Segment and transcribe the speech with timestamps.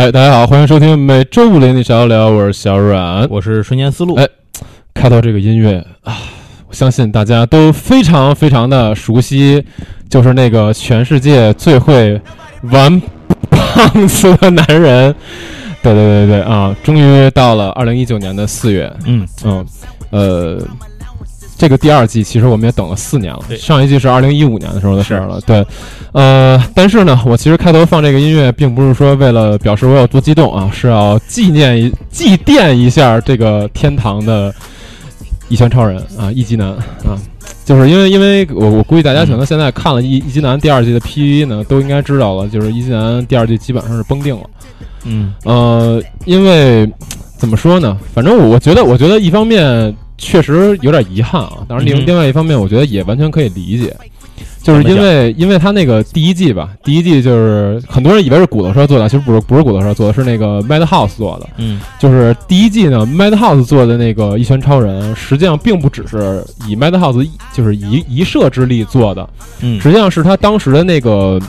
[0.00, 3.28] 哎大家好，欢迎收听每周五的你小聊，我是小阮。
[3.28, 4.14] 我是瞬间思路。
[4.14, 4.26] 哎
[4.94, 6.16] 开头这个音乐啊，
[6.66, 9.62] 我相信大家都非常非常的熟悉，
[10.08, 12.18] 就是那个全世界最会
[12.62, 12.98] 玩
[13.50, 15.14] 胖子的男人。
[15.82, 19.66] 对对对对啊，终于到了二零一九年的四月，嗯，嗯，
[20.08, 20.58] 呃，
[21.60, 25.62] 这个第二季其实我们也等了四年了，对上一季是二零一五年的时候的事儿了，对，
[26.12, 34.50] 呃，但是呢，我其实开头放这个音乐，并不是说为了表示我有多激动啊，是要纪念一祭奠一下这个天堂的
[35.50, 37.20] 一拳超人啊，一级男啊。
[37.62, 44.42] 就是因为，因为我我估计大家可能现在看了一一级男第二季的 PV 呢，都应该知道了，就是一级男第二季基本上是崩定了。
[45.04, 46.90] 嗯呃，因为
[47.36, 47.96] 怎么说呢？
[48.14, 53.96] 反正我我觉得，我觉得一方面确实有点遗憾啊，当然另、另外一方面，我觉得也完全可以理解，
[54.62, 61.48] 就是因为因为他那个第一季吧，第一季就是很多人以为是骨头社做的，其实不是不是骨头社做的，是那个 Madhouse 做的。
[61.56, 61.80] 嗯。
[61.98, 69.26] 就是第一季呢，Madhouse 做的那个一拳超人，实际上并不只是以 Madhouse 就是一一射之力做的，
[69.62, 69.80] 嗯。
[69.80, 71.40] 实际上是他当时的那个，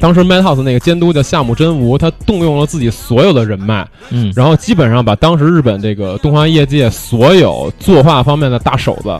[0.00, 9.16] 当时 Madhouse 那个监督叫夏目真吾，他动用了自己所有的人脉，嗯然后基本上把当时日本这个动画业界所有作画方面的大手子，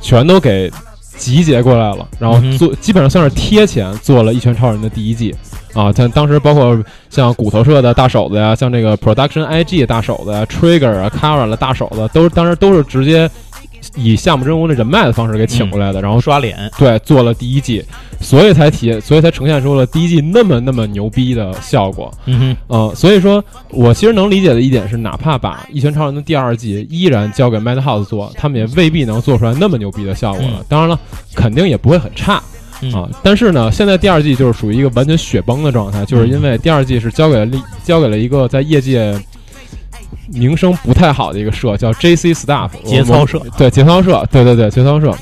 [0.00, 0.72] 全都给
[1.16, 5.34] 集结过来了，然后做、基本上算是贴钱做了一拳超人的第一季。
[5.74, 6.78] 啊，像当时包括
[7.08, 13.30] 像骨头社的大手子呀，像这个 Production IG 大手子呀，Trigger 啊，Kara 的大手子，都是当时都是直接
[13.96, 17.84] 以项目真吾的人脉的方式给请过来的，然后刷脸，对，做了第一季，
[18.20, 22.12] 所以才体，所以才呈现出了第一季那么那么牛逼的效果。
[22.26, 22.56] 嗯
[22.94, 30.58] 所以说我其实能理解的一点是，哪怕把《一拳超人》的第二季依然交给 Madhouse 做，他们也未必能做出来那么牛逼的效果了。
[30.58, 30.98] 嗯当然了，
[31.34, 32.42] 肯定也不会很差。
[32.82, 39.14] 嗯啊，但是呢，现在第二季就是属于一个完全雪崩的状态，就是因为第二季是交给了另交给了一个在业界
[40.28, 43.40] 名声不太好的一个社，叫 JC Staff 节操社。
[43.56, 45.14] 对节操社，对对对节操社，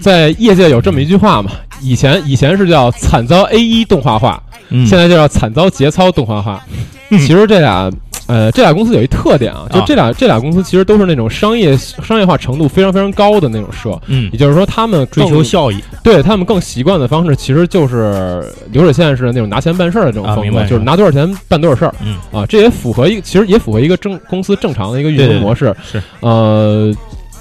[0.00, 4.86] 在业界有这么一句话嘛，以前以前是叫惨遭 A 一动画化，嗯。
[4.86, 6.64] 现在就叫惨遭节操动画化。
[7.10, 7.90] 其实这俩，
[8.26, 22.46] 呃，这俩公司有一特点啊，就啊这俩、这俩公司其实都是那种商业商业化程度非常非常高的那种社，嗯也就是说他们追求效益，对他们更习惯的方式，其实就是流水线式的那种拿钱办事儿的这种风格，啊就是拿多少钱办多少事儿嗯啊。
[22.46, 25.74] 这也符合一个，其实也符合一个正公司正常的一个运对对对营模式。
[25.82, 26.94] 是呃，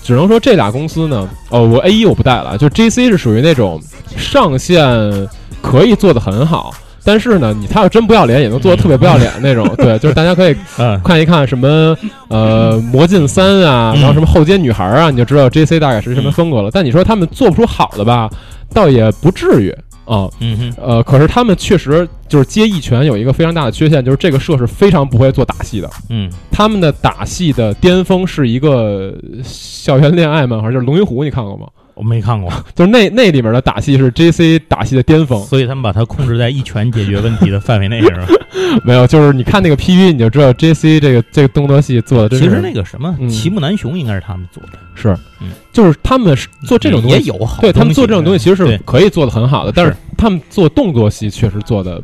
[0.04, 3.80] 只能说这俩公司呢，哦，我 A 一我不带了，就 JC 是属于那种
[4.18, 5.30] 上线
[5.62, 6.74] 可以做的很好。
[7.04, 9.68] 但是呢，你他要真不要脸，也能做的特别不要脸那种。
[9.78, 11.96] 对，就是大家可以 嗯看一看什么
[12.30, 16.70] 呃魔镜三啊，然后什么后街女孩啊，你就知道 J C 大概是什么风格了。
[16.72, 18.30] 但你说他们做不出好的吧，
[18.74, 19.70] 倒也不至于
[20.06, 20.30] 啊。
[20.40, 25.90] 嗯哼，呃，可是他们确实就是接一拳有一个非常大的缺陷，就是这个社是非常不会做打戏的。
[26.10, 29.14] 嗯他们的打戏的巅峰是一个
[29.44, 31.66] 校园恋爱漫画，就是《龙与虎》，你看过吗？
[31.94, 35.42] 我没看过， 就是那那里面的打戏是 J C 打戏的巅峰。
[35.44, 38.28] 所以他们把它控制在一拳解决问题的范围内，是吧？
[38.86, 45.10] 没有，就是你看那个 P V，你就知道 J C 这个这个动作戏做的真其实那个什么，嗯齐木南雄应该是他们做的，是。
[45.42, 49.98] 嗯，就是他们是做这种东西也有好，对他们做这种东西其实是可以做的很好的，但是是。
[50.18, 52.00] 他们做动作戏确实做的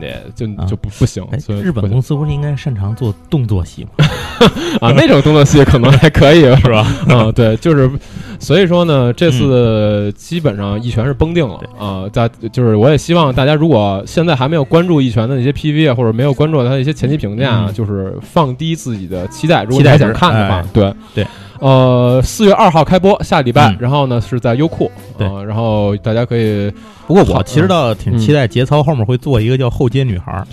[0.00, 4.06] 也就啊就不不行哎，所以日本公司不是应该擅长做动作戏吗？
[4.80, 6.86] 啊那种动作戏可能还可以 是吧？
[7.08, 7.90] 啊，对，就是
[8.38, 12.08] 所以说呢，这次基本上一拳是崩定了啊。
[12.12, 21.26] 在就是我也希望大家如果现在还没有关注一拳的那些 PV 啊，或者没有关注他的一些前期评价啊，嗯就是放低自己的期待，如果还想看的话哎，对对。
[21.60, 23.76] 呃，四月二号开播，下礼拜，嗯。
[23.78, 25.26] 然后呢是在优酷，对。
[25.26, 26.72] 啊，然后大家可以，
[27.06, 30.46] 不过我其实倒挺期待节操后面会做一个叫后街女孩儿。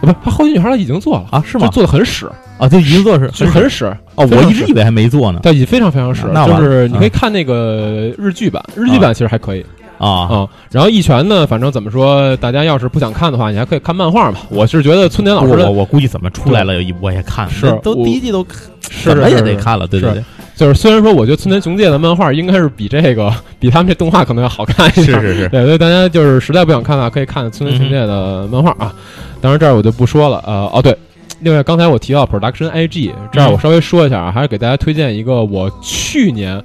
[0.00, 1.66] 不是，他后街女孩已经做了啊，是吗？
[1.68, 1.72] 就？
[1.72, 3.84] 做的很屎，啊，就已经做是 就很屎。
[4.16, 5.40] 哦，我一直以为还没做呢。
[5.42, 6.58] 但已非常非常屎，那完了。
[6.58, 9.64] 就是你可以嗯看那个日剧版，日剧版其实还可以。
[9.98, 10.08] 啊。
[10.08, 10.48] 啊。
[10.70, 14.38] 然后一拳呢，反正怎么说，大家要是不想看的话，你还可以看漫画嘛。
[14.50, 18.44] 我是觉得村田老师的我我我估计怎么出来了，我也看，是那都我第一季都
[18.90, 20.24] 是怎么也得看了，对对对，
[20.56, 28.94] 就是虽然说我觉得村田雄介的漫画应该是比这个比他们这动画可能要好看一点，是是是，对，所以大家就是实在不想看的话，可以看村田雄介的漫画啊。
[29.40, 30.96] 当然这儿我就不说了，呃，哦对。
[31.40, 36.62] 另外，刚才我提到 Production IG，这儿我稍微说一下啊，还是给大家推荐一个我去年，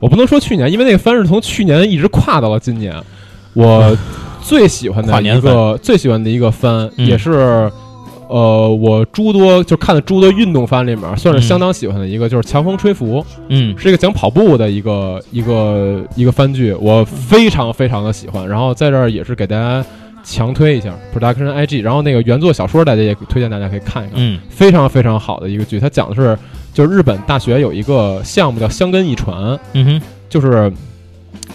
[0.00, 2.92] 我不能说去年，因为那个番是从去年一直跨到了今年，
[3.52, 3.96] 我
[4.42, 7.70] 最喜欢的一个最喜欢的一个番，嗯也是
[8.28, 13.20] 呃我诸多就看的诸多运动番里面算是相当喜欢的一个，就是《强风吹拂》。
[13.48, 18.48] 嗯是一个讲跑步的一个一个一个番剧，我非常非常的喜欢。
[18.48, 19.84] 然后在这儿也是给大家
[20.24, 25.78] 强推一下 Production IG，然后那个原作小说大家也推荐大家可以看一看，嗯非常非常好的一个剧。
[25.78, 26.36] 它讲的是，
[26.74, 30.72] 就是日本大学有一个项目叫香根一传，嗯哼，就是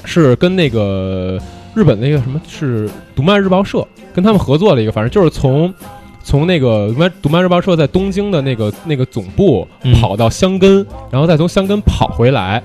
[0.05, 1.37] 是跟那个
[1.75, 5.73] 日本那个什么是读卖日报社跟他们合作的一个，反正就是从。
[6.23, 12.61] 从那个读卖读卖日报社在东京的那个那个总部嗯跑到箱根，然后再从箱根跑回来，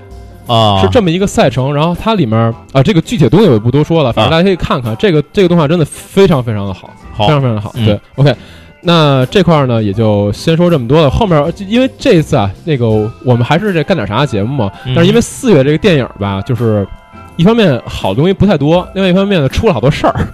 [0.46, 1.74] 啊，是这么一个赛程。
[1.74, 2.38] 然后它里面
[2.72, 4.96] 啊，这个具体的东西我就不多说了，反正大家可以看看。
[4.96, 7.72] 这个这个动画真的非常非常的好，好非常非常的好。
[7.74, 8.34] 嗯对，OK。
[8.82, 11.10] 那这块儿呢，也就先说这么多了。
[11.10, 12.86] 后面因为这一次啊，那个
[13.24, 14.70] 我们还是这干点啥节目嘛。
[14.84, 16.86] 嗯但是因为四月这个电影吧，就是
[17.36, 20.26] 一方面好东西不太多，另外一方面呢出了好多事儿，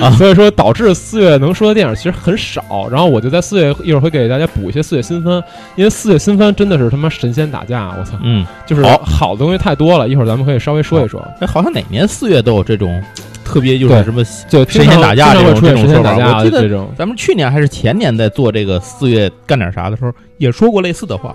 [0.00, 2.88] 啊 所以说导致四月能说的电影其实很少。
[2.90, 5.42] 然后我就在四月一会儿会给大家补一些四月新番，
[5.76, 8.16] 因为四月新番真的是他妈神仙打架，我操！
[8.22, 11.20] 嗯，就是好好的东西太多了，一会儿咱们可以稍微说一说。
[11.40, 13.02] 哎，好像哪年四月都有这种
[13.44, 14.24] 特别，就是什么。
[14.48, 16.90] 就神仙打架这种神仙打架这种说法我记得这种。
[16.96, 21.34] 咱们去年还是前年在做这个四月干点啥的时候，也说过类似的话。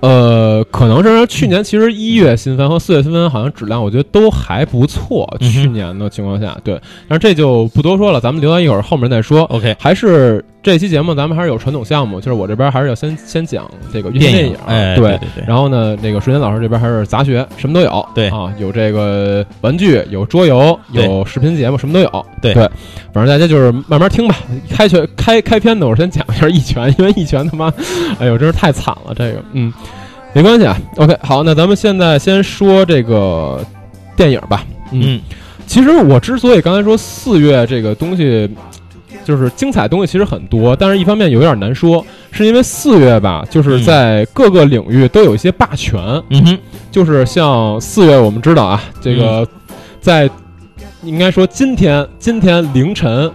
[0.00, 9.42] 呃，可能是去年其实一月新番和四月新番好像质量我觉得都还不错，嗯去年的情况下，对，但是这就不多说了，咱们留到一会儿后面再说。
[9.44, 18.06] OK，还是这期节目咱们还是有传统项目，就是我这边还是要先先讲这个电影，哎，对对对对，然后呢，那个水田老师这边还是杂学，什么都有。
[18.14, 22.26] 对啊，有这个玩具，有桌游，有视频节目，什么都有。
[22.42, 22.62] 对对，
[23.10, 24.36] 反正大家就是慢慢听吧。
[24.68, 27.72] 开拳开开篇呢，我先讲一下一拳，因为一拳他妈，
[28.18, 29.14] 哎呦，真是太惨了。
[29.14, 29.72] 这个，嗯，
[30.34, 30.76] 没关系啊。
[30.96, 33.64] OK，好，那咱们现在先说这个
[34.14, 34.62] 电影吧。
[34.92, 35.20] 嗯，嗯
[35.66, 38.46] 其实我之所以刚才说四月这个东西。
[39.30, 46.00] 就是精彩的东西其实很多，但是一方面有点难说，是因为四月吧，就是嗯在各个领域都有一些霸权，
[46.30, 46.58] 嗯哼，
[46.90, 49.46] 就是像四月，我们知道啊，这个
[50.00, 50.28] 在
[51.04, 53.30] 应该说今天今天凌晨，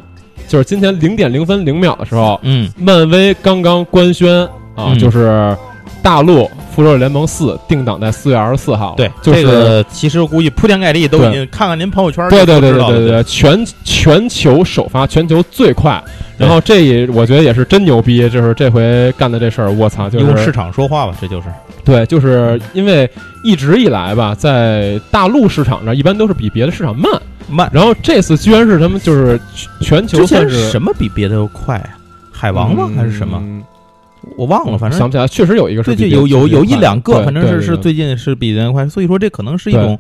[0.50, 2.70] 就是今天零点零分零秒的时候，嗯。
[2.78, 4.44] 漫威刚刚官宣
[4.76, 5.00] 啊，嗯。
[5.00, 5.56] 就是
[6.02, 6.42] 大陆
[6.76, 16.04] 《复仇者联盟四》定档在四月二十四号，对，就是这个其实我估计铺天盖地都已经看看您朋友圈，对对对对对对，全全球首发，全球最快。
[16.38, 21.48] 然后这也我觉得也是真牛逼，就是这回干的这事儿，我操，就用市场说话吧，这就是
[21.86, 23.10] 对，就是因为
[23.44, 27.10] 一直以来吧，在大陆市场上一般都是比别的市场慢，
[27.50, 27.70] 慢。
[27.72, 29.40] 然后这次居然是他们就是
[29.80, 31.90] 全球算是什么比别的快啊？
[32.34, 32.92] 海王吗？
[32.98, 33.40] 还是什么？
[33.42, 33.64] 嗯
[34.38, 39.98] 我忘了，反正想不起来，确实有一个是最近有有有一两个，反正是是最近是比人快，所以说这可能是一种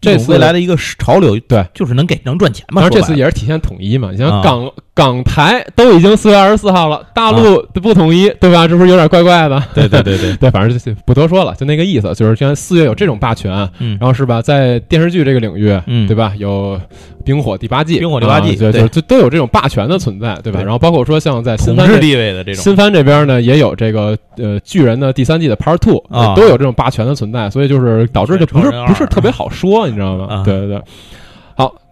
[0.00, 2.82] 这未来的一个潮流，对，就是能给能赚钱嘛。
[2.82, 8.68] 但是这次也是体现统一嘛，你像啊港、港台都已经四月二十四号了，大陆不统一，对吧？
[8.68, 9.60] 这不是有点怪怪的？
[9.74, 16.32] 对对对对， 对，反正就不多说了，就那个意思，就是现在四月有这种霸权，嗯然后是吧，在电视剧这个领域，嗯对吧？
[16.38, 16.80] 有
[17.24, 20.60] 冰火第八季，冰火第八季对就就都有这种霸权的存在，对吧？
[20.60, 30.26] 对然后包括说像在新统治地位的这种，新番这边呢，也有这个呃巨人的第三季的 Part Two，、啊都有这种霸权的存在，所以就是导致就不是不是特别好说，你知道吗？
[30.30, 30.80] 啊对对对。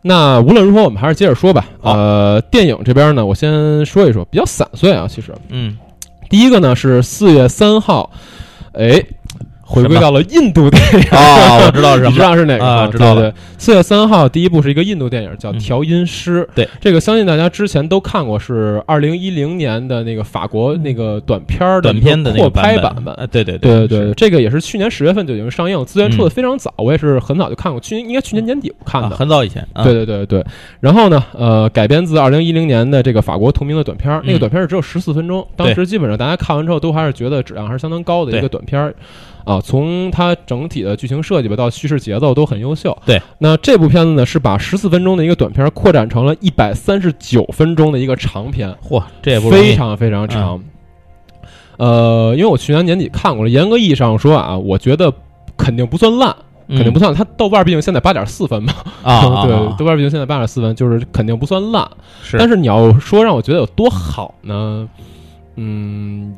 [0.03, 1.65] 好，那无论如何，我们还是接着说吧。
[1.81, 5.07] 呃，电影这边呢，我先说一说，比较散碎啊。
[5.09, 5.77] 其实嗯，
[6.29, 8.11] 第一个呢是四月三号，
[8.73, 9.03] 哎，
[9.73, 11.01] 回归到了印度电影。
[11.11, 12.65] 啊， 我知道是你知道是哪个？
[12.65, 12.71] 吗？
[12.71, 13.23] 啊知道了。
[13.23, 16.43] 对对，四月三号第一部是一个印度电影，叫《嗯调音师》。
[16.55, 23.15] 对，这个相信大家之前都看过，是二零一零年的那个法国那个短片儿的短片的那扩个版拍版本。
[23.15, 29.17] 呃，对对对对对，这个也是去年十月份就已经上映，资源出的嗯非常早，我也是很早就看过，去年应该去年年底我看啊的。
[29.17, 29.85] 很早以前，啊。
[29.85, 30.45] 对对对对，
[30.81, 38.95] 然后呢，呃，改编自二零一零年的这个法国同名的短片儿，那个嗯短片儿只有十四分钟，当时基本上大家看完之后都还是觉得质量还是相当高的一个短片儿，
[39.45, 42.97] 啊，从它整体的剧情设计吧到叙事节奏都很优秀。
[43.05, 50.63] 对，那这部片子呢是把十四分钟的一个短片儿扩展成了一百三十九分钟的一个长片，嚯，这也不容易非常非常长。
[51.79, 55.13] 呃，因为我去年年底看过了，严格意义上说啊，我觉得
[55.57, 56.35] 肯定不算烂，
[56.69, 57.13] 肯定不算。
[57.13, 58.73] 它豆瓣毕竟现在八点四分嘛，
[59.03, 61.89] 嗯啊啊， 对啊，豆瓣毕竟现在八点四分，就是肯定不算烂。
[62.23, 64.55] 是，但是你要说让我觉得有多好呢？
[64.55, 64.89] 嗯，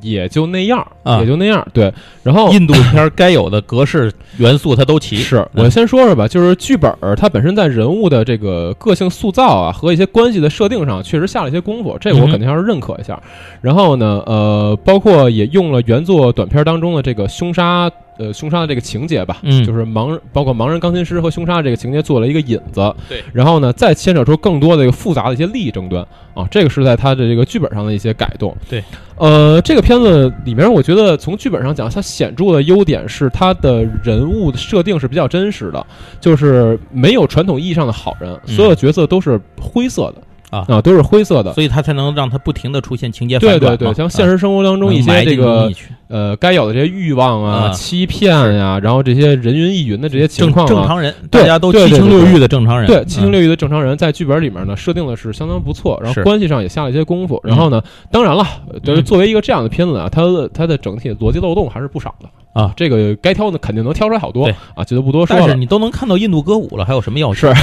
[0.00, 1.66] 也就那样，啊也就那样。
[1.73, 1.92] 对，
[2.23, 13.21] 然后印度片儿该有的格式元素它都齐，是嗯我先说说吧，就是剧本它本身在人物的这个个性塑造啊和一些关系的设定上，确实下了一些功夫，这个我肯定要是认可一下。
[13.61, 17.90] 然后呢，呃，包括也用了原作短片当中的这个凶杀。
[18.18, 19.64] 呃，凶杀的这个情节吧，嗯。
[19.64, 28.83] 就是盲人，包括盲人钢琴师和凶杀这个情节做了一个引子，对，然后呢，再牵扯出更多的一个复杂的一些利益争端啊，这个是在他的这个剧本上的一些改动，对，
[29.16, 35.87] 呃，这个片子里面，我觉得从剧本上讲，它显著的优点是它的人物的设定是比较真实的，
[36.21, 38.54] 就是没有传统意义上的好人，嗯。
[38.54, 40.23] 所有角色都是灰色的。
[40.54, 40.64] 啊。
[40.68, 41.52] 啊，都是灰色的。
[41.54, 43.76] 所以它才能让它不停的出现情节反转对。
[43.76, 45.70] 对对，像啊现实生活当中一些这个
[46.08, 47.70] 呃该有的这些欲望啊、啊。
[47.70, 53.32] 欺骗呀，然后这些人云亦云的这些情况啊，正常人，对大家都七情六欲的正常人，对七情嗯。
[53.32, 57.40] 六欲的正常人，在剧本里面呢设定的是相当不错，然后关系上也下了一些功夫。
[57.44, 58.46] 嗯然后呢，当然了，
[58.82, 59.04] 就是嗯。
[59.04, 62.73] 作为一个这样的片子啊，它的它的整体逻辑漏洞还是不少的啊。
[62.75, 65.42] 这个该挑的肯定能挑出来好多啊，这就不多说了。
[65.42, 67.52] 但是你都能看到印度歌舞了，还有什么要求？
[67.52, 67.54] 是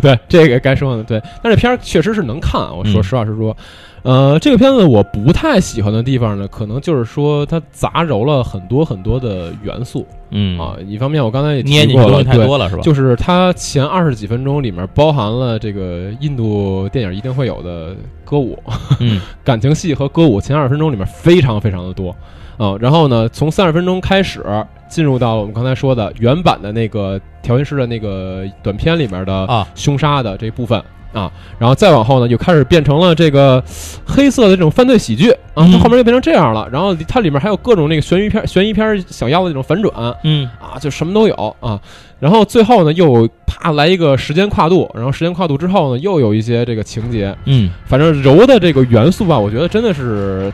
[0.00, 2.72] 对这个该说的对，但这片儿确实是能看啊。
[2.72, 3.56] 我说嗯实话实说，
[4.02, 10.76] 呃，这个片子我不太喜欢的地方呢，可能就是说它杂糅了很多很多的元素嗯啊。
[10.86, 12.82] 一方面我刚才也捏提过了，太对，多了是吧？
[12.82, 18.58] 就是它前二十几分钟里面包含了这个印度电影一定会有的歌舞、
[19.00, 22.14] 嗯 感情戏和歌舞，前二十分钟里面非常非常的多
[22.56, 22.74] 啊。
[22.80, 24.44] 然后呢，从三十分钟开始
[24.88, 30.82] 进入到我们刚才说的原版的那个调音师的那个短片里面的啊凶杀的这部分。
[31.14, 31.30] 啊，
[31.60, 33.62] 然后再往后呢，就开始变成了这个
[34.04, 36.68] 黑色的这种犯罪喜剧啊，嗯它后面就变成这样了。
[36.72, 41.80] 然后它里面还有各种那个悬疑片、悬疑片想要的那种反转，嗯啊，就什么都有啊。
[42.18, 50.52] 然后最后呢，又啪来一个时间跨度，然后时间跨度之后呢，又有一些这个情节，嗯反正柔的这个元素吧，我觉得真的是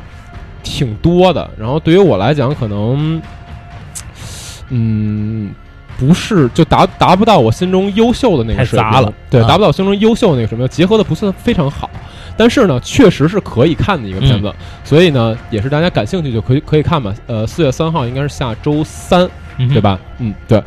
[0.62, 1.48] 挺多的。
[1.58, 3.20] 然后对于我来讲，可能，
[4.70, 5.50] 嗯。
[5.98, 11.90] 不是，就达达不到我心中优秀的那个太水平杂了对，啊达不到我心中优秀的那个什么，结合的不算非常好，
[12.38, 17.14] 但是呢，确实是可以看的一个片子，嗯所以呢，也是大家感兴趣就可以可以看吧。
[17.26, 19.78] 呃，四月三号应该是下周三，嗯，对？
[19.78, 19.98] 吧？
[20.20, 20.62] 嗯，对。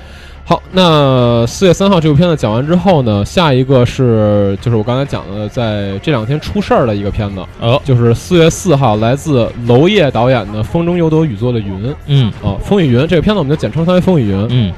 [0.45, 12.29] 好，那四月三号这部片子讲完之后呢，下一个是就是我刚才讲的，在这两天出事儿的一个片子，哦，就是四月四号来自娄烨导演的《风中有朵雨做的云》嗯。
[12.43, 14.37] 啊，《风雨云》这个片子我们就简称它为《风雨云》。
[14.49, 14.73] 嗯，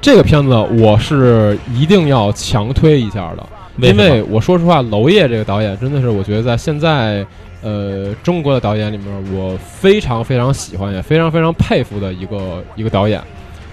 [0.00, 7.26] 这个片子我是一定要强推一下的，因为我说实话，娄烨这个导演真的是我觉得在现在
[7.60, 13.20] 呃中国的导演里面，我非常非常喜欢也非常非常佩服的一个一个导演，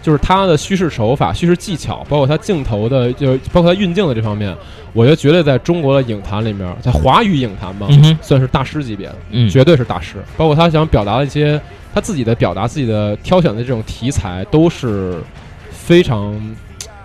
[0.01, 4.55] 就是他的叙事手法、叙事技巧，包括他镜头的，就包括他运镜的这方面，
[4.93, 10.15] 我觉得绝对在中国的影坛里面，在华语影坛吧，嗯算是大师级别的，嗯绝对是大师。
[10.36, 11.62] 包括他想表达的一些
[11.93, 15.22] 他自己的表达、自己的挑选的这种题材，都是
[15.70, 16.36] 非常，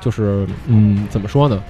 [0.01, 1.63] 就是嗯，怎么说呢？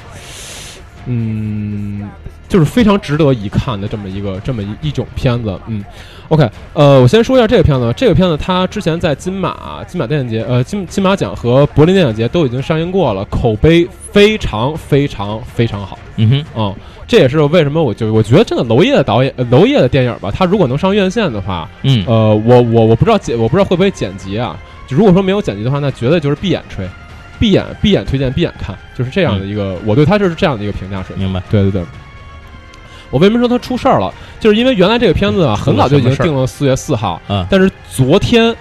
[1.06, 2.08] 嗯，
[2.48, 5.58] 就是非常值得一看的这么一个这么一一种片子。
[5.66, 5.84] 嗯
[6.28, 7.92] ，OK，呃，我先说一下这个片子。
[7.96, 15.98] 这个片子它之前在金马金马电影节、呃金金马奖和柏林电影节都已经上映过了，口碑非常非常非常好。
[16.16, 16.74] 嗯哼嗯，
[17.06, 24.58] 这也是为什么我就我觉得真的娄烨的导演，呃娄烨的电影吧，他如果能上院线的话，嗯呃，我我我不知道剪，我不知道会不会剪辑啊。
[24.86, 26.88] 就如果说没有剪辑的话，那绝对就是闭眼吹，
[27.38, 31.24] 闭眼闭眼推荐，闭眼看，就是这样的一个，我对他就是这样的一个评价水平。
[31.24, 31.82] 明白对对对。
[33.10, 34.12] 我为什么说他出事儿了？
[34.40, 38.54] 就是因为原来这个片子啊，很早就已经定了四月四号，嗯，但是昨天，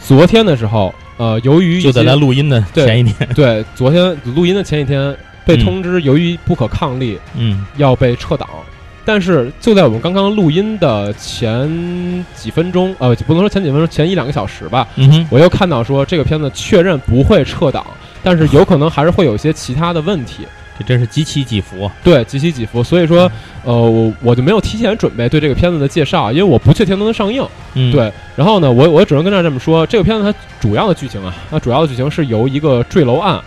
[0.00, 5.14] 昨天的时候，呃，由于就在些咱录音的前一天，对昨天录音的前一天
[5.44, 8.48] 被通知，由于不可抗力，嗯要被撤档。
[9.04, 11.66] 但是就在我们刚刚录音的前
[12.34, 14.86] 几分钟，呃，不能说前几分钟，前一两个小时吧，
[15.30, 17.86] 我又看到说这个片子确认不会撤档，
[18.22, 20.46] 但是有可能还是会有一些其他的问题。
[20.78, 23.30] 这真是几起几伏，对，几起几伏，所以说，
[23.64, 27.44] 呃，我我就没有提前准备对这个片子的介绍，因为我不确定能不能上映。
[27.74, 33.40] 嗯，对，然后呢，我我只能跟大家这么说，这个片子它主要的剧情啊，它主要的剧情是由一个坠楼案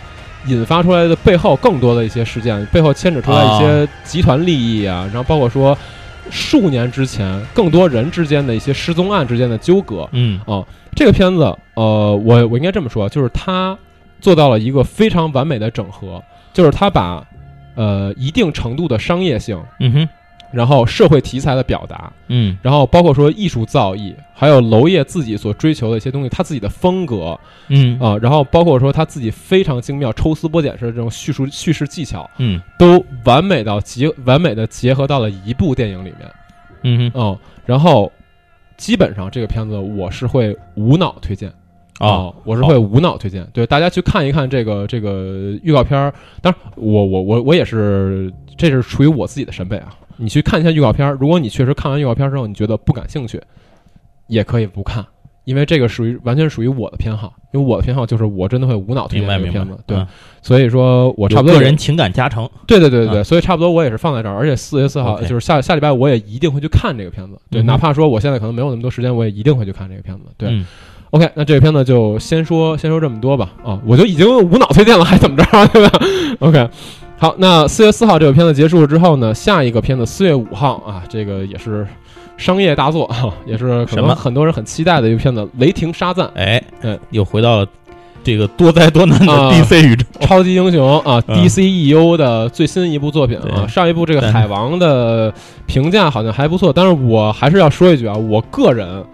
[0.46, 5.76] 引发出来的背后更多的一些事件，背后牵扯出来一些集团利益啊，然后包括说
[6.30, 10.08] 数年之前更多人之间的一些失踪案之间的纠葛。
[10.12, 10.40] 嗯。
[10.94, 13.76] 这个片子，呃，我我应该这么说，就是它
[14.20, 16.22] 做到了一个非常完美的整合，
[16.52, 17.26] 就是他把
[17.74, 20.08] 呃一定程度的商业性，嗯哼。
[20.52, 22.58] 然后社会题材的表达，嗯。
[22.60, 27.98] 然后包括说艺术造诣，还有娄烨自己所追求的一些东西，他自己的风格嗯。
[27.98, 32.60] 啊、然后包括说他自己非常精妙、抽丝剥茧式的这种叙述叙事技巧，嗯。
[32.78, 36.30] 都完美到结完美的结合到了一部电影里面，
[36.82, 37.12] 嗯哼。
[37.14, 38.12] 嗯，然后
[38.76, 41.50] 基本上这个片子我是会无脑推荐。
[42.00, 46.12] 哦，我是会无脑推荐，对大家去看一看这个这个预告片儿。
[46.40, 49.94] 当然，我我我我也是，这是属于我自己的审美啊。
[50.16, 53.40] 你去看一下预告片儿，如果你确实看完预告片儿之后你觉得不感兴趣，
[54.26, 55.04] 也可以不看，
[55.44, 57.34] 因为这个属于完全属于我的偏好。
[57.52, 60.06] 因为我的偏好就是我真的会无脑推荐这个片子，，对，嗯
[60.40, 70.64] 所以说我差不多个人情感加成，对对对对所以差不多我也是放在这儿，而且四月四号就是下下礼拜我也一定会去看这个片子，对，嗯哪怕说我现在可能没有那么多时间，我也一定会去看这个片子，对。
[71.12, 73.50] 嗯 OK，那这个片子就先说先说这么多吧。
[73.62, 76.00] 啊，我就已经无脑推荐了，还怎么着， 对吧
[76.40, 76.66] ？OK，
[77.18, 81.86] 好，那四月四号这个片子结束了之后呢，下一个片子四月五号啊，这个也是
[82.38, 87.66] 商业大作啊，也是可能很多人很期待的一个片子《雷霆沙赞》，哎，嗯，又回到了
[88.24, 90.06] 这个多灾多难的啊 DC 宇宙。
[90.20, 93.66] 超级英雄啊嗯，DCEU 的最新一部作品啊。
[93.66, 95.30] 上一部这个海王的
[95.66, 99.04] 评价好像还不错，但是我还是要说一句啊，我个人。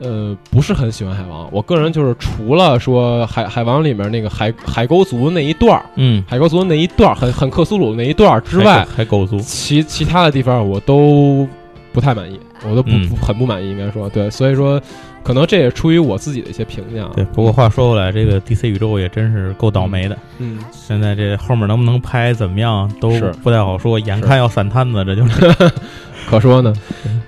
[0.00, 1.48] 呃，不是很喜欢海王。
[1.52, 11.46] 我个人就是除了说海海王里面那个海海沟族那一段儿，嗯，海沟族那一段儿很很克苏鲁那一段儿之外，还还狗族，其其他的地方我都
[11.92, 14.80] 不太满意，我都不、很不满意，应该说对，所以说
[15.22, 17.04] 可能这也出于我自己的一些评价。
[17.14, 17.22] 对。
[17.26, 20.16] 不过话说回来，这个 DC 宇宙也真是够倒霉的。
[20.38, 23.10] 嗯，现在这后面能不能拍怎么样都
[23.42, 25.54] 不太好说，眼看要散摊子，这就是。
[26.28, 26.72] 可说呢。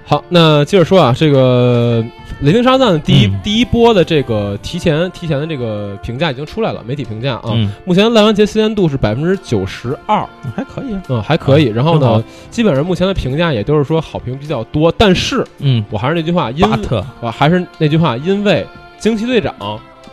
[0.05, 2.01] 好，那接着说啊，这个
[2.42, 3.40] 《雷霆沙赞》的第一、嗯。
[3.42, 11.02] 第一波的这个提前提前的这个评价已经出来了，媒体评价啊，嗯，目前烂番茄新鲜度是百分之九十二，还可以啊。
[11.09, 11.66] 嗯，还可以。
[11.66, 17.05] 然后呢，基本上目前的评价也都是说好评比较多，但是嗯，我还是那句话，因巴特。
[17.20, 18.66] 啊，还是那句话，因为
[18.98, 19.55] 惊奇队长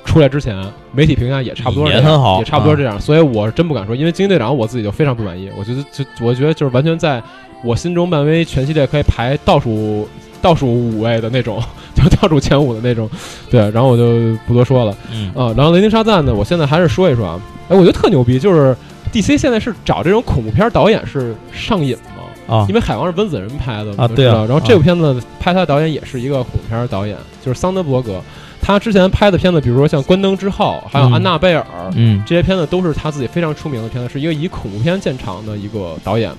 [0.06, 0.56] 出来之前，
[0.92, 2.36] 媒体评价也差不多也很好。
[2.36, 7.22] 啊也差不多这样，所以我是真不敢说，因为惊奇队长我自己就非常不满意，我觉得就我觉得就是完全在
[7.64, 10.08] 我心中漫威全系列可以排倒数
[10.42, 11.62] 倒数五位的那种，
[12.00, 13.10] 就倒数前五的那种，
[13.50, 15.54] 对，然后我就不多说了嗯啊。
[15.58, 18.76] 然后雷霆沙赞呢，我现在还是说一说啊，哎，我觉得特牛逼，就是
[19.12, 22.56] DC 现在是找这种恐怖片导演是上瘾吗？
[22.56, 28.20] 啊因为海王是温子仁拍的啊对啊然后这部片子拍他的导演也是一个恐怖片导演，就是桑德伯格。
[28.62, 31.62] 他之前拍的片子，比如说像《关灯之后》，还有《嗯安娜贝尔》
[31.96, 36.32] 嗯，这些片子，都是他自己非常出名的片子，是一个以恐怖片见长的一个导演。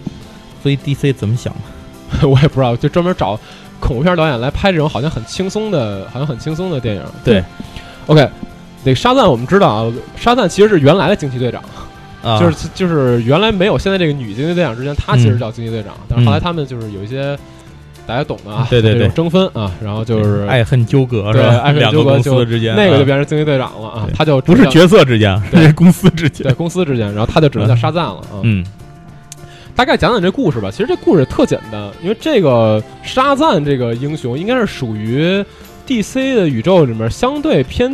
[0.62, 1.60] 所以 DC 怎么想的？
[2.22, 3.38] 我也不知道，就专门找
[3.78, 7.02] 恐怖片导演来拍这种好像很轻松的、好像很轻松的电影。
[7.24, 7.42] 对
[8.06, 8.28] ，OK，
[8.84, 11.62] 那个沙赞我们知道啊，沙赞其实是原来的惊奇队长。
[12.22, 17.34] 啊，就是就是原来没有现在这个女惊奇队长之前，她其实叫惊奇队长，但是后来他们就是有一些
[18.06, 21.60] 大家懂的啊，对对对争分啊，然后就是爱恨纠葛是对吧？
[21.60, 26.52] 爱恨两个公纠葛就司之间，那个就啊变成惊奇队长了啊对，他就不是角角色之间，对是 公司之间对。
[26.52, 28.36] 公司之间，然后他就只能叫沙赞了啊。
[28.42, 28.62] 嗯
[29.80, 35.42] 大概讲讲这故事吧，其实这故事特简单，因为这个沙赞这个英雄应该是属于
[35.86, 37.90] DC 的宇宙里面相对偏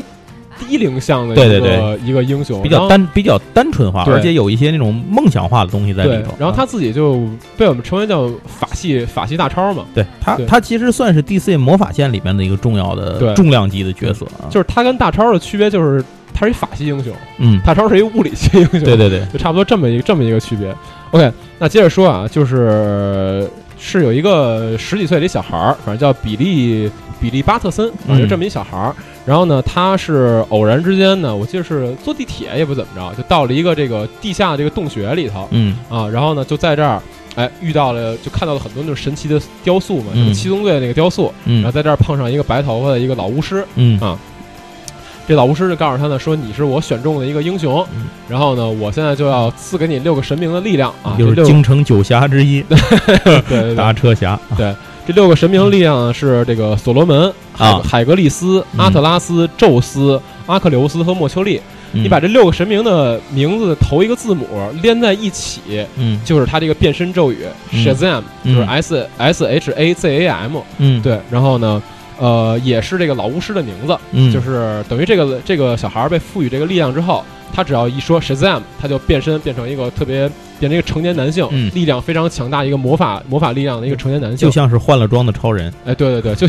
[0.59, 2.01] 低龄向的一个对对。
[2.05, 7.25] 一个英雄，比较单比较单纯化，而且有一些那种梦想化的东西在里对头。，然后他自己就
[7.57, 10.45] 被我们称为叫法系法系大超嘛，对他对。
[10.45, 14.51] 他其实算是 DC 魔法线里面的一个重要的重量级的角色啊。
[14.51, 20.75] 就是他跟大超的区别就是他是一法系英雄，嗯，大超是一物理系英雄，对对对，就差不多这么一个这么一个区别。
[21.13, 26.91] OK，那接着说啊，就是是有一个十几岁的一小孩儿，反正叫比利
[27.21, 28.95] 比利巴特森，反正就这么一小孩儿。
[29.25, 35.49] 然后呢，他是偶然之间呢，我记得是坐地铁也不怎么着，就到了一个这个地下这个洞穴里头。
[35.51, 35.77] 嗯。
[35.89, 37.01] 啊，然后呢就在这儿。
[37.37, 40.23] 哎，遇到了，就看到了很多那种神奇的雕塑嘛，嗯。
[40.23, 44.01] 什么七宗罪那个雕塑，然后嗯在这儿碰上一个白头发的一个老巫师，嗯。
[44.01, 44.19] 啊
[45.29, 48.05] 这老巫师就告诉他呢，说你是我选中的一个英雄，嗯。
[48.29, 52.79] 然后呢，我现在就要赐给你六个神明的力量啊，就是六京城九侠之一， 对
[53.25, 53.75] 对对。
[53.75, 54.39] 搭车侠。
[55.07, 58.81] 这六个神明的力量呢是这个所罗门、海啊海格力斯、嗯。
[58.81, 61.61] 阿特拉斯、宙斯、阿克琉斯和莫丘利。
[61.93, 64.45] 你你把这六个神明的名字头一个字母
[64.83, 65.61] 连在一起，
[65.97, 66.21] 嗯。
[66.25, 67.39] 就是他这个变身咒语
[67.71, 67.85] 嗯。
[67.85, 70.59] Shazam，嗯就是 S S H A Z A M。
[70.79, 71.01] 嗯。
[71.03, 71.81] 对，然后呢，
[72.19, 73.97] 呃，也是这个老巫师的名字。
[74.13, 84.51] 嗯就是等于这个这个小孩儿被赋予这个力量之后，他只要一说 Shazam，他就变身变成一个特别变成一个成年男性，嗯力量非常强大，一个魔法魔法力量的一个成年男性就。
[84.51, 85.73] 像是换了装的超人。
[85.85, 86.35] 哎，对对对，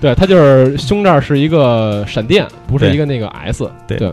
[0.00, 3.70] 对他就是胸这儿是一个闪电，不是一个那个 S。
[3.86, 4.12] 对对。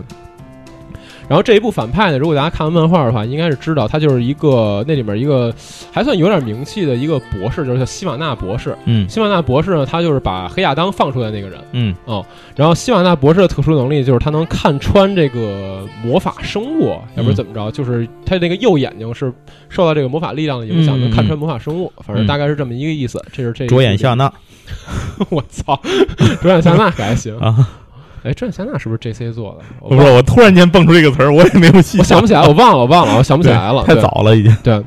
[1.28, 5.54] 然后这一部反派呢，如果大家看完漫画的话，应该是知道他就是一个那里面一个
[5.90, 8.76] 还算有点名气的一个博士，就是叫希瓦纳博士。
[8.84, 11.58] 嗯希瓦纳博士呢，他就是把黑亚当放出来那个人。
[11.72, 12.24] 嗯哦
[12.56, 19.32] 然后希瓦纳博士的特殊能力就是他能看穿这个魔法生物，要不是怎么着，就是他那个右眼睛是
[19.68, 21.90] 受到这个魔法力量的影响，嗯能看穿魔法生物。
[22.04, 23.22] 反正嗯大概是这么一个意思。
[23.32, 24.30] 这是这着眼夏，娜
[25.30, 25.80] 我操，
[26.42, 27.36] 着眼夏娜可 还行。
[27.38, 27.68] 啊！
[28.22, 29.32] 哎，着眼夏娜是不是 J.C.
[29.32, 29.64] 做的？
[29.80, 34.56] 我不是，我突然间蹦出这个词儿，我也没有细我想不起来，我忘了，我忘了，我想不起来了，太早了已经。
[34.62, 34.82] 对。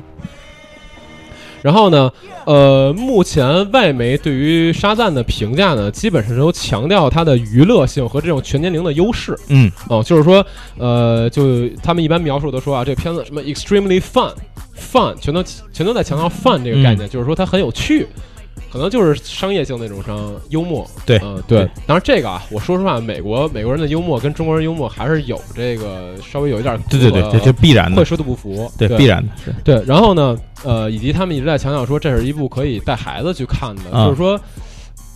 [1.62, 2.10] 然后呢，
[2.44, 9.36] 呃，目前外媒对于沙赞的评价呢，基本上都强调它的娱乐性和这种全年龄的优势。
[9.48, 10.46] 嗯哦，就是说，
[10.78, 18.06] 呃，就他们一般描述都说啊，这片子什么 extremely fun，fun 全都全都在强调 fun 这个概念，就是说它很有趣。
[18.76, 21.64] 可能就是商业性那种上幽默，对嗯、对。
[21.86, 29.82] 当然这个啊，我说实话，美国美国人的幽默跟中国人幽默还是有这个稍微有一点对对对，这这必然的会，说的不符，对必然的是，对。
[29.86, 34.38] 然后呢，呃，以及他们一直在强调说，这是一部可以带孩子去看的，啊就是说。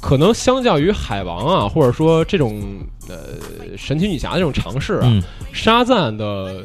[0.03, 2.59] 可能相较于海王啊，或者说这种
[3.07, 3.17] 呃
[3.77, 6.65] 神奇女侠这种尝试啊，嗯，沙赞的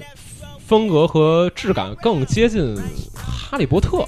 [0.66, 2.74] 风格和质感更接近
[3.14, 4.08] 哈利波特，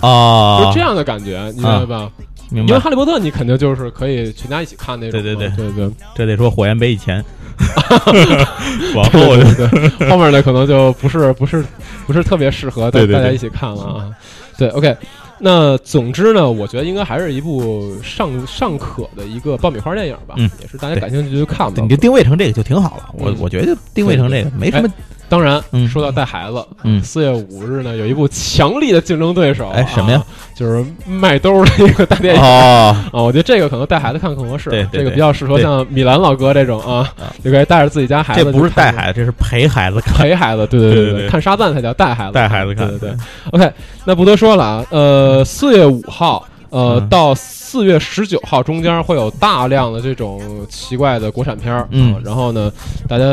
[0.00, 2.10] 啊，就这样的感觉，你明白吧？
[2.50, 2.78] 明白因为。
[2.78, 7.22] 哈利波特你肯定就是可以全家一起看那种对，对对对对这得说火焰杯以前，
[8.94, 11.64] 往后对对对，后面的可能就不是不是
[12.06, 14.10] 不是特别适合大家一起看了啊。
[14.56, 14.96] 对，OK。
[15.40, 21.88] 那总之呢，我觉得应该还是一部尚尚可的一个爆米花电影吧，嗯也是大家感兴趣就去看吧你。
[21.88, 23.10] 就定位成这个就挺好了。
[23.12, 24.88] 我嗯我觉得就定位成这个没什么，
[25.28, 25.88] 当然，嗯。
[25.88, 27.02] 说到带孩子，嗯。
[27.02, 30.18] 四月五日呢有一部强力的竞争对手，哎什么呀？
[30.18, 30.24] 啊？
[30.54, 32.40] 就是麦兜的一个大电影。
[32.42, 43.10] 哦， 啊，我觉得这个可能带孩子看更合适，对这个比较适合像米兰老哥这种啊啊，就可以带着自己家孩子这，不是带孩子，这是陪孩子看，陪孩子，对对对对对对看沙赞才叫带孩子，带孩子看，对对。
[43.10, 43.16] 对。
[43.52, 43.72] OK，
[44.04, 46.44] 那不多说了啊，呃，四月五号。
[46.70, 47.08] 呃，嗯。
[47.08, 52.14] 到四月十九号中间会有大量的这种奇怪的国产片儿，嗯。
[52.14, 52.72] 啊然后呢，
[53.08, 53.24] 大家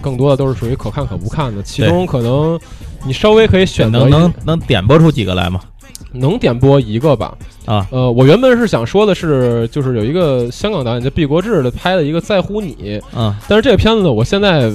[0.00, 2.58] 更多的都是属于可看可不看的，其中可能
[3.04, 5.60] 你稍微可以选择一能能能点播出几个来吗？
[6.12, 13.36] 能点播一个吧，啊，呃，我原本是想说的是，就是有一个香港导演叫毕国志的拍的一个《在乎你》，啊。
[13.48, 14.70] 但是这个片子呢，我现在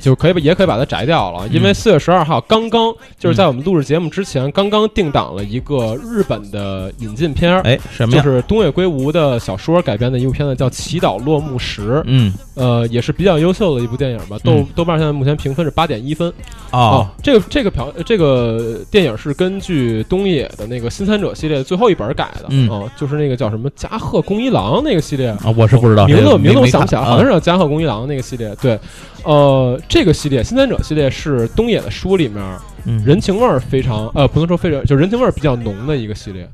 [0.00, 8.22] 就可以也可以把它摘掉了，因为嗯四月十二号刚刚就是在我们录制节目之前，刚刚定档了一个日本的引进片儿，哎，什么呀？
[8.22, 14.36] 就是东野圭吾的小说改编的一部片子，叫《祈祷落幕时》，嗯，呃，也是比较优秀的一部电影吧。
[14.44, 14.66] 豆嗯。
[14.74, 16.32] 豆瓣现在目前评分是八点一分。
[16.70, 25.28] 哦，这个这个票这个电影是根据东野的那个《新三者》系列最后一本改的，嗯哦，就是那个叫什么加贺恭一郎那个系列。
[25.28, 28.54] 啊，我是不知道名字名字我想不起来，好像是叫加贺恭一郎那个系列。
[28.60, 28.78] 对，
[29.22, 32.44] 呃，这个系列《新三者》系列是东野的书里面
[32.84, 36.48] 嗯人情味儿非常呃，不能说非常，就人情味儿比较浓的一个系列。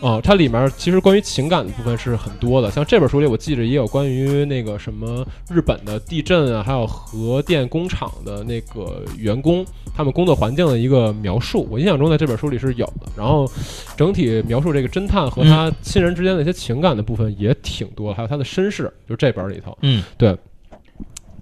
[0.00, 9.64] 哦，它里面其实关于情感的部分是很多的，像这本书里我记着也有关于那个什么日本的地震啊，还有核电工厂的那个员工
[9.96, 13.06] 他们工作环境的一个描述，我印象中在这本书里是有的。
[13.16, 13.50] 然后
[13.96, 19.76] 整体描述这个侦探和他亲人之间的一些情感的部分也挺多，还有他的身世，就这本里头。
[19.80, 20.36] 嗯对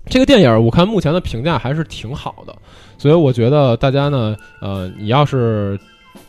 [0.07, 2.55] 这个电影我看目前的评价还是挺好的，
[2.99, 5.81] 所以我觉得大家呢，呃，你要是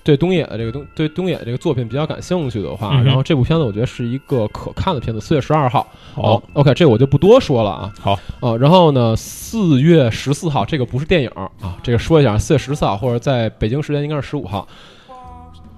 [0.03, 5.19] 对东野的这个东对东野这个作品比较感兴趣的话，嗯然后这部片子我觉得是一个可看的片子。
[5.19, 7.93] 四月十二号，好，，OK，这我就不多说了啊。
[7.99, 11.49] 好，哦、然后呢，四月十四号，这个不是电影啊，
[11.81, 14.67] 这个说一下，四月十四号或者在北京时间应该是十五号，《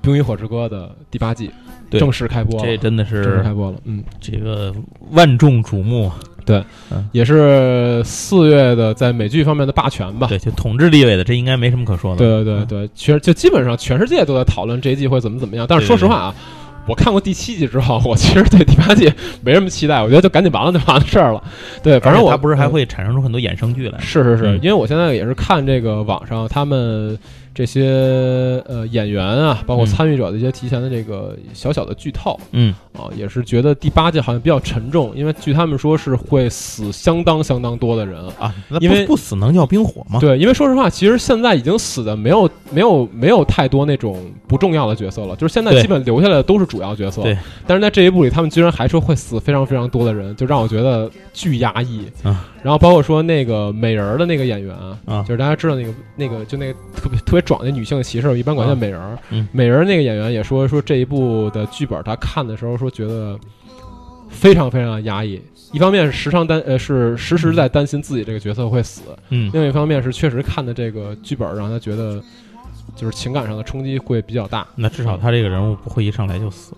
[0.01, 1.51] 冰与火之歌》的第八季
[1.89, 4.04] 对正式开播了，这真的是正式是开播了，嗯。
[4.19, 4.73] 这个
[5.12, 6.12] 万众瞩目，
[6.45, 6.63] 对
[7.12, 10.28] 也是四月的在美剧方面的霸权吧。
[10.28, 12.17] 对，就统治地位的，这应该没什么可说的。
[12.17, 15.65] 对对对对，其实就基本上全世界都在讨论这一季会怎么怎么样。
[15.67, 16.36] 但是说实话啊，
[16.88, 21.41] 我看过第七季之后，我其实对第八季没什么期待，我觉得就赶紧完了就完的事儿了。
[21.82, 23.97] 对，反正我它不是还会产生出很多衍生剧来？
[24.00, 27.17] 是是是，嗯因为我现在也是看这个网上他们
[27.57, 38.23] 这些呃演员啊，包括嗯参与者的一些提前的这个小小的剧透嗯，啊，也是觉得第八季好像比较沉重，因为据他们说是会死相当相当多的人。
[38.37, 40.19] 啊，那因为不不死能叫冰火吗？
[40.19, 47.23] 对，因为说实话，其实现在已经死的没有没有没有太多那种不重要的角色了，就是现在基本留下来的都是主要角色。
[47.23, 52.05] 对，但是在这一部里，他们居然还说会死非常非常多的人，就让我觉得巨压抑。
[52.21, 59.17] 啊然后包括说那个美人儿的那个演员啊就是大家知道那个那个就那个特别特别壮的女性骑士，我一般管叫啊美人儿。
[59.29, 63.39] 嗯美人儿那个演员也说说这一部的剧本，他看的时候说觉得
[64.29, 65.41] 非常非常的压抑。
[65.73, 72.21] 一方面是时常担呃是时时在担心自己这个角色会死，嗯，另一方面是确实看的这个剧本让他觉得
[72.95, 74.67] 就是情感上的冲击会比较大。
[74.75, 76.73] 那至少他这个人物不会一上来就死，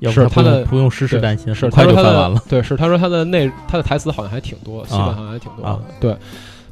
[0.00, 2.42] 要不是他的不用时时担心，是他说他的就翻完了。
[2.48, 5.68] 对，是他说他的内他的台词好像还挺多，戏份好像还挺多的。
[5.68, 6.16] 啊对，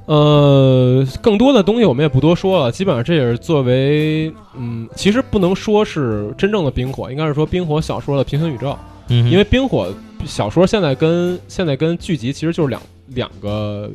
[0.06, 8.76] 呃，更多的东西我们也不多说了，基本上这也是作为嗯，其实不能说是真正的冰火，应该是说冰火小说的平行宇宙，
[9.08, 9.94] 嗯，因为冰火
[10.26, 13.90] 小说现在跟现在跟剧集其实就是两两个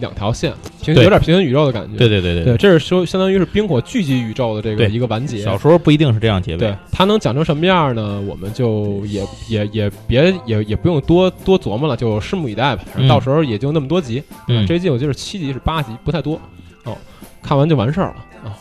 [0.00, 1.96] 两条线，平对有点平行宇宙的感觉。
[1.96, 5.38] 对对对对，这是说相当于是冰火聚集宇宙的这个一个完结。
[5.42, 6.58] 小说不一定是这样结尾。
[6.58, 8.20] 对它能讲成什么样呢？
[8.28, 12.82] 我们就也也也别也也不用多多琢磨了，就拭目以待吧。
[12.86, 16.40] 反正嗯到时候也就那么多集，嗯，这一季我记得是七集是八集，不太多
[16.84, 16.96] 哦，
[17.42, 18.56] 看完就完事儿了啊。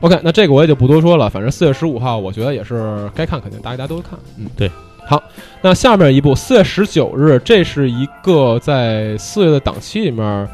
[0.00, 4.18] OK，那这个我也就不多说了，反正四月十五号，我觉得也是该看，肯定大家都会看。
[4.36, 4.70] 嗯，对。
[5.06, 5.22] 好，
[5.62, 10.48] 那下面一部四月十九日，这是一个在四月的档期里面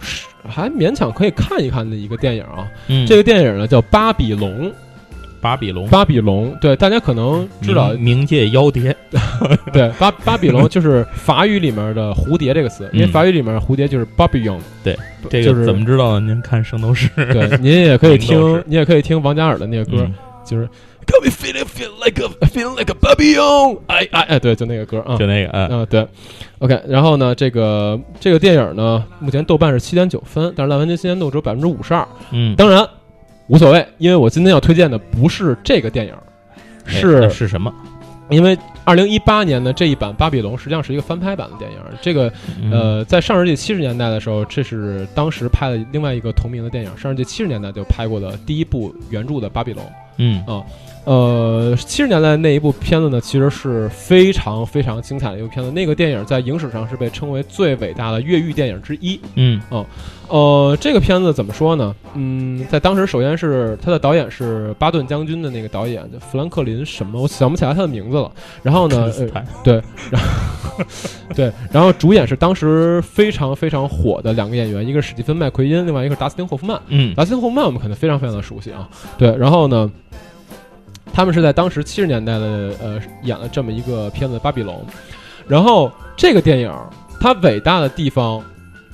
[0.00, 2.68] 是还勉强可以看一看的一个电影啊。
[2.88, 4.68] 嗯，这个电影呢叫《巴比龙》，
[5.40, 8.94] 巴比龙，巴比龙，对，大家可能知道，冥界妖蝶，
[9.72, 14.58] 对，巴巴比龙就是法语里面的蝴蝶这个词，因为法语里面蝴蝶就是 babylon。
[14.84, 14.94] 对，
[15.30, 16.20] 这个怎么知道？
[16.20, 20.06] 您看《圣斗士》，对，您也可以 听，您也可以听王嘉尔的那个歌，
[20.44, 20.68] 就是
[21.10, 26.06] Come feeling feel like a feeling like a babylon，哎哎哎，对，就那个歌啊，就那个，嗯，对
[26.58, 32.86] ，OK，然后呢，这个这个电影呢，目前豆瓣是七点九分，但是烂番茄新鲜度只有百分之五十二，嗯，当然。
[33.46, 36.12] 无所谓，因为我今天要推荐的不是这个电影，
[36.84, 37.72] 是是什么？
[38.28, 41.78] 因为二零一八年的这一版《巴比龙》实际上是一个翻拍版的电影。
[42.02, 42.30] 这个
[42.70, 46.90] 呃，在上世纪七十年代的时候，这是当时拍的另外一个同名的电影。
[46.94, 49.82] 上世纪七十年代就拍过的第一部原著的《巴比龙》。
[50.18, 50.46] 嗯啊。
[50.48, 50.66] 呃，
[51.76, 55.70] 七十年代那一部片子呢，其实是非常非常精彩的一部片子。
[55.70, 59.18] 那个电影在影史上是被称为最伟大的越狱电影之一。
[59.36, 59.86] 嗯，哦，
[60.28, 61.94] 呃，这个片子怎么说呢？
[62.14, 68.30] 嗯，在当时，首先是他的导演是巴顿将军的那个导演，叫富兰克林什么，我想不起来他的名字了。
[68.62, 70.84] 然后呢，呃，对，然后
[71.34, 76.78] 对，然后主演是当时非常非常火的两个演员，一个是史蒂芬麦奎因，另外一个是达斯汀霍夫曼。
[76.88, 78.86] 嗯，达斯汀霍夫曼我们可能非常非常的熟悉啊。
[79.16, 79.90] 对，然后呢？
[81.12, 84.76] 他们是在当时七十年代的呃演了这么一个片子《巴比龙》，
[85.46, 86.72] 然后这个电影
[87.20, 88.40] 它伟大的地方，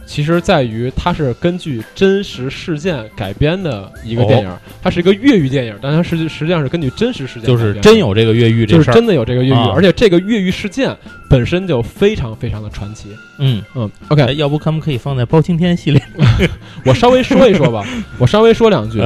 [0.07, 4.51] 其实在于它是根据真实事件改编的一个电影，
[4.83, 10.97] 它是一个越狱电影，但它实际实际上是根据真实事件，就是真有这个越狱，就是真的有这个越狱，而且这个越狱事件
[11.29, 13.09] 本身就非常非常的传奇。
[13.39, 13.63] 嗯。
[13.75, 16.03] 嗯，OK，要不他们可以放在包青天系列？
[16.87, 17.85] 我稍微说一说吧，
[18.19, 19.01] 我稍微说两句，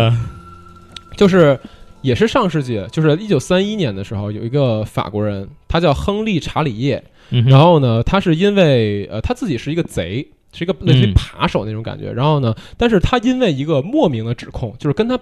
[1.16, 1.58] 就是。
[2.02, 7.02] 也是上世纪，就是一九三一年的时候，有一个法国人，他叫亨利·查理叶。
[7.46, 12.10] 然后呢，他是因为呃，他自己是一个贼，是一个类似于扒手那种感觉。
[12.10, 15.18] 然后呢，但是他因为一个莫名的指控，就是跟他。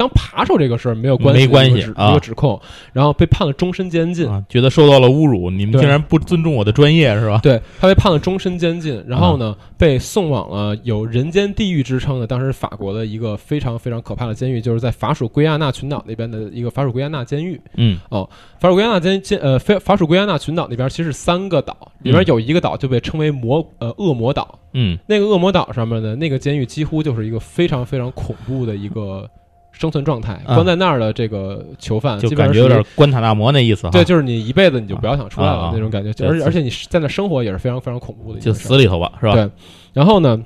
[0.00, 2.58] 当扒手这个事儿没有关系，没关系啊，一个指控，
[2.94, 7.38] 然后被判了终身监禁，觉得受到了侮辱，你们竟然不尊重我的专业是吧？
[7.42, 17.60] 对他被判了终身监禁，然后呢，被送往了有人间地狱之称的当时法国的一个非常非常可怕的监狱，就是在法属圭亚那群岛那边的一个法属圭亚那监狱。
[17.76, 18.26] 嗯，哦，
[18.58, 24.58] 法属圭亚那监监呃，非法属圭亚那群岛那边其实是三个岛，里边有一个岛就被称为魔呃恶魔岛。
[24.72, 29.28] 嗯，那个恶魔岛上面的那个监狱几乎就是一个非常非常恐怖的一个。
[29.72, 33.88] 生存状态，关在那儿的这个囚犯，就感觉有点关塔那摩那意思。
[33.90, 39.32] 对，就是你一辈子你就不要想出来了那种感觉，而且而且你在那生活也是非常非常恐怖的，就死里头吧，是吧？
[39.32, 39.50] 对。
[39.92, 40.42] 然后呢，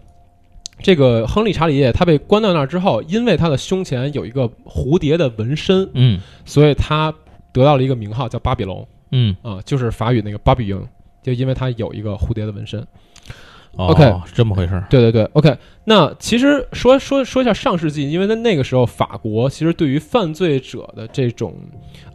[0.81, 7.13] 这个亨利查理叶他被关到那儿之后，因为他的胸前有一个蝴蝶的纹身，嗯，所以他
[7.53, 10.81] 得到了一个名号叫巴比龙，嗯啊，就是法语那个巴比鹰，
[11.23, 12.87] 就因为他有一个蝴蝶的纹身。
[13.77, 14.87] OK，是这么回事儿。
[14.89, 15.57] 对对对，OK。
[15.85, 21.55] 那其实说说说一下上世纪，因为在那个时候，法国其实对于犯罪者的这种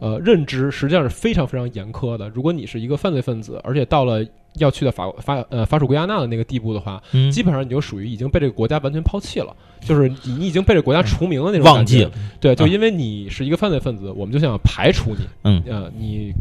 [0.00, 2.28] 呃认知，实际上是非常非常严苛的。
[2.30, 4.26] 如果你是一个犯罪分子，而且到了
[4.58, 12.10] 要去到法法呃法属圭亚那的那个地步的话，基本上你就属于已经被这个国家完全抛弃了，就是你你已经被这个国家除名的那种忘记了。
[12.40, 15.24] 对，就因为你是一个犯罪分子，我们就想排除你。
[15.44, 16.32] 嗯，呃，你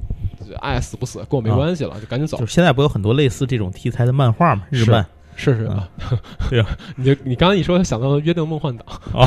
[0.60, 2.38] 爱死不死跟我没关系了，就赶紧走。
[2.38, 4.63] 就是现在不有很多类似这种题材的漫画吗？
[4.69, 5.06] 日漫。
[5.41, 5.88] 是是啊，
[6.49, 8.84] 对啊，你就你刚刚一说，想到了《约定梦幻岛》
[9.17, 9.25] 啊，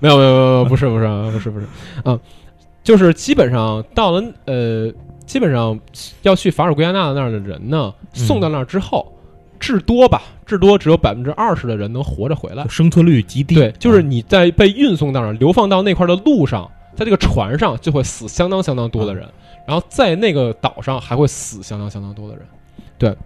[0.00, 1.66] 没有没有没有，不是不是不是不是
[2.02, 2.18] 啊，
[2.82, 4.90] 就是基本上到了呃，
[5.26, 5.78] 基本上
[6.22, 9.12] 要去法尔圭亚那那儿的人呢，送到那儿之后，
[9.60, 13.54] 至多吧，至多只有百分之二十的人能活着回来，生存率极低。
[13.54, 19.28] 对，就是你在被运送到那儿、流放到那块的路上，在这个船上就会死相当相当多的人，
[19.66, 22.44] 然后在那个岛上还会死相当相当多的人，
[22.98, 23.16] 对。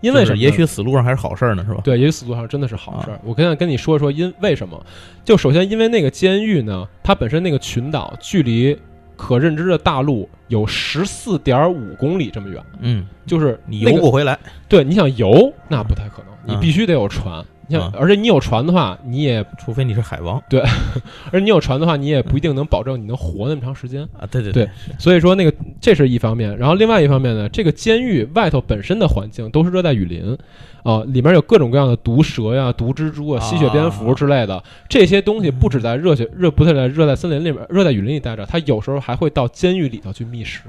[0.00, 1.80] 因为是，也许死路上还是好事儿呢，是吧？
[1.82, 3.18] 对，也许死路上真的是好事儿。
[3.24, 4.78] 我现在跟你说说，因为什么？
[5.24, 8.78] 就首先，因为那个监狱呢，它本身那个群岛距离
[9.16, 12.62] 可认知的大陆有十四点五公里这么远。
[12.80, 14.38] 嗯，就是你游不回来。
[14.68, 17.42] 对，你想游那不太可能，你必须得有船。
[17.66, 20.62] 你像，而且你有船的话，你也除非你是海王，对，
[21.32, 24.02] 而你有船的话，你也不一定能保证你能活那么长时间。
[24.18, 24.26] 啊。
[24.30, 30.36] 对对对，所以说那个这是一方面，然后另外一方面呢，这个监狱外头本身的环境都是热带雨林。
[30.84, 34.62] 啊，里面有各种各样的毒蛇呀、毒蜘蛛啊、吸血蝙蝠之类的。
[34.86, 40.64] 这些东西，不止在热血热不是在热带森林里面、热带雨林里待着，它有时候还会到监狱里头去觅食。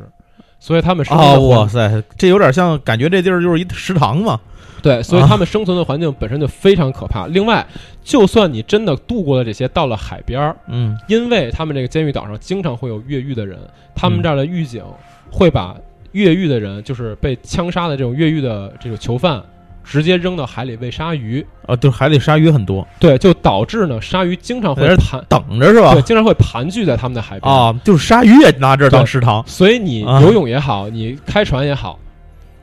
[0.66, 4.40] 所以他们生存哦，的环哇塞，这有点像，感觉这地儿就是一食堂嘛。
[4.82, 7.28] 对，所以啊他们生存的环境本身就非常可怕。
[7.28, 7.64] 另外，
[8.04, 13.60] 就算你真的度过了这些，到了海边儿，嗯因为他们这个监狱岛上经常会有越狱的人，
[13.94, 14.84] 他们嗯这儿的狱警
[15.32, 15.76] 会把
[16.14, 19.40] 越狱的人，就是被枪杀的这种越狱的这个囚犯，
[19.86, 21.46] 直接扔到海里喂鲨鱼。
[21.66, 26.02] 啊，就是海里鲨鱼很多，对，就导致呢，鲨鱼经常会在这盘，等着是吧对，？
[26.02, 27.52] 经常会盘踞在他们的海边。
[27.52, 29.44] 啊，就是鲨鱼也拿这儿当食堂。
[29.48, 31.98] 所以你啊游泳也好，你开船也好，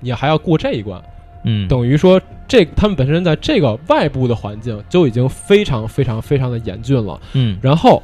[0.00, 1.00] 你还要过这一关。
[1.44, 7.20] 嗯，等于说这他们本身在这个外部的环境就已经非常非常非常的严峻了。
[7.32, 8.00] 嗯，然后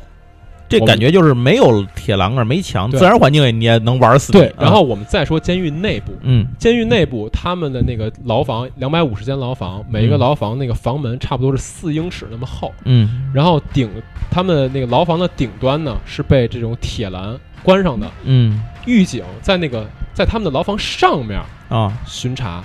[0.68, 4.33] 这感觉就是没有铁栏杆，没墙，自然环境你也能玩死。
[4.33, 13.90] 对，啊然后我们再说监狱内部，嗯监狱内部他们的那个牢房两百五十间牢房，每一个嗯牢房那个房门差不多是四英尺那么厚，嗯然后顶
[14.31, 22.62] 他们那个牢房的顶端呢是被这种铁栏关上的，嗯狱警在那个在他们的牢房上面啊巡查。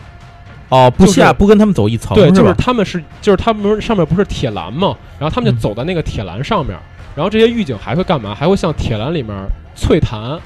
[0.69, 2.51] 哦，不就是下不跟他们走一层对，就是？
[2.55, 4.97] 他们是，就是他们不是上面不是铁栏吗？
[5.19, 6.75] 然后他们就嗯走在那个铁栏上面，
[7.15, 8.33] 然后这些狱警还会干嘛？
[8.33, 9.35] 还会向铁栏里面
[9.75, 10.39] 啐痰，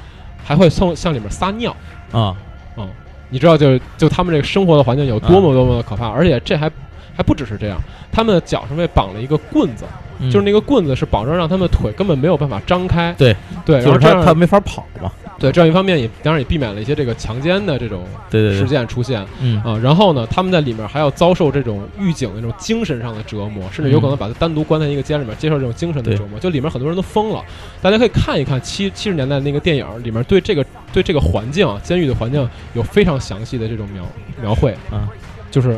[0.43, 1.75] 还会向向里面撒尿。
[2.11, 2.35] 啊
[2.77, 2.87] 嗯
[3.29, 6.71] 你知道就，就他们这个生活的环境有多么多么的可怕，而且这还
[7.13, 7.77] 还不只是这样，
[8.09, 9.83] 他们的脚上被绑了一个棍子，
[10.19, 13.13] 嗯就是那个棍子是保证让他们腿根本没有办法张开。
[13.17, 15.11] 对对，然就是后他他没法跑嘛。
[15.39, 19.25] 对这样一方面也当然也避免了一些这个强奸的这种事件出现。
[19.39, 26.39] 嗯啊，然后呢，他们在里面还要遭受这种狱警的这种精神上的折磨，甚至有可能把他单独关在一个监里面，接受这种精神的折磨。
[26.39, 27.43] 就里面很多人都疯了，
[27.81, 34.03] 大家可以看一看七七十年代那个电影里面对这个对这个环境啊，监狱的环境有非常详细的这种描
[34.41, 35.07] 描绘啊，
[35.51, 35.77] 就是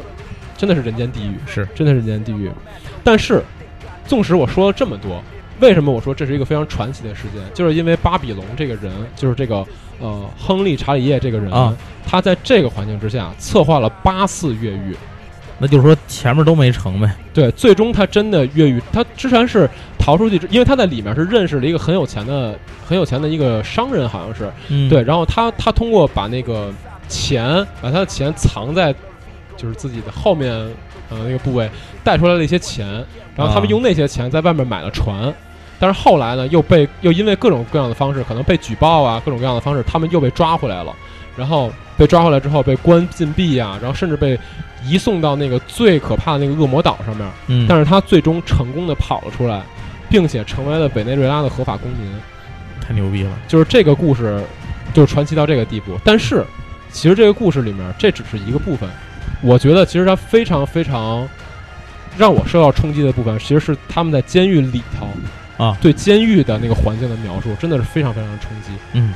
[0.58, 2.50] 真的是人间地狱，是真的是人间地狱。
[3.04, 3.42] 但是，
[4.06, 5.24] 纵使我说了这么多，
[5.60, 7.42] 为什么我说这是一个非常传奇的事件？
[7.54, 9.66] 就是因为巴比龙这个人，就是这个
[10.00, 14.96] 呃亨利查理叶这个人，啊他在这个环境之下策划了八次越狱。
[15.62, 17.14] 那就是说前面都没成呗。
[17.34, 25.04] 对，最终他真的越狱，他之前是逃出去，因为他在里面是认识了一个很有钱的、很有钱的一个商人，好像是嗯，对。
[25.04, 26.72] 然后他他通过把那个
[27.10, 28.96] 钱，把他的钱藏在
[29.58, 30.50] 就是自己的后面
[31.10, 31.70] 呃那个部位
[32.06, 32.88] 带出来了一些钱，
[33.36, 35.34] 然后他们啊用那些钱在外面买了船。
[35.80, 40.94] 但是后来呢，又被又因为各种各样的方式，可能被举报啊，各种各样的方式，他们又被抓回来了。
[41.38, 44.38] 然后被抓回来之后，被关禁闭啊，然后甚至被
[44.86, 47.26] 移送到那个最可怕的那个恶魔岛上面。
[47.48, 49.62] 嗯，但是他最终成功的跑了出来，
[50.10, 52.12] 并且成为了委内瑞拉的合法公民。
[52.82, 53.32] 太牛逼了。
[53.48, 54.44] 就是这个故事，
[54.94, 55.98] 就是传奇到这个地步。
[56.04, 56.44] 但是，
[56.92, 58.90] 其实这个故事里面，这只是一个部分。
[59.42, 61.26] 我觉得，其实它非常非常
[62.18, 65.08] 让我受到冲击的部分，其实是他们在监狱里头
[65.60, 65.78] 啊。
[65.80, 68.72] 对监狱的那个环境的描述，真的是非常非常的冲击。
[68.94, 69.14] 嗯，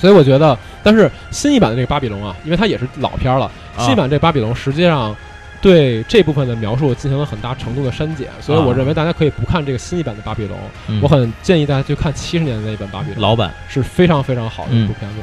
[0.00, 3.44] 所以我觉得，但是新一版的这个巴比龙啊，因为它也是老片儿了，
[3.76, 3.84] 啊。
[3.84, 5.14] 新一版这巴比龙实际上
[5.60, 10.58] 对这部分的描述进行了很大程度的删减，所以我啊认为大家可以不看这个新一版的巴比龙，
[10.88, 10.98] 嗯。
[11.02, 14.96] 我很建议大家去看七十年的那一版巴比龙，老版，是非常非常好的一部嗯。
[14.98, 15.16] 片子。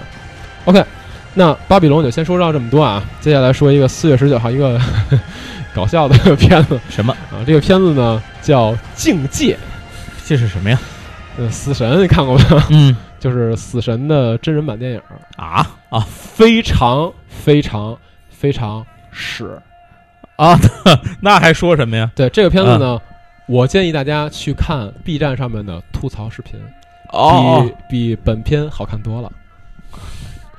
[0.66, 0.84] OK，
[1.34, 4.80] 那巴比龙就先说到这么多啊，接下来说一个四月十九号一个
[5.74, 6.80] 搞笑的片子。
[6.90, 7.14] 什么？
[7.32, 9.56] 啊，这个片子呢叫《境界》，
[10.28, 10.80] 这是什么呀？
[11.38, 12.64] 呃，死神你看过吗？
[12.70, 15.02] 嗯 就是死神的真人版电影，
[15.38, 17.98] 啊啊非常非常
[18.30, 19.60] 非常屎。
[20.36, 20.56] 啊！
[21.20, 22.12] 那还说什么呀？
[22.16, 23.02] 对这个片子呢，嗯
[23.48, 26.60] 我建议大家去看 B 站上面的吐槽视频，
[27.14, 29.32] 哦，比比本片好看多了。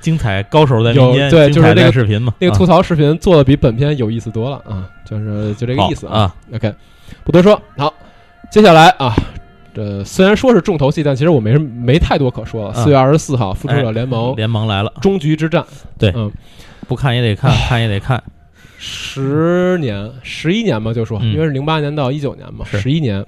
[0.01, 2.33] 精彩高手在有民间，对就是那个视频嘛。
[2.39, 6.35] 那个吐槽视频做的比本片有意思多了啊，就是就这个意思啊。
[6.53, 6.73] OK，
[7.23, 7.61] 不多说。
[7.77, 7.93] 好，
[8.51, 9.13] 接下来啊，
[9.79, 12.73] 这虽然说是重头戏，但其实我没没太多可说了。
[12.73, 15.65] 啊四月二十四号，复仇者联盟联盟来了，终局之战，
[15.97, 16.31] 对嗯，
[16.87, 18.21] 不看也得看， 看也得看。
[18.77, 23.25] 十年、十一年吧，就说，嗯因为是零八年到一九年嘛，十一年。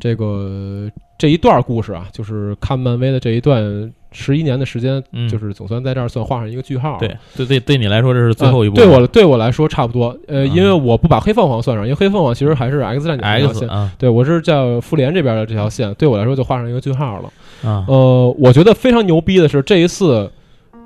[0.00, 6.98] 这个这一段故事啊，就是看漫威的这一段十一年的时间，嗯就是总算在这儿算画上一个句号了。
[7.00, 8.76] 对对对，对你来说这是最后一部。
[8.80, 10.16] 呃对我对我来说差不多。
[10.28, 13.68] 呃，嗯因为我不把黑凤凰算上，因为黑凤凰其实还是 X 战警这条 X 线。
[13.68, 17.32] 啊对我是叫复联这边的这条线，对我来说就画上一个句号了。
[17.68, 20.30] 啊呃，我觉得非常牛逼的是这一次，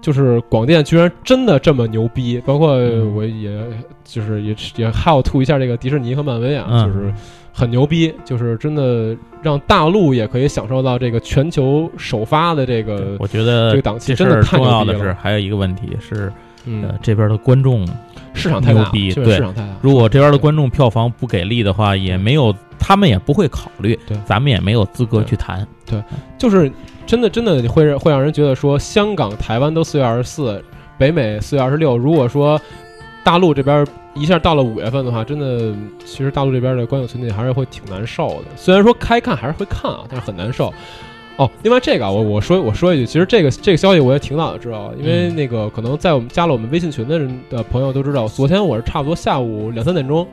[0.02, 3.58] 就是广电居然真的这么牛逼，包括嗯我也
[4.04, 7.14] 就是也也还要吐一下这个迪士尼和漫威啊，嗯就是
[7.58, 15.10] 很牛逼，就是真的让大陆也可以享受到这个全球首发的这个我觉得这个档期真的太重要的是。
[15.14, 16.30] 还有一个问题是，
[16.66, 17.88] 嗯呃，，这边的观众，
[18.34, 19.68] 市场太，牛逼这个对市场太大。
[19.80, 25.66] 如果这边的观众票房不给力的话，也没有他们也不会考虑，对咱们也没有资格去谈。
[25.86, 26.02] 对
[26.36, 26.70] 就是
[27.06, 30.62] 真的真的会让会让人觉得说，香港、台湾都四月二十四，
[30.98, 31.96] 北美四月二十六。
[31.96, 32.60] 如果说
[33.26, 35.74] 大陆这边一下到了五月份的话，真的，
[36.04, 38.44] 其实大陆这边的观影群体还是会挺难受的。
[38.54, 40.72] 虽然说开看还是会看啊，但是很难受。
[41.36, 50.24] 哦，另外这个啊，我我说我说一句，其实这个这个消息我也挺早就知道了，因为那个可能在我们加了我们微信群的人的朋友都知道，昨天我是差不多下午两三点钟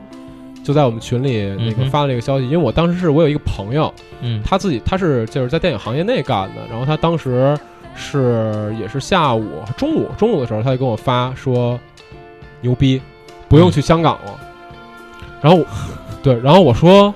[0.62, 3.92] 就在我们群里那个发了这个消息，因为我当时是我有一个朋友，
[4.22, 7.58] 嗯他自己他是就是在电影行业内干的，然后他当时
[7.96, 11.76] 是也是下午中午中午的时候，他就跟我发说
[12.64, 13.00] 牛逼，
[13.48, 14.32] 不用去香港了。
[15.40, 15.62] 然后
[16.22, 17.14] 对，然后我说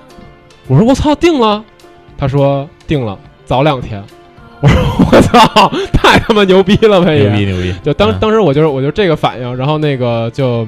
[0.66, 1.64] 我说我操定了，
[2.18, 4.05] 他说定了，早两天。
[4.61, 7.28] 我说我操，太他妈牛逼了呗也！
[7.30, 10.66] 牛逼牛逼，就当嗯当时我就是我就这个反应，然后那个就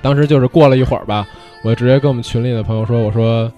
[0.00, 1.26] 当时就是过了一会儿吧，
[1.62, 3.50] 我就直接跟我们群里的朋友说，我说，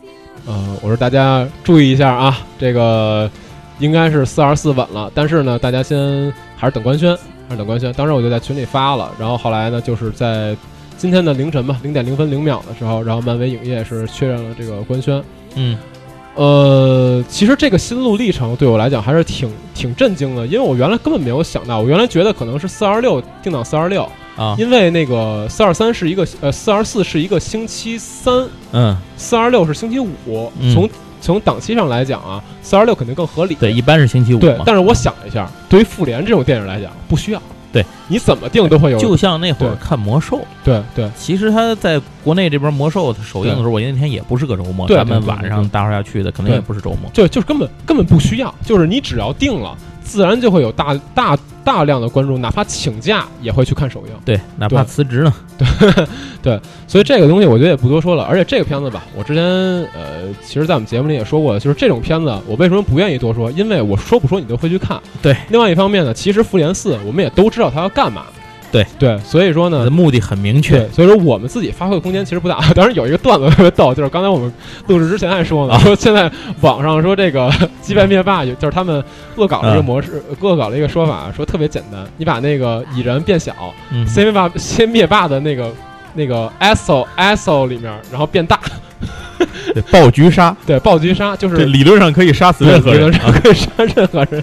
[0.46, 3.30] 呃，我说大家注意一下啊，这个
[3.78, 7.14] 应该是四二四稳了，但是呢，大家先还是等官宣，
[7.52, 7.92] 还是等官宣。
[7.92, 10.56] 当时我就在群里发了，然后后来呢，就是在
[10.96, 15.22] 今天的凌晨吧，零点零分零秒的时候，然后漫威影业是确认了这个官宣。
[15.54, 15.76] 嗯
[16.34, 30.88] 呃，其实这个心路历程对我来讲还是挺挺震惊的，因为我原来根本没有想到，我原来觉得可能是四二六定档四二六，啊因为那个四二三是一个呃四二四是一个星期三，嗯，四二六是星期五，嗯从
[31.22, 33.54] 从档期上来讲啊，四二六肯定更合理。
[33.54, 37.40] 对，一般是星期五嘛，，对但是我想了一下，对于复联这种电影来讲，不需要。
[37.72, 38.98] 对，你怎么定都会有。
[38.98, 47.10] 就像那会儿看魔兽，对对其实他在国内这边魔兽首映的时候，我那天也不是个周末，对咱们晚上大伙儿要去的，可能也不是周末。
[47.14, 54.12] 就就是根本根本不需要，就是你只要定了，自然就会有大大大量的观众，哪怕请假也会去看首映。
[54.24, 55.34] 对，哪怕辞职呢，
[56.86, 58.24] 所以这个东西我觉得也不多说了。
[58.24, 59.42] 而且这个片子吧，我之前
[59.94, 63.50] 呃，其实在我们节目里也说过，就是这种片子我为什么不愿意多说？
[63.52, 65.00] 因为我说不说你都会去看。
[65.22, 65.36] 对。
[65.50, 68.24] 另外一方面呢，其实《复联四》我们也都知道它要干嘛。
[68.72, 70.88] 对对，所以说呢，目的很明确，。
[70.88, 72.58] 所以说我们自己发挥的空间其实不大。
[72.74, 74.52] 当然有一个段子特别逗， 就是刚才我们
[74.86, 76.30] 录制之前还说呢，啊说现在
[76.62, 77.52] 网上说这个
[77.82, 79.04] 击败灭霸，有就是他们
[79.36, 83.52] 恶搞了一个模式，恶搞了一个说法，说特别简单，你把那个蚁人变小，
[83.90, 85.70] 嗯，先灭霸先灭霸的那个
[86.14, 88.58] 那个 ASO ASO 里面，然后变大，
[89.74, 93.12] 对爆菊杀，对，暴菊杀就是理论上可以杀死任何人理论。
[93.12, 94.42] 上可以杀任何人，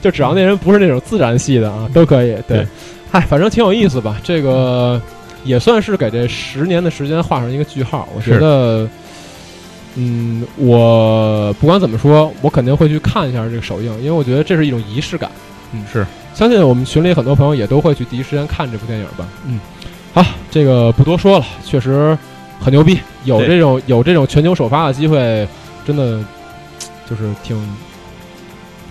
[0.00, 2.34] 就只要那人不是那种自然系的啊，都可以。
[2.46, 2.66] 对对，
[3.14, 4.16] 嗨，反正挺有意思吧。
[4.24, 5.00] 这个
[5.44, 8.08] 也算是给这十年的时间画上一个句号。
[8.12, 8.88] 我觉得，
[9.94, 15.30] 嗯，我不管怎么说，我肯定会去看一下这个首映，因为我觉得这是一种仪式感。
[15.70, 16.04] 嗯，是，
[16.34, 19.28] 相信我们群里很多朋友也都会去第一时间看这部电影吧。
[19.46, 19.60] 嗯，
[20.12, 22.18] 好，这个不多说了，确实
[22.58, 25.46] 很牛逼，有这种有这种全球首发的机会，
[25.86, 26.18] 真的
[27.08, 27.56] 就是挺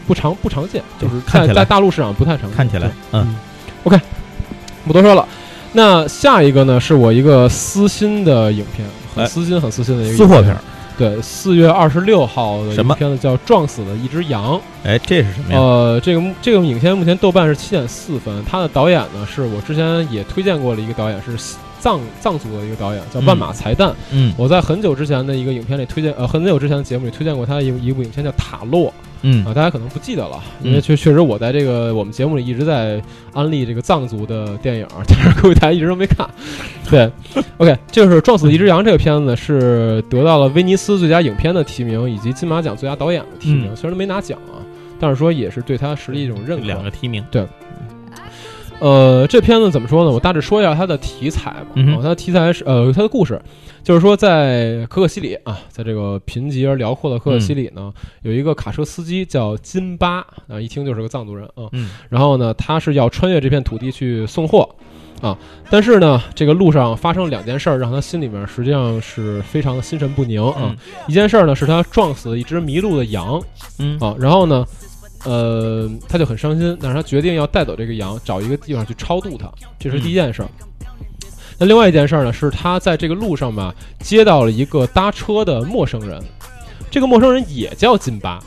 [0.08, 2.56] 不常不常见，就是看在在大陆市场不太常见。
[2.56, 3.36] 看起来对，嗯，
[4.86, 5.28] 不多说了。
[5.74, 10.56] 那下一个呢，是我一个私心的影片，很哎私心、很私心的一个影私货片。
[10.96, 14.54] 对，四月二十六号的一个片子叫《撞死了一只羊》。
[14.84, 15.60] 哎，这是什么呀？
[15.60, 23.92] 呃，这个目这个影片目前豆瓣是七点四分，它的导演呢是我之前也推荐过的一个导演，是西藏藏族的一个导演，叫万马才旦。
[24.14, 28.88] 嗯我在很久之前的一个影片里推荐，呃，很久之前的节目里推荐过他的一一部影片叫《塔洛》
[29.24, 29.46] 嗯。
[29.46, 33.04] 啊，大家可能不记得了，因嗯为确确实我在这个我们节目里一直在
[33.34, 36.26] 安利这个藏族的电影，但是各位大家一直都没看。
[36.90, 37.12] 对
[37.58, 43.76] ，OK，就是《撞死一只羊》这个片子是得到了威尼斯最佳影片的提名，以及金马奖最佳导演的提名，嗯。
[43.76, 44.64] 虽然没拿奖啊，
[45.02, 46.66] 但是说也是对他实力一种认可。
[46.66, 47.22] 两个提名，
[48.80, 50.12] 呃，这片子怎么说呢？
[50.12, 51.68] 我大致说一下它的题材吧。
[51.76, 53.42] 嗯它的题材是呃，它的故事
[53.84, 61.68] 就是说，在可可西里啊，在这个贫瘠而辽阔的可可西里呢，有一个卡车司机叫金巴啊，一听就是个藏族人啊。
[61.72, 64.70] 嗯然后呢，他是要穿越这片土地去送货
[65.22, 65.38] 啊，
[65.70, 70.56] 但是呢，这个路上发生了两件事儿，让他心里面实际上是非常的心神不宁啊。
[70.64, 73.42] 嗯一件事儿呢，是他撞死了一只迷路的羊，
[73.80, 74.66] 嗯啊，然后呢，
[75.24, 79.50] 呃，他就很伤心，但是他决定要带走这个羊，找一个地方去超度它，
[79.80, 80.50] 这是第一件事儿。
[81.58, 86.22] 那另外一件事儿呢，是他在这个路上吧，接到了一个搭车的陌生人，
[86.90, 88.40] 这个陌生人也叫金巴，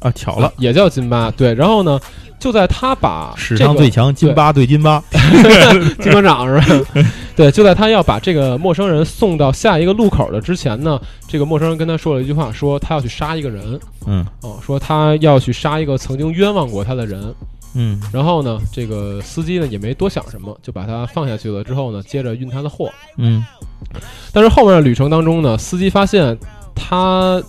[0.00, 1.54] 啊，巧了，也叫金巴，对。
[1.54, 1.98] 然后呢，
[2.44, 5.02] 就在他把史这个上最强金巴对金巴，
[5.98, 7.10] 金馆长 是吧？
[7.34, 17.34] 对，就在他要把这个陌生人送到下一个路口的之前呢，这个陌生人跟他说了一句话，说他要去杀一个人，嗯哦，说他要去杀一个曾经冤枉过他的人。
[17.76, 21.64] 嗯然后呢，这个司机呢也没多想什么，就把他放下去了。
[21.64, 22.92] 之后呢，接着运他的货。
[23.16, 23.42] 嗯
[24.32, 26.38] 但是后面的旅程当中呢，司机发现
[26.74, 27.42] 他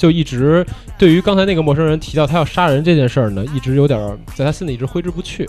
[0.00, 0.66] 就一直
[0.98, 5.44] 对于刚才那个陌生人提到他要杀人这件事儿呢，一直有点儿在他心里一直挥之不去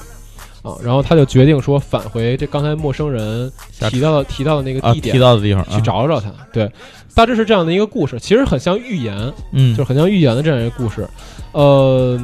[0.61, 0.75] 啊。
[0.83, 3.49] 然后他就决定说返回这刚才陌生人
[3.89, 6.29] 提到的提到的那个啊，地点提到的地方去，找找他。
[6.51, 6.69] 对，
[7.15, 11.07] 大致是这样的一个故事，其实很像寓言，嗯，就是很像寓言的这样一个故事。
[11.53, 12.19] 呃，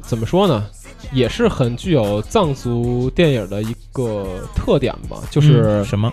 [0.00, 0.64] 怎么说呢？
[1.12, 6.10] 也是很具有藏族电影的一个特点吧，就是、嗯什么？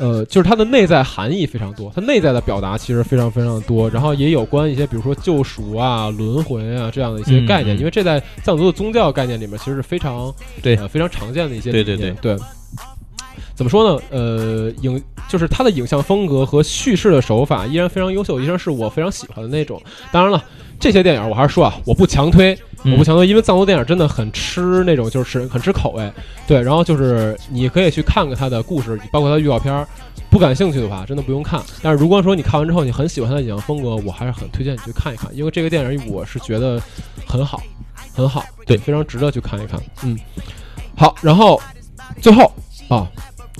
[0.00, 12.36] 呃，就是它的内在含义非常多，它内在的表达其实非常非常的多，然后也有关一些比如说救赎啊、轮回啊这样的一些嗯概念，嗯因为这在藏族的宗教概念里面其实是非常对呃、非常常见的一些对对对对。
[13.54, 14.02] 怎么说呢？
[14.10, 19.80] 呃，影就是它的影像风格和叙事的手法依然非常优秀，依然是我非常喜欢的那种。
[20.10, 20.42] 当然了，
[20.78, 26.12] 这些电影我还是说啊，我不强推，嗯我不强求，因为藏族电影真的很吃那种，就是很吃口味。
[26.46, 29.86] 对，然后就是你可以去看看它的故事，包括它的预告片儿。
[30.30, 31.60] 不感兴趣的话，真的不用看。
[31.82, 36.80] 但是如果说你看完之后你很喜欢它的影像风格，我还是很推荐你去看一看，因为这个电影我是觉得
[37.26, 37.60] 很好，
[38.14, 39.80] 很好，对非常值得去看一看。
[40.04, 40.16] 嗯，
[40.96, 41.60] 好，然后
[42.22, 42.52] 最后
[42.88, 43.10] 啊，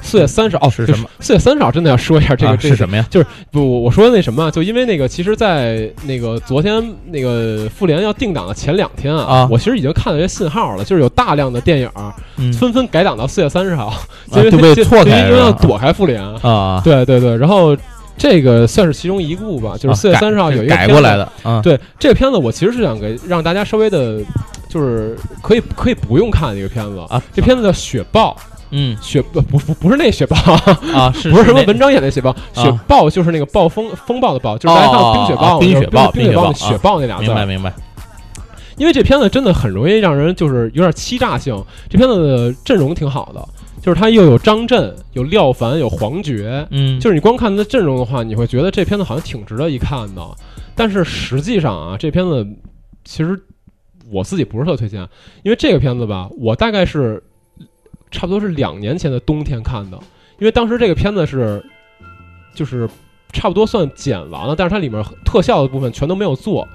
[0.02, 1.08] 四月三十号是什么？
[1.20, 3.06] 四月三十号真的要说一下这个、啊这个是什么呀？
[3.10, 11.90] 就是不，我我说的那什么啊，就因为那个，其实，在那个昨天那个复联要定档的前两天啊，啊我其实已经看到一些信号了，就是有大量的电影
[12.52, 13.92] 纷纷改档到四月三十号，
[14.34, 16.20] 因为错开因为要躲开复联。
[16.42, 17.76] 啊，对对对，然后
[18.16, 21.16] 这个算是其中一部吧，就是四月三十号有一个改过来。
[21.16, 24.18] 的啊，对这个片子，我其实是想给让大家稍微的，
[24.68, 28.36] 就是可以可以不用看的一个片子啊这片子叫《雪豹》，
[28.70, 30.36] 嗯雪不不不不是那雪豹，
[30.94, 37.24] 啊，是不是什么文章演的雪豹，啊雪豹就是那个暴风风暴的暴，就是大家看到冰雪暴，冰雪暴冰雪暴雪豹那俩字。
[37.24, 37.72] 明白明白，
[38.76, 41.54] 因为这片子真的很容易让人就是有点欺诈性。
[41.88, 43.46] 这片子的阵容挺好的，
[43.82, 46.66] 就是它又有张震，有廖凡，有黄觉。
[46.70, 50.22] 嗯，就是你光看它的阵容的话，你会觉得这片子好像挺值得一看的。
[50.74, 52.46] 但是实际上啊，这片子
[53.04, 53.38] 其实
[54.10, 55.00] 我自己不是特推荐，
[55.42, 57.22] 因为这个片子吧，我大概是
[58.10, 59.98] 差不多是两年前的冬天看的，
[60.38, 61.64] 因为当时这个片子是
[62.54, 62.88] 就是
[63.32, 66.66] 差不多算剪完了，但是它里面特效的部分全都没有做。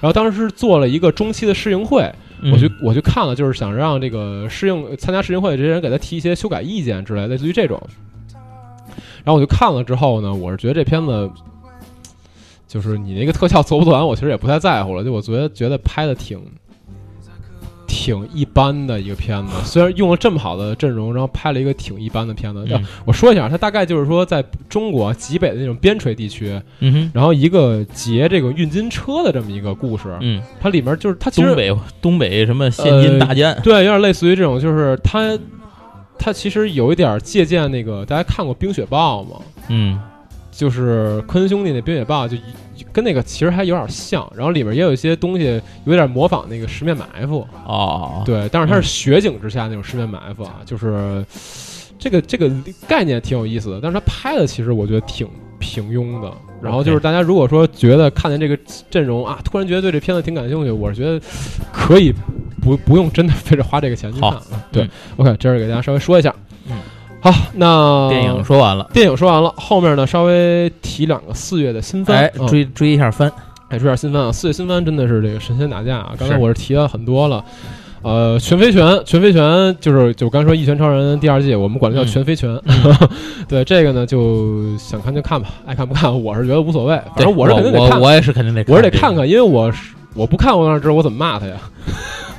[0.00, 2.10] 然后当时是做了一个中期的试映会，
[2.40, 7.78] 嗯我去我去看了，就是想让这个试映参加试映会的这些人给他提一些修改意见之类，类似于这种。
[9.22, 11.30] 然后我就看了之后呢，我是觉得这片子，
[12.66, 15.04] 就是你那个特效做不做完，我其实也不太在乎了。
[15.04, 16.40] 就我觉得觉得拍的挺
[17.92, 22.64] 挺一般的一个片子， 虽然用了这么好的阵容，然后拍了一个挺一般的片子。
[22.70, 26.48] 嗯我说一下，它大概就是说在中国极北的那种边陲地区，
[27.12, 30.16] 然后一个劫这个运金车的这么一个故事。
[30.20, 35.36] 嗯，它里面就是它其实东北东北什么现金大奸，对，有点类似于这种，就是它，
[36.16, 39.36] 它其实有一点借鉴那个，大家看过《冰雪暴》吗？
[39.68, 40.00] 嗯
[40.52, 42.36] 就是科恩兄弟那《冰雪暴》，就
[42.92, 51.24] 跟那个其实还有点像，然后里面也有一些东西有点模仿那个《十面埋伏》，哦，对，但是它是雪景之下那种十面埋伏啊，就是
[51.98, 52.50] 这个这个
[52.88, 55.28] 概念挺有意思的，但是它拍的其实我觉得挺
[55.58, 56.32] 平庸的。
[56.62, 58.58] 然后就是大家如果说觉得看见这个
[58.90, 61.18] 阵容啊，突然觉得对这片子挺感兴趣，我是觉得
[61.72, 62.12] 可以
[62.60, 64.42] 不不用真的 非得花这个钱去看啊。
[64.70, 66.34] 对嗯，OK，这儿给大家稍微说一下。
[66.68, 66.76] 嗯，
[67.22, 73.30] 好，那电影说完了，电影说完了，后面呢稍微提两个四月的新番，追追一下番，
[73.68, 76.14] 哎，追点新番啊，四月新番真的是这个神仙打架啊！
[76.18, 77.44] 刚才我是提了很多了，
[78.00, 82.58] 呃，全飞拳，全飞拳就是就我刚说《一拳超人》第二季，我们管它叫嗯全飞拳。
[83.46, 89.14] 对这个呢，就想看就看吧，爱看不看，我是觉得无所谓，反正我是肯定得看，我我也是肯定得，我是得看。
[89.14, 91.56] 看，因为我是我不看，我哪知道我怎么骂他呀？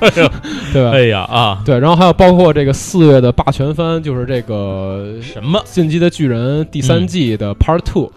[0.72, 0.90] 对吧？
[0.92, 8.10] 哎呀啊，对，然后还有包括这个四月的霸权番，就是这个《什么进击的巨人》第三嗯季的 Part Two。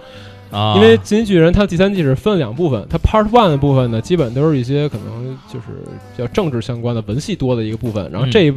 [0.51, 0.73] 啊？
[0.75, 5.65] 因为《进击巨人》它第三季是分两部分，它 Part One 的部分呢，基本都是一些可能就是
[6.15, 8.51] 比较政治相关的文戏多的一个部分，然后嗯这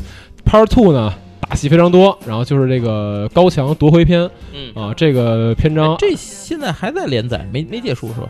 [0.47, 8.29] Part Two 呢，打戏非常多，然后就是这个高墙夺回篇嗯，啊，这个篇章这现在还在连载，没没结束是吧？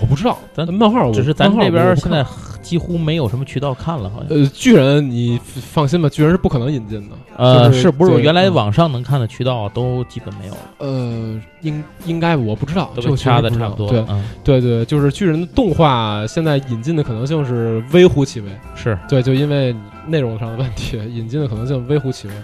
[0.00, 2.24] 我不知道，咱漫画我只是咱这边现在
[2.62, 4.36] 几乎没有什么渠道看了，好像。
[4.36, 13.88] 呃巨人你放心吧，巨人是不可能引进的，呃，就是不是原来嗯网上能看的渠道都基本没有了，呃应应该我不知道，都这个确实被掐的差不多。
[13.88, 18.50] 对嗯，对对，就是巨人的动画现在引进的可能性是微乎其微。
[18.74, 19.74] 是对，就因为
[20.06, 22.34] 内容上的问题，引进的可能性微乎其微。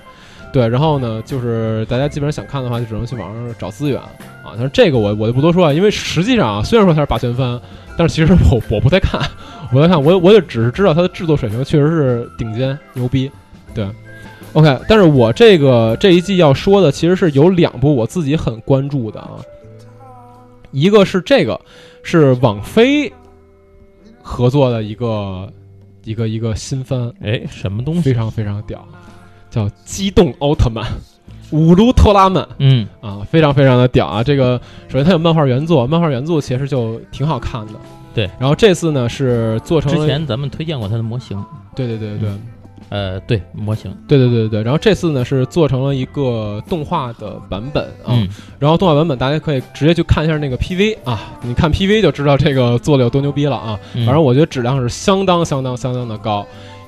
[0.54, 4.54] 对，然后呢，就是大家基本上想看的话，就只能去网上找资源啊。
[4.54, 7.60] 但是这个我我就不多说了，因为实际上啊，虽然说它是霸权番，
[7.98, 9.20] 但是其实我我不太看，
[9.72, 13.28] 我在看，我我也只是知道它的制作水平确实是顶尖牛逼。
[13.74, 13.84] 对
[14.52, 19.42] ，OK，但是我这个这一季要说的其实是有两部我自己很关注的啊，
[20.70, 21.60] 一个是这个
[22.04, 23.12] 是网飞
[24.22, 25.52] 合作的一个
[26.04, 28.02] 一个一个新番，哎，什么东西？
[28.02, 28.86] 非常非常屌，
[29.54, 30.84] 叫《机动奥特曼》。
[31.50, 34.24] 乌鲁特拉曼嗯啊，非常非常的屌啊！
[34.24, 37.74] 这个首先它有漫画原作，漫画原作其实就挺好看的。
[38.12, 41.40] 对，然后这次呢是做成，之前咱们推荐过它的模型，
[41.76, 42.28] 对对对对
[42.88, 44.62] 呃，对模型，对对对对对。
[44.64, 48.28] 然后这次呢是做成了一个动画的版本啊，嗯
[48.58, 53.78] 然后动画版本大家可以直接去看一下那个 PV 啊，你看 PV 就知道这个做的有多牛逼了啊！
[53.94, 56.44] 嗯反正我觉得质量是相当相当相当的高。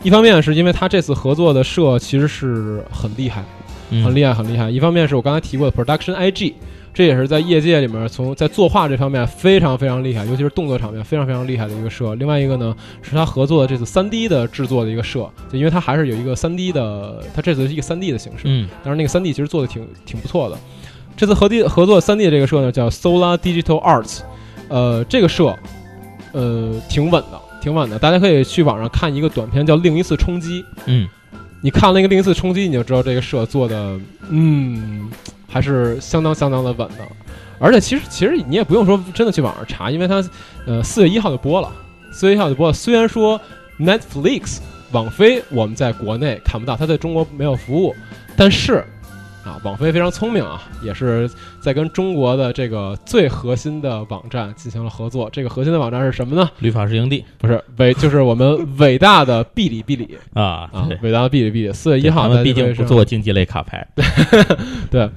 [0.07, 3.45] 一方面是因为他这次合作的社其实是很厉害，
[3.91, 4.71] 嗯很厉害，很厉害。
[4.71, 6.53] 一方面是我刚才提过的 Production IG，
[6.95, 12.15] 这也是在业界里面从在作画这方面非常非常厉害，尤其是动作场面非常非常厉害的一个社。
[12.15, 20.57] 另外一个呢，是他合作的这次 3D 的制作的一个社，就因为他还是有一个 3D 的，他这次是一个 3D 的形式，嗯但是那个 3D 其实做的挺挺不错的。
[21.17, 24.21] 这次合地合作 3D 的这个社呢叫 Solar Digital Arts，
[24.69, 25.53] 呃，这个社
[26.31, 27.99] 呃挺稳的，挺稳的。
[27.99, 31.09] 大家可以去网上看一个短片叫《另一次冲击》，嗯
[31.61, 33.99] 你看了那个另一次冲击，你就知道这个社做的，
[34.31, 35.11] 嗯，
[35.49, 36.99] 还是相当相当的稳的。
[37.59, 40.23] 而且其实其实你也不用说真的去网上查，因为它
[40.65, 41.73] 呃四月一号就播了，
[42.13, 42.73] 四月一号就播了。
[42.73, 43.41] 虽然说
[43.81, 44.59] Netflix
[44.93, 47.93] 网飞我们在国内看不到，它在中国没有服务，
[48.37, 48.85] 但是
[49.47, 51.31] 啊，网飞非常聪明啊，也是
[51.61, 55.31] 在跟中国的这个最核心的网站进行了合作。
[55.33, 56.51] 这个核心的网站是什么呢？
[56.59, 60.19] 绿法师营地不是伟，就是我们伟大的哔哩哔哩。
[60.35, 63.87] 啊，啊，伟大的哔哩哔哩，四月一号毕竟不做竞技类卡牌，
[64.91, 65.09] 对，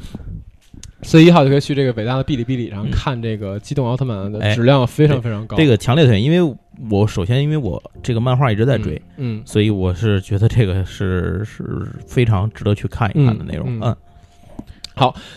[1.02, 5.58] 四月一号就可以去这个伟大的哔哩哔哩上嗯看这个机动奥特曼的哎质量非常非常高。
[5.58, 6.56] 这个强烈推荐，因为
[6.92, 11.64] 我首先因为我这个漫画一直在追，嗯，所以我是觉得这个是是
[12.06, 13.66] 非常值得去看一看的内容。
[13.68, 13.98] 嗯嗯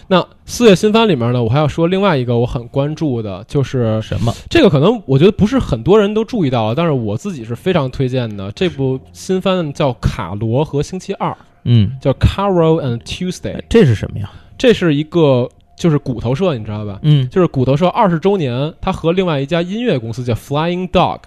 [0.08, 4.32] 那四月新番里面呢，我还要说另外一个我很关注的，就是什么？
[4.50, 8.50] 这个可能我觉得不是很多人都注意到了，但是我自己是非常推荐的。
[8.52, 11.30] 这部新番叫《卡罗和星期二》，
[11.64, 14.30] 嗯，叫《Carol and Tuesday》，这是什么呀？
[14.58, 16.98] 这是一个就是骨头社，你知道吧？
[17.02, 21.20] 嗯就是骨头社二十周年，它和另外一家音乐公司叫 Flying Dog，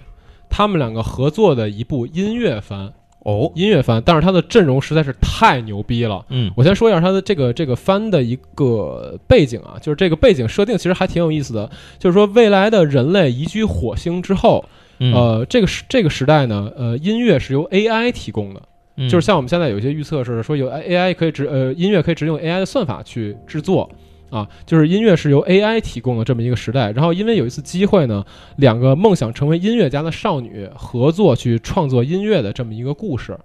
[0.48, 2.92] 他们两个合作的一部音乐番，
[3.26, 6.24] 哦，音乐番，但是它的阵容实在是太牛逼了。
[6.28, 6.48] 嗯。
[6.56, 11.68] 我先说一下它的这个这个番的一个背景啊，就是这个背景设定其实还挺有意思的，
[11.98, 14.64] 就是说未来的人类移居火星之后，
[15.00, 15.12] 嗯。
[15.12, 18.62] 呃，这个时这个时代呢，呃，音乐是由 AI 提供的，
[18.96, 19.08] 嗯。
[19.08, 23.90] 就是像我们现在有一些预测是说有 AI 可以直呃音乐可以直接用 AI 的算法去制作
[24.30, 26.90] 啊，就是音乐是由 AI 提供的这么一个时代。
[26.90, 28.24] 然后因为有一次机会呢，
[28.56, 33.38] 两个梦想成为音乐家的少女合作去创作音乐的这么一个故事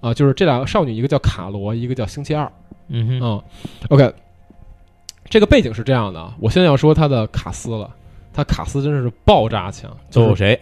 [0.00, 2.50] 啊，就是这两个少女，一个叫卡罗，一个叫星期二
[2.88, 3.42] 嗯。
[3.88, 4.12] OK，
[5.28, 7.90] 这个背景是这样的啊，我现在要说他的卡斯了，
[8.32, 10.60] 他卡斯真是爆炸强，就是谁？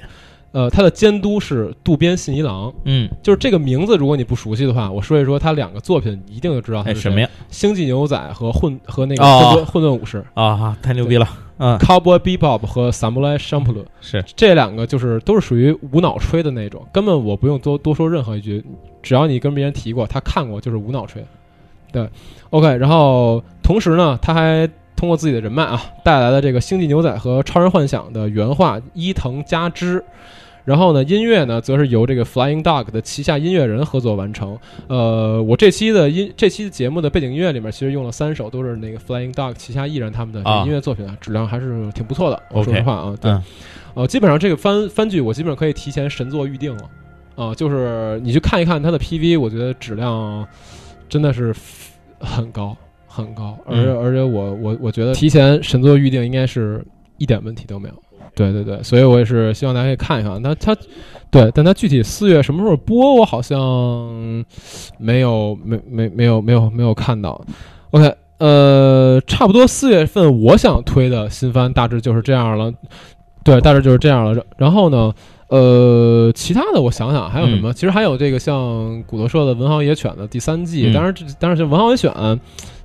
[0.57, 2.73] 呃，他的监督是渡边信一郎。
[2.85, 7.11] 嗯，就是这个名字，如果你不熟悉的话，我说一说他两个作品，一定就知道他哎，是谁。
[7.11, 7.29] 什么呀？
[7.51, 11.29] 星际牛仔和混和那个哦混沌混沌武士、啊，太牛逼了！
[11.59, 18.65] 嗯，Cowboy Bebop 和 Samurai Champloo 是这两个就是都是属于无脑吹的那种，根本我不用多多说任何一句，
[19.03, 21.23] 只要你跟别人提过，他看过就是无脑吹。
[21.93, 22.09] 对
[22.49, 30.03] ，OK，然后同时呢，他还通过自己的人脉啊，带来了这个《星际牛仔》和《超人幻想》的原画伊藤佳之。
[30.67, 34.59] 然后呢，音乐呢，则是由这个 Flying Dog 的旗下音乐人合作完成。
[34.89, 42.43] 呃，我这期的音这期节目的背景音乐里面，其实用了三首，都是那个 Flying Dog 旗下艺人他们的音乐作品啊，质量还是挺不错的。
[42.51, 43.43] 我说实话啊，对，嗯
[43.95, 46.91] 呃，基本上这个番番剧我基本上可以提前神作预定了。
[47.37, 50.47] 啊、就是你去看一看它的 PV，我觉得质量
[51.07, 51.55] 真的是
[52.19, 52.75] 很高
[53.07, 56.83] 很高，而、嗯而且我我我觉得提前神作预定应该是
[57.19, 57.95] 一点问题都没有。
[58.37, 60.41] 对对对，所以我也是希望大家可以看一看。
[60.43, 60.77] 那它，
[61.31, 63.59] 对，但它具体四月什么时候播，我好像
[64.99, 67.43] 没有没没没有没有没有看到。
[67.93, 72.71] OK，呃，差不多四月份我想推的新番大致就是这样了。
[73.43, 74.35] 对，大致就是这样了。
[74.35, 75.15] 然然后呢，
[75.49, 77.73] 呃，其他的我想想还有什么？
[77.73, 82.13] 其实还有这个像骨头社的《文豪野犬》的第三季，嗯当然这当然这《文豪野犬》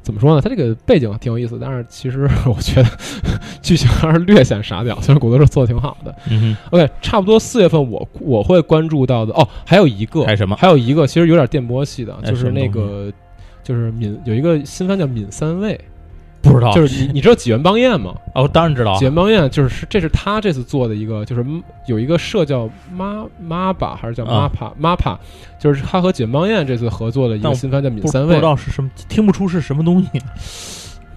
[0.02, 0.42] 怎么说呢？
[0.42, 2.90] 它这个背景挺有意思，但是其实 我觉得
[3.62, 5.00] 剧情还是略显傻屌。
[5.02, 6.16] 虽然骨头是做的挺好的。
[6.30, 10.56] 嗯 OK，差不多四月份我我会关注到的哦，还有一个，还有什么？
[10.56, 13.12] 还有一个其实有点电波系的，哎就是那个
[13.64, 15.80] 就是敏有一个新番叫《敏三味
[16.42, 18.16] 不知道，》，就是你你知道几元邦彦吗？
[18.34, 21.46] 哦，当然知道几，元邦彦就是这是他这次做的一个，就是
[21.86, 25.18] 有一个社叫妈妈吧还是叫啊 MAPA、MAPA，
[25.60, 28.40] 就是他和几元邦彦这次合作的一个新番叫《闽三味不知》。
[28.42, 30.10] 道是什么，听不出是什么东西。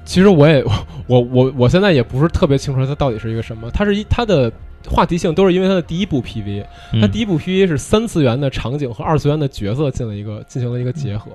[0.05, 0.63] 其实我也
[1.09, 4.53] 我我我现在也不是特别清楚它到底是一个什么，它是一它的
[4.89, 6.63] 话题性都是因为它的第一部 PV，
[6.93, 11.31] 它嗯第一部 PV 是三次元的场景和二次元的角色进了一个进行了一个结合，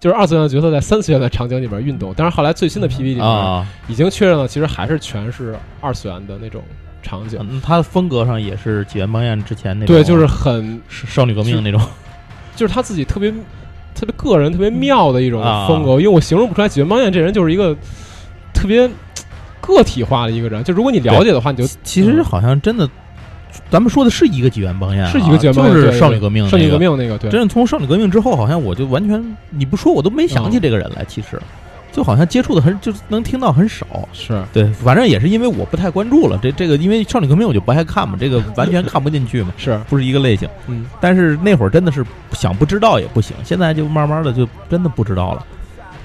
[0.00, 2.14] 就是二次元的角色在三次元的场景里边运动。
[2.16, 6.62] 但是后来最新的 PV 里边啊，已经确认了，其实还是全是二次元的那种
[7.02, 7.38] 场景。
[7.50, 11.80] 嗯他的风格上也是几元邦彦之前那种，对，就是很少女革命那种，
[12.56, 13.30] 就是他自己特别
[13.94, 16.68] 特别个人、特别妙的一种啊风格，因为我形容不出来。
[16.68, 17.76] 几元邦彦这人就是一个
[18.52, 18.88] 特别
[19.64, 22.88] 个体化的一个人，就如果你了解的话，你就其实好像真的，
[23.70, 26.78] 咱们说的是一个纪元邦彦啊，是一个纪元邦彦就是少女革命，少女革。
[26.78, 27.30] 命那个对。
[27.30, 31.04] 真的从少女革命之后，好像我就完全你不说我都没想起这个人来。
[31.06, 31.40] 其实，
[31.92, 33.86] 就好像接触的很，就是能听到很少。
[34.12, 40.48] 是对，反正也是因为我不太关注了这这个，因为少女革命我就不爱看嘛，这个 完全看不进去嘛，是，不是一个类型。
[40.66, 45.46] 嗯，但是那会儿真的是想不知道也不行，现在就慢慢的就真的不知道了。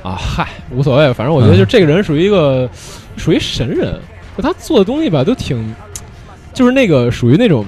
[0.02, 2.70] 啊，嗨，无所谓，反正我觉得就这个人属于一个
[3.20, 4.00] 属于神人，
[4.38, 5.76] 就他做的东西吧，都挺，
[6.54, 7.66] 就是那个属于那种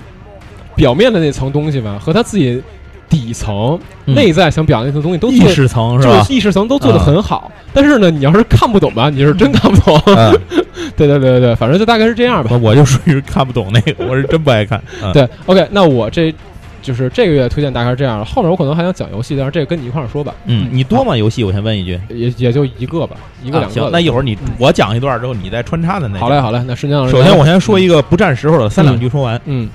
[0.76, 2.62] 表面的那层东西吧，和他自己
[3.10, 5.39] 底层、嗯内在想表达那层东西都意。
[5.49, 6.18] 识层是吧？
[6.20, 10.02] 就是意识层都做得很好，但是呢，你要是看不懂吧，你是真看不懂。
[10.08, 10.32] 嗯，
[10.97, 12.58] 对对对对对，反正就大概是这样吧。
[12.62, 14.82] 我就属于看不懂那个，我是真不爱看。
[15.02, 16.34] 嗯，对，OK，那我这
[16.82, 20.34] 就是这个月推荐大概是这样，后面我可能还想讲游戏，但是这个跟你一块儿说吧。
[20.45, 21.15] 嗯，你多吗？
[21.15, 21.43] 游戏？
[21.43, 26.19] 我先问一句，也也就一个吧，一个两个。，啊行那一会儿你嗯我讲一段之后，你再穿插的那个。
[26.19, 29.39] 好嘞，好嘞，那时间老师首先，我先说一个不占时候的，三两句说完。
[29.45, 29.69] 嗯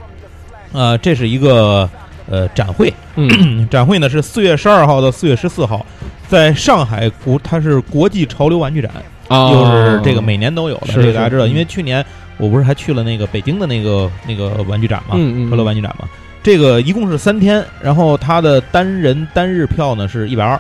[0.72, 1.88] 呃，这是一个
[2.28, 5.84] 呃展会，嗯 展会呢是四月十二号到四月十四号，
[6.28, 8.90] 在上海国，它是国际潮流玩具展，
[9.28, 12.04] 啊，又是这个每年都有的，是这个大家知道，因为去年
[12.36, 15.16] 我不是还去了那个北京的那个那个玩具展嘛，
[15.48, 16.06] 潮流玩具展嘛，
[16.46, 20.56] 这个一共是三天，然后它的单人单日票呢是一百二。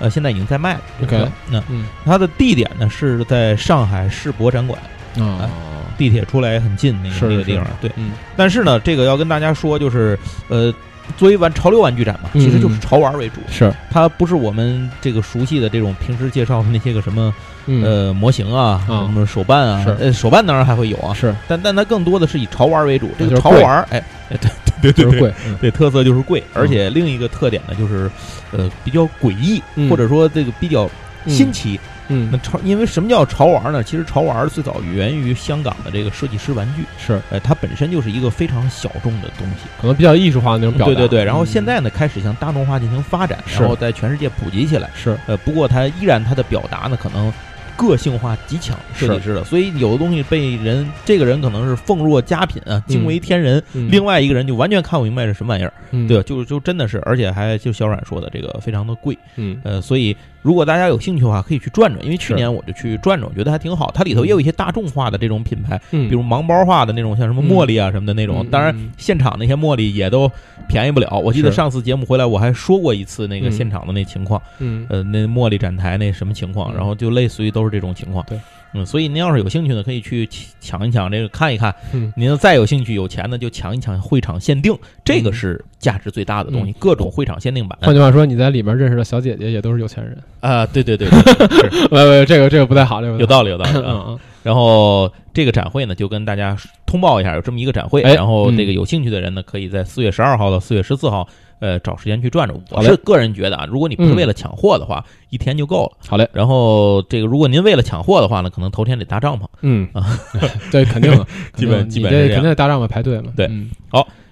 [0.00, 0.80] 呃，现在已经在卖了。
[1.04, 1.16] OK
[1.48, 1.86] 那嗯。
[2.04, 4.76] 它的地点呢是在上海世博展馆，
[5.16, 5.48] 啊
[5.96, 7.64] 地铁出来也很近那个那个地方。
[7.80, 8.10] 对，嗯。
[8.36, 10.18] 但是呢，这个要跟大家说，就是
[10.48, 10.74] 呃，
[11.16, 13.72] 作为玩潮流玩具展嘛，嗯其实就是潮玩为主，是。
[13.92, 17.32] 它不是我们这个熟悉的这种平时介绍的那些个什么
[17.66, 17.84] 嗯。
[17.84, 19.06] 呃模型啊，啊。
[19.06, 21.32] 什么手办啊是，呃手办当然还会有啊，是。
[21.46, 23.08] 但但它更多的是以潮玩为主。
[23.16, 24.50] 这个潮玩，哎，哎对
[24.82, 25.10] 对对对对。
[25.10, 28.10] 就是贵，嗯对，特色就是贵，而且另一个特点呢，就是，
[28.52, 30.88] 呃，比较诡异，嗯或者说这个比较
[31.26, 31.78] 新奇。
[32.10, 33.82] 嗯那潮，因为什么叫潮玩呢？
[33.84, 39.68] 其实潮玩最早源于香港的这个设计师玩具，是呃，它本身就是一个非常小众的东西。
[39.78, 40.94] 可能比较艺术化的那种表达。
[40.94, 44.88] 对对对，然后嗯现在呢，开始向大众化进行发展，然后在全世界普及起来。
[44.94, 47.30] 是呃，不过它依然它的表达呢，可能
[47.78, 56.08] 个性化极强，设计师的，所以有的东西被人这个人可能是奉若佳品啊，惊为天人，嗯另外一个人就完全看不明白是什么玩意儿，嗯。
[56.08, 56.22] 对吧？
[56.26, 63.90] 就就真的是，而且还就小冉说的这个非常的贵，嗯呃，所以如果大家有兴趣的话，可以去转转，因为去年我就去转转，我觉得还挺好。
[63.92, 68.38] 它里头也有一些大众化的这种品牌，嗯比如盲包化的那种，像什么嗯茉莉啊什么的那种。
[68.40, 70.30] 嗯当然嗯，现场那些茉莉也都
[70.68, 71.18] 便宜不了。
[71.18, 78.24] 我记得上次节目回来，我还说过一次那个嗯现场的那情况，嗯呃，那茉莉展台那什么情况，嗯然后就类似于都是这种情况。
[78.28, 78.38] 对，
[78.74, 80.28] 嗯，所以您要是有兴趣呢，可以去
[80.60, 81.74] 抢一抢这个看一看。
[81.92, 87.78] 嗯您再有兴趣有钱呢，就抢一抢会场限定，这个是价值最大的东西，各种会场限定版。
[87.82, 90.18] 换句话说，你在里面认识的小姐姐也都是有钱人。
[90.40, 93.70] 啊，对对对对，对是 喂喂，这个这个不太好，有道理，有道理。
[93.78, 96.56] 嗯啊嗯然后这个展会呢，就跟大家
[96.86, 98.00] 通报一下，有这么一个展会。
[98.02, 101.28] 哎然后这个嗯有兴趣的人呢，可以在四月十二号到四月十四号，
[101.60, 102.60] 呃，找时间去转转。
[102.70, 105.92] 我是个人觉得啊，如果你不是嗯为了抢货的话，一天就够了。
[106.08, 109.44] 好嘞，然后这个如果您为了抢货的话呢，可能头天得搭帐篷。
[109.62, 110.06] 嗯啊，
[110.70, 113.32] 对，肯定的， 基本基本是这肯定得搭帐篷排队嘛。
[113.36, 113.70] 对嗯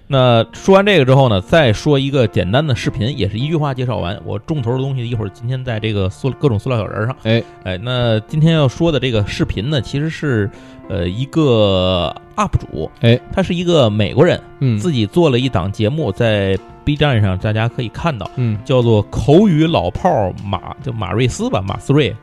[0.09, 4.17] 那说完这个之后呢，再说一个简单的视频，也是一句话介绍完。
[4.23, 7.13] 我重头的东西一会儿今天在这个塑各种塑料小人上。
[7.23, 10.49] 哎哎，那今天要说的这个视频呢，其实是
[10.87, 16.57] 呃一个 UP 主，哎，他是一个美国人，嗯自己做了一档节目，在
[16.87, 22.15] B 站上大家可以看到，嗯叫做“口语老炮儿马”，就马瑞斯吧，马斯瑞。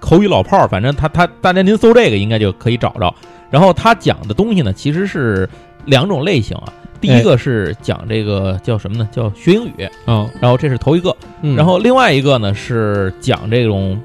[0.00, 3.14] 口语老炮儿，反正他他大家您搜这个应该就可以找着。
[3.50, 5.46] 然后他讲的东西呢，其实是
[5.84, 6.72] 两种类型啊。
[6.98, 9.06] 第一个是讲这个叫什么呢？
[9.12, 11.14] 叫学英语，哦，然后这是头一个。
[11.42, 14.00] 嗯然后另外一个呢是讲这种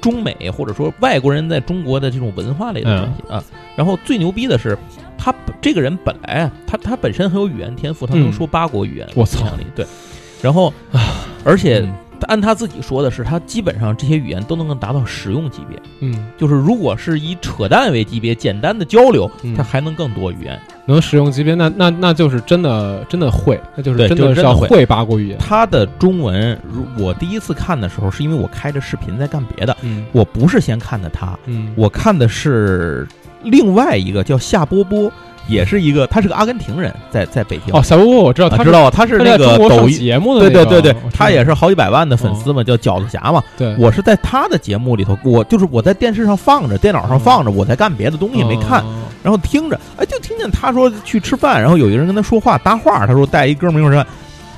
[0.00, 3.44] 中美或者说外国人在中国的这种文化类的东西嗯啊。
[3.76, 4.76] 然后最牛逼的是，
[5.22, 9.86] 他本这个人本来啊，他他本身很有语言天赋，他能嗯说八国语言，我操对。
[10.40, 10.72] 然后，
[11.44, 11.92] 而且嗯
[12.28, 15.78] 按他自己说的是，他基本上这些语言都能够达到使用级别。
[16.00, 20.58] 嗯就是如果是以扯淡为级别，简单的交流，嗯他还能更多语言。
[20.86, 25.38] 能使用级别，那那那就是真的真的会，那就是真的是要会八国语言。
[25.38, 33.06] 他的中文，如我第一次看的时候，是因为我开着视频在干别的，嗯我不是先看的他，嗯我看的是
[33.42, 35.10] 另外一个叫夏波波，
[35.48, 37.74] 也是一个，他是个阿根廷人，在在北京。
[37.74, 38.90] 哦，夏波波我知道，他啊知道？
[38.90, 43.42] 他是那个抖音，节目的对那个，对对对他也是好几百万的粉丝嘛，叫饺子侠嘛。
[43.56, 54.06] 对，我是在他的节目里头，我就是我在电视上放着，电脑上放着，我在干别的东西没看，哦然后听着，哎，就听见他说去吃饭，然后有一个人跟他说话搭话，他说带一哥们儿一块儿吃饭，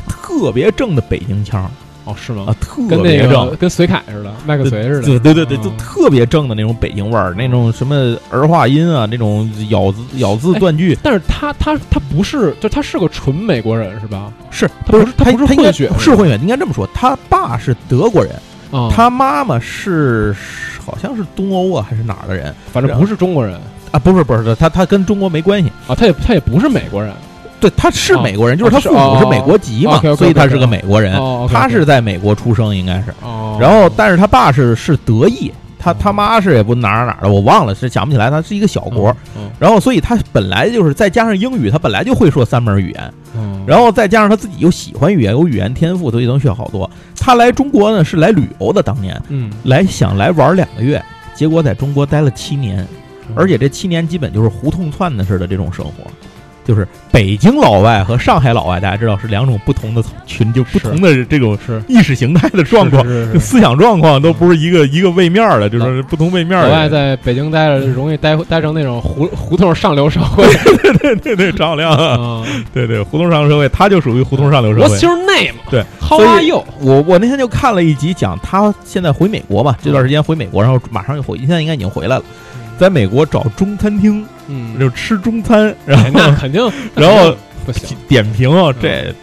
[0.08, 1.68] 特别正的北京腔儿
[2.04, 2.50] 哦，是吗啊，？
[2.60, 3.56] 特跟那别正个。
[3.56, 14.32] 跟隋凯似的，麦克隋似的，对对对对，哦就特别正的那种北京味儿，那种什么儿化音啊，那种咬字咬字哎断句，但是他他他不是，就他是个纯美国人是吧？
[14.50, 18.32] 是他不是他不是应该混血是混血，应该这么说，他爸是德国人，
[18.72, 20.34] 啊，他妈妈是
[20.84, 23.54] 好像是东欧啊还是哪儿的人反正不是中国人
[23.92, 23.98] 啊？
[23.98, 27.12] 不是不是，他他跟中国没关系，啊，他也他也不是美国人，
[27.62, 31.16] 对，他是美国人，就是他父母是哦美国籍嘛，所以他是个美国人。
[31.48, 33.14] 他是在美国出生，应该是。
[33.22, 38.28] 哦，然后，但是他爸是是德裔，他他妈是也不哪儿哪儿的，我忘了，是想不起来。
[38.30, 46.90] 他是一个小国，嗯，然后所以他本来就是再加上英语，他本来就会说三门语言，嗯，然后再加上他自己又喜欢语言，有语言天赋，所以能学好多。
[47.16, 51.00] 他来中国呢是来旅游的，当年嗯，来想来玩两个月，
[51.34, 52.78] 结果在中国待了七年，
[53.28, 53.34] 嗯。
[53.36, 55.92] 而且这七年基本就是胡同窜的似的这种生活，
[56.64, 63.04] 就是北京老外和上海老外，大家知道是两种不同的群，就不同的这种是意识形态的状况。
[63.40, 66.70] 思想状况都不是一个一个位面儿的，就是不同位面的人。
[66.70, 70.44] 外在北京待着容易待待成那种胡胡同上流社会
[70.82, 72.44] 对对对对，张亮啊，啊。
[72.72, 75.08] 对对，胡同上流社会，他就属于胡同上流社 What's 会。
[75.08, 75.54] your name？
[75.70, 76.64] 对 How are you？
[76.80, 82.22] 我我那天就看了一集，讲他现在回美国嘛，这段时间回美国，然后马上就回，现在应该已经回来了，
[82.78, 86.60] 在美国找中餐厅，嗯，就吃中餐，然哎那肯定，
[86.94, 89.14] 然后不行，点评啊，这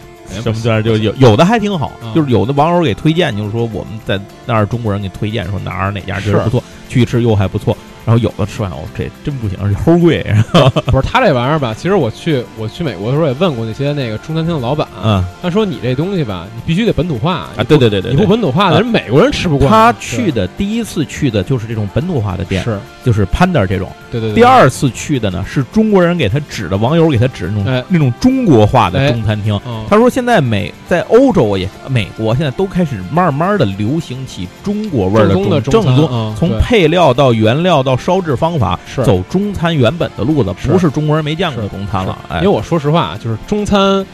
[0.42, 2.14] 什么的就有有的还挺好，嗯。
[2.14, 7.76] 就是有的网友给推荐，就是说我们在那儿中国人给推荐说哪儿哪家觉得是不错，去吃又还不错，
[8.06, 10.24] 然后有的吃完哦这真不行，而且齁贵，
[10.86, 11.74] 不是他这玩意儿吧？
[11.76, 18.30] 其实我去我去美国的时候也问过那些那个中餐厅的老板，嗯他说你这东西吧，你必须得本土化啊，对对对对你不。
[18.30, 19.68] 本土化的，人美国人吃不惯。
[19.68, 23.90] 他去的第一次去的就是这种本土化的店，是，就是 Panda 这种。
[24.10, 24.34] 对对对。
[24.36, 29.60] 第二次去的呢是中国人给他指的，网友给他指那种、哎那种中国化的哎中餐厅。
[29.66, 39.04] 嗯，他说现在美在欧洲也美国现在都开始慢慢的流行起中国味儿的中正宗，从配料到原料到烧制方法，是。
[39.04, 42.18] 走中餐原本的路子，不是中国人没见过的中餐了。
[42.28, 42.38] 哎。
[42.38, 44.04] 因为，我说实话，就是中餐，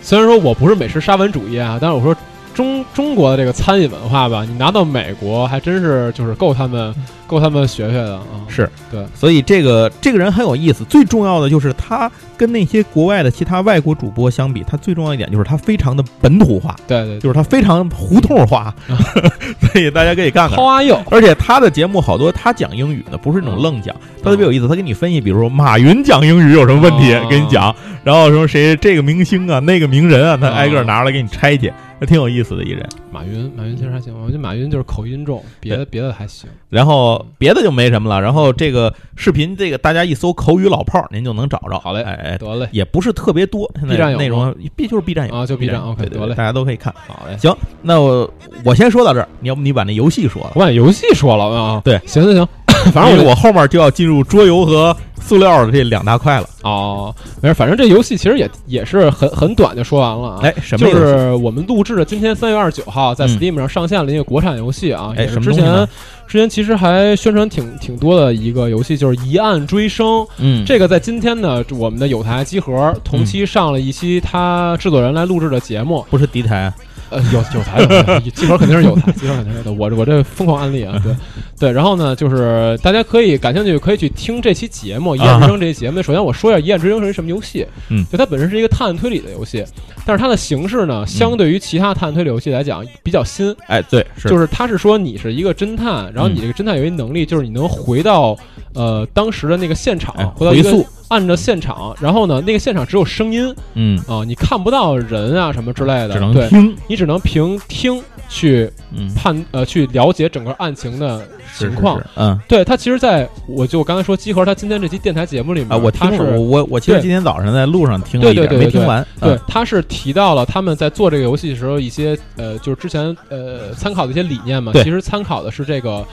[0.00, 2.14] 虽然说我不是美食沙文主义啊，但是我说
[2.54, 6.94] 中中国的这个餐饮文化吧，你拿到美国还真是就是够他们
[7.26, 8.22] 够他们学学的啊。
[8.48, 10.84] 是对，所以这个这个人很有意思。
[10.84, 18.74] 最重要的就是他跟那些国外的其他外国主播相比，他最重要一点就是他非常的本土化，对对，就是他非常胡同化，
[19.72, 20.58] 所以大家可以看看。
[20.58, 20.98] How are you？
[21.10, 24.68] 而且他的节目好多，他讲英语呢，不是那种愣讲，他特别有意思。
[24.68, 27.74] 他给你分析，比如说马云讲英语有什么问题哦，给你讲，
[28.04, 31.72] 然后说谁这个明星啊，那个名人啊，他哦挨个儿拿出来给你拆解，
[32.02, 32.84] 那挺有意思的一人。
[33.12, 36.50] 马云，马云其实还行，我觉得马云就是口音重，别的别的还行。
[36.68, 38.20] 然后别的就没什么了。
[38.20, 41.78] 然后这个视频，这个大家一搜“口语老炮儿”，您就能找着。
[41.78, 46.92] 好嘞哎哎，得嘞，也不是特别多，现在内容 B 就是 B 站有啊就 B 站有 OK，得嘞大家都可以看。
[47.06, 47.36] 好嘞。
[47.38, 48.28] 行，那我
[48.64, 50.50] 我先说到这儿，你要不你把那游戏说了。
[50.56, 52.48] 我把游戏说了啊，对行行行，
[52.90, 56.48] 反正我我后面就要进入桌游和塑料的这两大块了。
[56.62, 60.40] 哦，没事，反正这游戏其实也也是很很短就说完了啊。
[60.42, 60.92] 哎，什么就？
[60.92, 65.88] 是我们录制的今天三月二十九号，在嗯 Steam 上上线了一个国产游戏啊，哎也是之前
[66.28, 70.06] 之前其实还宣传挺挺多的一个游戏，就是《一案追声》。
[70.38, 76.74] 嗯，这个在今天呢，我们的有台集合同期上了一期他制作人来录制的节目，不是敌台啊，
[77.10, 79.72] 呃，有有台有台，集合肯定是有台，集合肯定是有的。
[79.72, 81.14] 我我这疯狂安利啊，对
[81.62, 81.72] 对。
[81.72, 86.02] 然后呢，就是大家可以感兴趣，可以去听这期节目《一案追声》这期节目。
[86.02, 89.64] 首先我说一下《一案追声》是一什么游戏，嗯就它本身是一个探案推理的游戏，
[90.04, 98.36] 但是它的形式呢，相对于其他探案推理游戏来讲比较新，哎，对，是就是它是说你是一个侦探，然后你这个侦探有一能力，就是你能回到
[98.74, 106.48] 呃当时的那个现场哎，回到一个按着现场，然后呢，那个现场只有声音嗯，啊，你看不到人啊什么之类的，只能对。
[106.48, 111.98] 听，你只能凭听去嗯，判呃去了解整个案情的是情况。
[111.98, 119.00] 是是嗯对他，其实在我就我刚才说集合他今天这期电台节目里面啊，我听他了，我是我我其实今天早上在路上听了一点，对对对对没听完。
[119.20, 126.04] 嗯，对他是提到了他们在做这个游戏的时候一些呃就是之前呃参考的一些理念嘛，其实参考的是这个。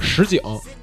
[0.00, 0.40] 实景，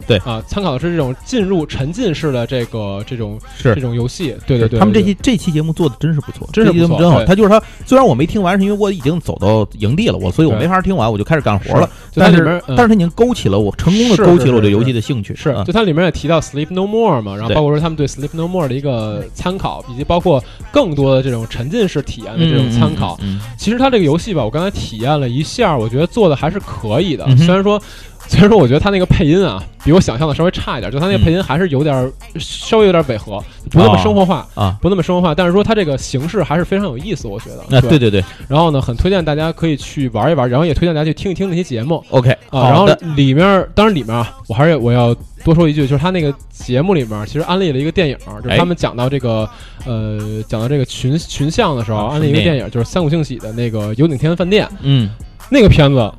[0.08, 7.18] 对啊，参考的是这种进入沉浸式的这个这种是这种游戏，对对对，他们这期这期节目做的真是不错，真是不错真好。
[7.18, 11.90] 对他就是他，虽然我没听完，是因为我已经走到营地了，我所以我没法听完，我就开始干活了。
[12.14, 15.36] 但是里面嗯但是他已经勾起了我，成功的勾起了我对游戏的兴趣。
[15.36, 23.20] 是，啊就它里面也提到 Sleep No More 嘛，然后包括说他们对 Sleep No More 的一个参考，以及包括更多的这种沉浸式体验的这种参考。
[23.58, 27.26] 其实它这个游戏吧，我刚才体验了一下，我觉得做的还是可以的。
[27.28, 27.82] 嗯虽然说，
[28.30, 33.38] 虽然说我觉得他那个配音啊，比我想象的稍微差一点，就他那个配音还是有点儿、稍微有点违和，
[33.70, 34.48] 不那么生活化。
[34.56, 37.64] 啊，不那么生活化，但是说他这个形式还是非常有意思，我觉得。
[37.70, 42.04] 那对对对然后呢，很推荐大家可以去玩一玩，然后也推荐大家去听一听那些节目。
[42.10, 49.48] ，OK，啊，然后，里面当然里面啊，我还是我要多说一句，就是他那个节目里面其实安利了一个电影，就是哎他们讲到这个
[49.86, 55.10] 呃讲到这个群群像的时候，啊安利一个电电影，就是三谷幸喜的那个《游顶天饭店》嗯，
[55.50, 56.12] 那个片子。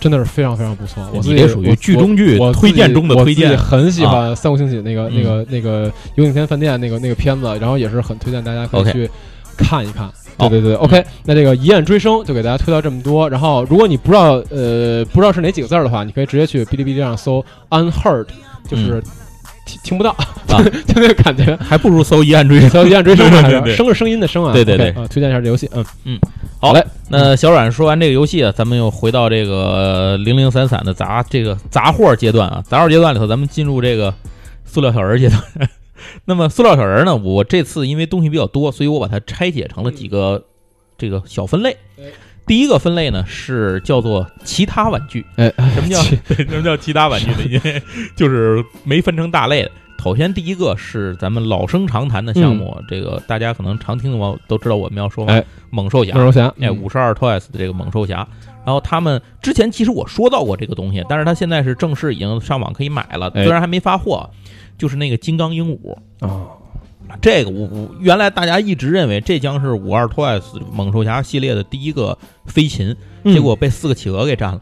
[0.00, 3.56] 真的是非常非常不错，我自己你这属于剧中剧我推荐中的推荐。
[3.56, 5.12] 很喜欢三国兴起那个、嗯。
[5.14, 9.08] 那个那个《游景天饭店》那个那个片子，然后也是很推荐大家可以去
[9.56, 10.10] 看一看。
[10.36, 10.48] 好。
[10.48, 13.28] 对对对，OK，、那这个一雁追声就给大家推到这么多。
[13.28, 18.24] 然后，如果你不知道呃不知道是哪几个字儿的话，你可以直接去哔哩哔哩上搜 unheard，
[18.66, 19.02] 就是
[19.64, 20.14] 听、听不到，
[20.48, 21.56] 嗯啊 就那个感觉。
[21.56, 22.60] 还不如搜一案追。
[22.70, 24.52] 搜一案追声声是 声音的声啊？
[24.52, 26.18] 对对对啊，推荐一下这游戏，嗯嗯，
[26.60, 34.12] 好嘞，那小阮说完这个游戏啊，咱们又回到这个零零散散的杂这个杂货阶段啊，杂货阶段里头，咱们进入这个
[34.64, 35.42] 塑料小人阶段。
[36.24, 40.42] 那么塑料小人呢，我这次因为东西比较多，所以我把它拆解成了几个
[40.96, 42.06] 这个小分类对。
[42.50, 46.02] 第一个分类呢是叫做其他玩具，哎，什么叫
[46.34, 47.38] 什么叫其他玩具呢？
[47.48, 47.80] 因为
[48.16, 49.70] 就是没分成大类的。
[50.02, 56.12] 首先第一个是咱们老生常谈的项目，这个大家可能常听的话都知道我们要说哎猛兽侠。
[56.16, 56.82] 猛兽侠，哎，嗯。
[56.82, 58.26] 五十二 Toys 的这个猛兽侠，
[58.64, 63.44] 然后他们之前其实我说到过这个东西，但是他现在是正式已经上网可以买了，哎。
[63.44, 64.28] 虽然还没发货，
[64.76, 65.96] 就是那个金刚鹦鹉。
[66.22, 66.50] 哦，
[67.20, 72.94] 这个我我原来大家一直认为这将是五二 Twice 猛兽侠系列的第一个飞禽，
[73.24, 74.60] 嗯结果被四个企鹅给占了。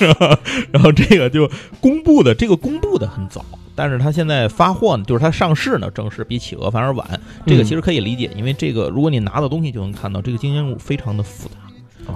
[0.72, 1.50] 然后这个就
[1.80, 3.44] 公布的，这个公布的很早，
[3.74, 7.20] 但是它现在发货呢，就是它上市呢，正式比企鹅反而晚。
[7.46, 11.54] 这个其实可以理解，因为这个如果你拿到东西就能看到，这个金刚鹦鹉非常的复杂。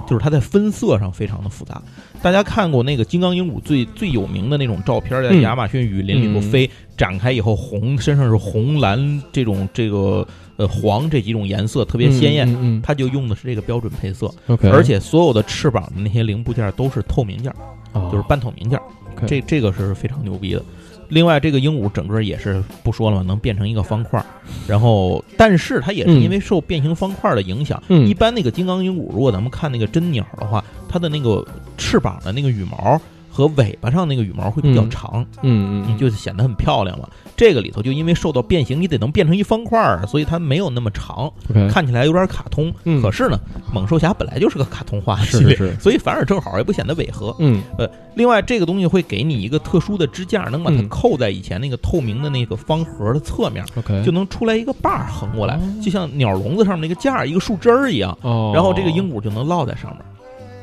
[0.07, 1.81] 就是它在分色上非常的复杂。
[2.21, 5.41] 大家看过那个金刚鹦鹉最最有名的那种照片，在嗯。
[5.41, 10.27] 亚马逊雨林里头飞，展开以后红，身上是红蓝这种这个
[10.57, 14.33] 呃黄这几种颜色特别鲜艳，嗯嗯它就用的是这个标准配色。
[14.71, 17.53] 而且所有的翅膀的那些零部件都是透明件，
[17.93, 18.09] 哦。
[18.11, 18.79] 就是半透明件
[19.13, 19.27] ，OK。
[19.27, 20.63] 这这个是非常牛逼的。
[21.09, 24.25] 另外，这个鹦鹉整个也是不说了嘛，能变成一个方块儿，
[24.67, 28.07] 然后，但是它也是因为受变形方块的影响，嗯。
[28.07, 31.45] 一般那个金刚鹦鹉，如果咱们看那个真鸟的话，它的那个
[31.77, 32.99] 翅膀的那个羽毛
[33.35, 37.05] 和尾巴上那个羽毛会比较嗯长，嗯嗯，就显得很漂亮嘛。
[37.35, 41.29] 这个里头就因为受到变形，你得能变成一方块儿，所以它没有那么长
[41.69, 42.73] 看起来有点卡通。
[42.85, 43.37] 嗯可是呢，
[43.73, 47.35] 猛兽侠本来就是个卡通化的系列，是是是，所以反而正好也不显得违和。
[47.39, 53.65] 嗯呃另外，这个东西会给你一个特殊的支架，能把它嗯扣在以前那个透明的那个方盒的侧面
[54.05, 58.17] 就能出来一个把儿横过来哦，就像鸟笼子上面那个架儿一个树枝儿一样。
[58.21, 59.99] 哦，然后这个鹦鹉就能落在上面。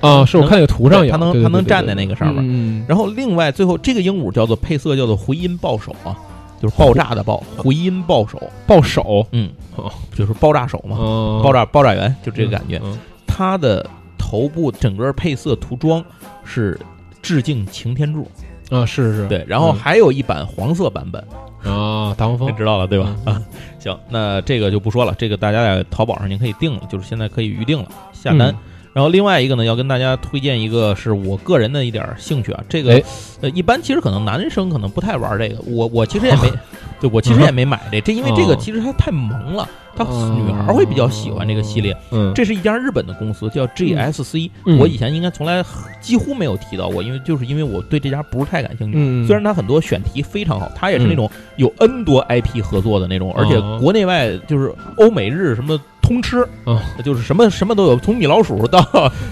[0.02, 6.14] 啊，是我看那个图上有，对它能它能站在那个上面嗯，然后另外最后这个鹦鹉叫做配色叫做回音爆手啊，
[6.60, 9.50] 就是爆炸的爆，回音爆手，爆手，嗯。
[9.74, 12.78] 哦，就是爆炸手嘛，嗯，爆炸爆炸员就这个感觉。
[12.84, 13.88] 嗯，它的
[14.18, 16.04] 头部整个配色涂装
[16.44, 16.78] 是
[17.22, 18.28] 致敬擎天柱，
[18.70, 21.24] 嗯啊，是是，对，然后还有一版黄色版本，
[21.64, 23.16] 啊，大黄蜂， 知道了对吧？
[23.24, 23.42] 嗯啊，
[23.78, 28.54] 行，那这个就不说了，这个大家在淘宝上您可以定了，就是现在可以预定了，下单。
[28.94, 33.02] 嗯然后另外一个呢，要跟大家推荐一个是我个人的一点儿兴趣啊，这个哎。
[33.40, 36.52] 呃，一般其实可能男生可能不太玩这个，我我其实也没，
[37.00, 38.56] 对我其实也没买这，这因为这个哦。
[38.60, 39.66] 其实它太萌了，
[39.96, 40.36] 它哦。
[40.36, 41.96] 女孩会比较喜欢这个系列。
[42.10, 44.78] 嗯，这是一家日本的公司，叫 GSC，嗯。
[44.78, 45.64] 我以前应该从来
[46.00, 48.94] 几乎没有提到过，因为就是因为我对这家不是太感兴趣。
[48.96, 53.78] 嗯，虽然它很多选题非常好，它也是那种有 N 多 IP 合作的那种，而且哦。
[53.82, 55.80] 国内外就是欧美日什么
[56.12, 58.82] 通吃，啊就是什么什么都有，从米老鼠到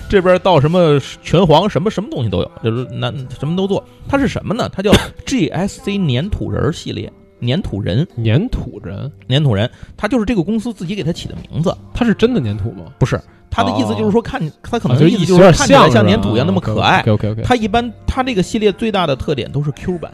[0.09, 3.85] 这边到什么拳皇，什么什么东西都有，就是那什么都做。
[4.09, 4.68] 它是什么呢？
[4.72, 4.91] 它叫
[5.26, 7.12] GSC 粘土人系列，
[7.47, 12.85] 粘土人，粘土人，粘土人，它就是这个公司自己给它起的名字，它是真的粘土吗？
[12.99, 13.20] 不是。
[13.53, 20.12] 它的意思就是说看，它可能啊就意思就是看起来像像粘土一样那么可爱，OK OK OK，它一般它这个系列最大的特点都是 Q 版。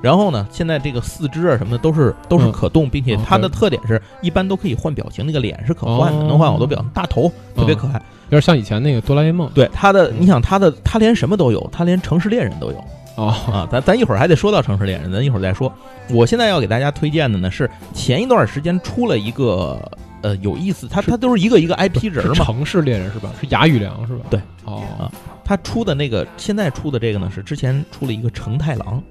[0.00, 7.94] 然后呢，现在这个四肢啊什么的都是都是嗯可动，并且哦它的特点是一般都可以换表情，那个脸是可换的，哦能换好多表情，大头特别可爱。
[7.94, 9.50] 有点像以前那个哆啦 A 梦。
[9.54, 12.84] 对它的，你想它的，它连什么都有，它连城市猎人都有，
[13.16, 15.72] 哦，啊，咱咱一会儿还得说到城市猎人，咱一会儿再说。
[16.10, 19.80] 我现在要给大家推荐的呢是前一段时间出了一个
[20.22, 23.30] 呃有意思，它它都是一个一个 IP 人是嘛，城市猎人是吧？
[23.40, 24.26] 是牙语良是吧？
[24.30, 25.10] 对，哦啊，
[25.42, 29.02] 它出的那个现在出的这个呢是之前出了一个成太郎，哦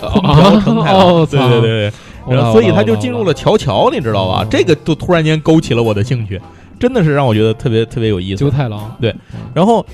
[0.00, 1.92] 空调成太郎，哦对对对对，
[2.36, 4.42] 然后所以他就进入了乔乔，你知道吧？
[4.42, 6.40] 哦这个就突然间勾起了我的兴趣，
[6.78, 8.50] 真的是让我觉得特别特别有意思九。
[8.50, 9.84] 太郎，对嗯，然后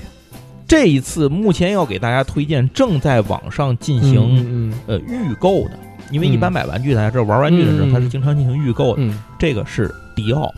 [0.67, 5.79] 这一次目前要给大家推荐正在网上进行嗯嗯呃预购的，
[6.11, 10.51] 因为嗯一般买玩具大家知道玩玩具的时候它是经常进行预购的，嗯这个是迪奥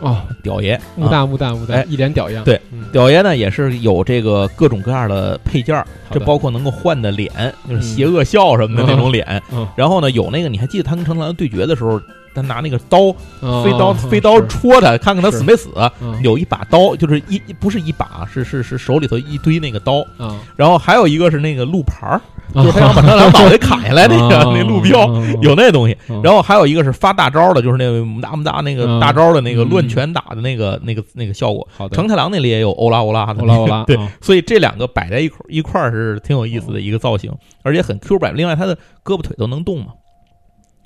[0.00, 2.42] 哦，屌爷，木啊大木大木大哎，一脸屌样。
[2.44, 7.30] 对嗯，屌爷呢也是有这个各种各样的配件这包括能够换的脸，
[7.68, 7.82] 就是嗯。
[7.82, 9.42] 邪恶笑什么的那种脸。
[9.52, 9.66] 嗯。
[9.76, 12.00] 然后呢，有那个你还记得他跟成龙对决的时候，
[12.34, 15.70] 他拿那个刀哦飞刀飞刀戳他，看看他死没死。
[16.00, 16.18] 嗯。
[16.22, 20.00] 有一把刀，就是一不是一把，是是是手里头一堆那个刀。
[20.18, 22.20] 啊，然后还有一个是那个路牌儿，
[22.54, 25.96] 就是他想把他俩脑袋砍下来那个啊 那路标，嗯有那东西。
[26.08, 29.68] 嗯然后还有一个是发大招的，就是那个姆大姆大那个嗯大招的那个嗯。
[29.70, 31.66] 乱拳打的那个那个那个效果。
[31.76, 38.32] 好的，成太郎那里也有欧拉欧拉的，欧拉欧拉，对，啊所以这两个摆在一块一块儿是挺有意思的一个造型，而且很 Q 版。
[38.36, 39.92] 另外，他的胳膊腿都能动嘛。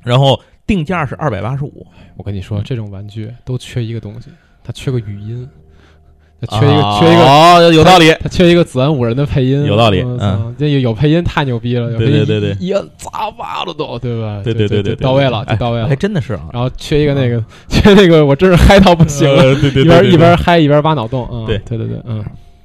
[0.05, 1.87] 然后定价是二百八十五，
[2.17, 4.29] 我跟你说，这种玩具都缺一个东西，
[4.65, 5.49] 它缺个语音，
[6.41, 7.23] 它缺一个缺一个。
[7.25, 8.13] 哦，有道理。
[8.21, 14.41] 它缺一个子安五人的配音，有道理嗯这有有配音太牛逼了，有配音对对对对一摁咋哇了都，对吧？
[14.43, 15.95] 对对对对对，到位了，哎就到位了还。
[15.95, 16.49] 真的是啊。
[16.53, 22.25] 然后缺一个那个，缺那个，我真是嗨到不行了，呃对对对，一边对一边嗨一边挖脑洞，嗯，对对对对，嗯，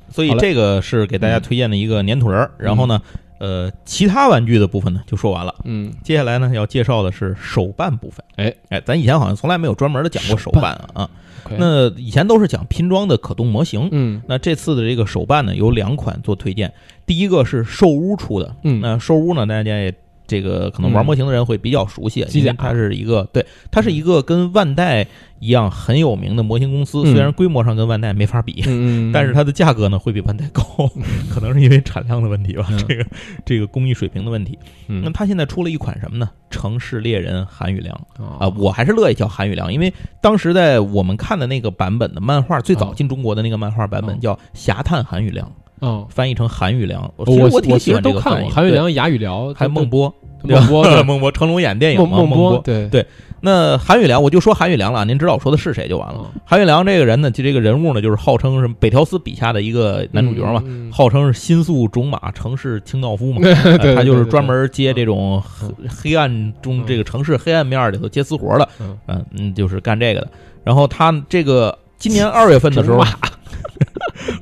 [0.10, 2.52] 所以这个是给大家推荐的一个粘土人儿。
[2.58, 3.02] 然后呢，
[3.42, 5.56] 呃，其他玩具的部分呢就说完了。
[5.64, 8.24] 嗯，接下来呢要介绍的是手办部分。
[8.36, 11.10] 哎哎，咱以前好像从来没有专门的讲过手手办办啊。
[11.58, 13.89] 那以前都是讲拼装的可动模型。
[13.92, 16.72] 嗯那这次的这个手办呢，有两款做推荐。
[17.08, 19.92] 第一个是兽屋出的，嗯那兽屋呢，大家也
[20.32, 22.51] 这个可能玩模型的人会比较熟悉，机甲。
[22.51, 25.05] 因为它是一个对，它是一个跟万代
[25.39, 27.11] 一样很有名的模型公司，嗯。
[27.11, 28.63] 虽然规模上跟万代没法比。
[29.11, 30.63] 但是它的价格呢会比万代高，
[31.29, 32.77] 可能是因为产量的问题吧，嗯。
[32.88, 33.05] 这个
[33.43, 34.57] 这个工艺水平的问题。
[34.88, 35.01] 嗯。
[35.03, 36.29] 那它现在出了一款什么呢？
[36.49, 37.93] 城市猎人韩宇良。
[38.17, 44.19] 啊、啊我还是乐意叫韩宇良，因为当时在我们看的那个版本的漫画，最早进中国的那个漫画版本哦。
[44.21, 45.45] 叫《侠探韩宇良》，
[45.82, 47.11] 哦，翻译成韩宇良。
[47.17, 48.49] 我我挺喜欢这个翻译。
[48.49, 50.11] 韩宇良、雅语聊，还有孟波，
[50.43, 52.88] 孟波 孟波，成龙演电影嘛，孟孟波，对。
[52.88, 53.05] 对
[53.43, 56.20] 那韩宇良，我就说韩宇良了，您知道我说的是谁就完了。
[56.20, 63.41] 哦韩宇良这个人呢，就这个人物呢，就是号称是北条司笔下的一个男主角嘛，嗯嗯号称是新宿种马城市清道夫嘛。
[63.95, 65.74] 他就是专门接这种嗯。
[65.89, 68.95] 黑黑暗中这个城市黑暗面里头接私活的，嗯。
[69.08, 69.25] 嗯。
[69.39, 70.28] 嗯，就是干这个的。
[70.63, 73.13] 然后他这个今年二月份的时候 种，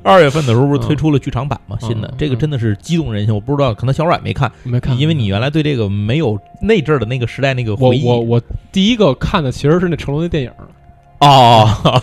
[0.02, 3.34] 二月份的时候不是推出了剧场版吗，新的嗯这个真的是激动人心。
[3.34, 8.04] 我不知道，可能小阮没看，没看，因为你原来对这个没有那阵儿的那个时代那个回忆。
[8.06, 10.50] 我我第一个看的其实是那成龙的电影，
[11.20, 12.02] 哦，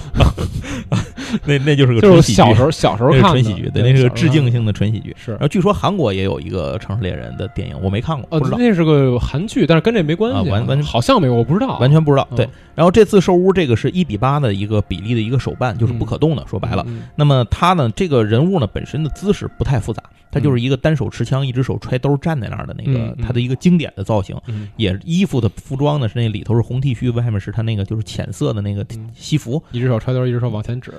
[1.45, 5.15] 那那就是个就是我纯喜剧，小时候小时候那是看的纯喜剧，对，那是个致敬性的的纯喜剧。
[5.17, 5.39] 是然。
[5.41, 8.57] 后据说韩国也有一个《城市猎人》的电影，我没看过，呃不知，道。
[8.59, 12.27] 那是个韩剧，但是跟这没关系，啊完完全好像没有，我不知道，完全不知道。
[12.31, 16.45] 嗯对，然后这次兽屋这个是一比八的一个比例的一个手办，就是不可动的。
[16.47, 24.35] 说白了，嗯，那么他呢，这个人物呢本身的姿势不太复杂，他就是一个单手持枪，一只手揣兜站在那儿的那个他的一个经典的造型。
[24.47, 24.69] 嗯。
[24.77, 29.09] 也衣服的服装呢是那里头是红 T 恤，外面是他那个就是浅色的那个嗯。
[29.15, 29.61] 西服。
[29.71, 30.93] 一只手揣兜，一只手往前指，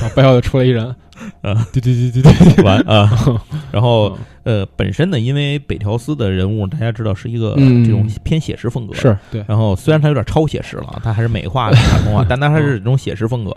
[0.00, 0.86] 然后背后就出来一人，
[1.42, 3.10] 啊，对对对对对，完啊，
[3.72, 7.84] 然后嗯呃，本身呢，因为北条司的人物大家知道是一个嗯。
[7.84, 13.56] 这种偏写实风格，是对，然后虽然他有点超写实了他，还是美化的卡通化， 但他还是这种写实风格。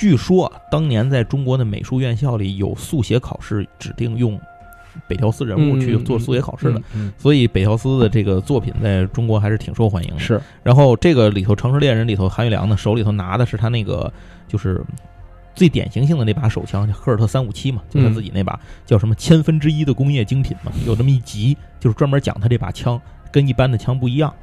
[0.00, 4.40] 嗯据说啊当年在中国的美术院校里有速写考试，指定用
[5.06, 6.82] 北条司人物去做速写考试的，
[7.18, 10.18] 所以北条司的这个作品在中国还是挺受欢迎的。
[10.18, 10.40] 是。
[10.62, 14.10] 然后这个里头《城市猎人》里头，韩玉良呢手里头拿的是他那个
[14.48, 14.82] 就是
[15.54, 23.00] 最典型性的那把手枪，叫赫尔特三五七嘛，就他嗯自己那把、叫什么千分之一的工业精品嘛，有这么一集，就是专门讲他这把枪
[23.30, 24.34] 跟一般的枪不一样，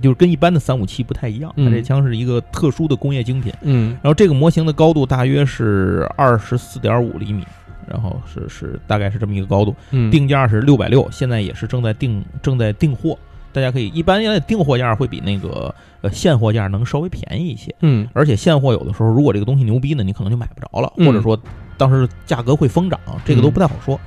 [0.00, 1.72] 就是跟一般的三五七不太一样，他嗯。
[1.72, 3.52] 这枪是一个特殊的工业精品。
[3.62, 3.96] 嗯。
[4.02, 7.44] 然后这个模型的高度大约是二十四点五厘米。
[7.86, 10.10] 然后是是大概是这么一个高度，嗯。
[10.10, 13.18] 定价是六百六，现在也是正在订正在订货，
[13.52, 18.08] 大家可以一般现在订货价会比那个呃现货价能稍微便宜一些，嗯。
[18.14, 21.06] 而且现货有的时候如果这个东西牛逼呢，你可能就买不着了，嗯。
[21.06, 21.38] 或者说
[21.76, 24.00] 当时价格会疯涨，这个都不太好说。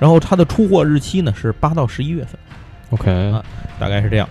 [0.00, 2.36] 然后它的出货日期呢是八到十一月份
[2.90, 3.44] ，，OK，啊
[3.78, 4.28] 大概是这样。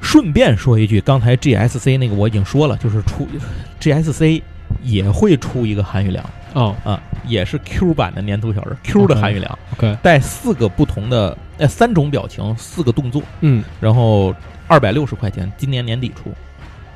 [0.00, 3.26] 顺便说一句，刚才 GSC 那个我已经说了，就是出
[3.80, 4.42] GSC
[4.82, 6.24] 也会出一个韩宇良，
[6.54, 6.74] 哦。
[6.84, 14.34] 啊，也是 Q 版的粘土小人，Q 的韩玉良，，OK，带四个不同的呃三种表情，四个动作，嗯，然后
[14.68, 16.30] 二百六十块钱，今年年底出。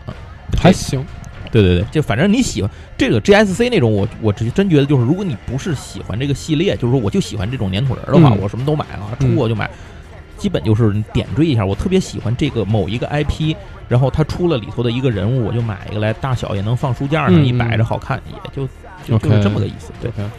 [0.06, 0.14] 啊。
[0.56, 1.04] 还行，
[1.50, 8.38] 对对对，就反正你喜欢这个 GSC 那种，我我真真觉得就是，如果你不是喜欢这个系列，就是说我就喜欢这种粘土人的话，嗯。
[8.40, 9.68] 我什么都买啊，出嗯我就买。
[10.40, 13.54] 基本就是点缀一下，我特别喜欢这个某一个 IP，
[13.88, 18.66] 然后它出了里头的一个人物，我就买一个来，大小也能放书架上，嗯一摆着好看，也就
[19.04, 19.92] 就就是这么个意思。
[20.00, 20.30] 对，OK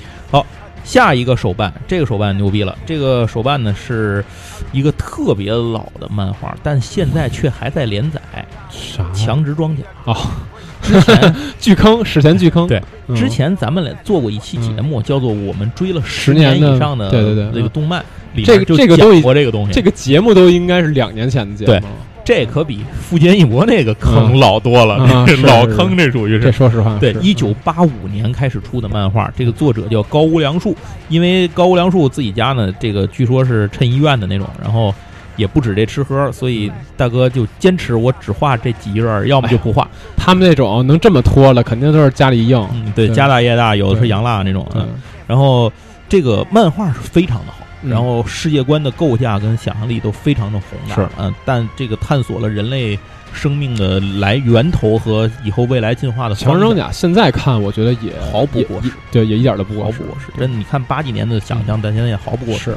[0.84, 4.24] 下一个手办，这个手办牛逼了，这个手办呢是
[4.72, 8.20] 一个特别老的漫画，但现在却还在连载，
[8.70, 9.04] 啥？
[9.14, 10.18] 《强直装甲》哦，
[10.82, 17.52] 之前 巨坑，史前巨坑，对嗯，之前咱们俩做过一期节目，叫做《我们追了十年以上的对对对。
[17.54, 18.02] 那个动漫》，
[18.34, 21.72] 里这个面就讲这个都已过这个东西，这个节目都应该是两年前的节目。
[21.72, 21.80] 对。
[21.80, 21.84] 了，
[22.24, 24.98] 这可比富坚义博那个坑嗯老多了，
[25.44, 26.40] 老坑这属于是。
[26.40, 30.76] 这说实话对，是一九八五年开始出的漫画，这个作者叫高屋良树，
[31.10, 34.94] 因为高屋良树自己家呢，这个据说是趁医院的那种，然后
[35.36, 39.88] 也不止这吃喝，所以大哥就坚持我只画这几页，要么就不画。
[40.16, 44.68] 他们那种能这么拖了，肯定都是家里硬，嗯，对，对家大业大，有的是洋蜡那种。
[45.26, 45.72] 然后
[46.10, 52.98] 这个漫画是非常的好，嗯然后世界观的构架跟想象力都非常的宏大，是嗯，但这个探索了人类
[53.34, 60.28] 生命的来源头和以后未来进化的方向，强装甲现在看，我觉得也也毫不过时对，也一点都不毫过时，不过时。
[60.38, 62.76] 真的，你看八几年的想象，但现在也毫不过时。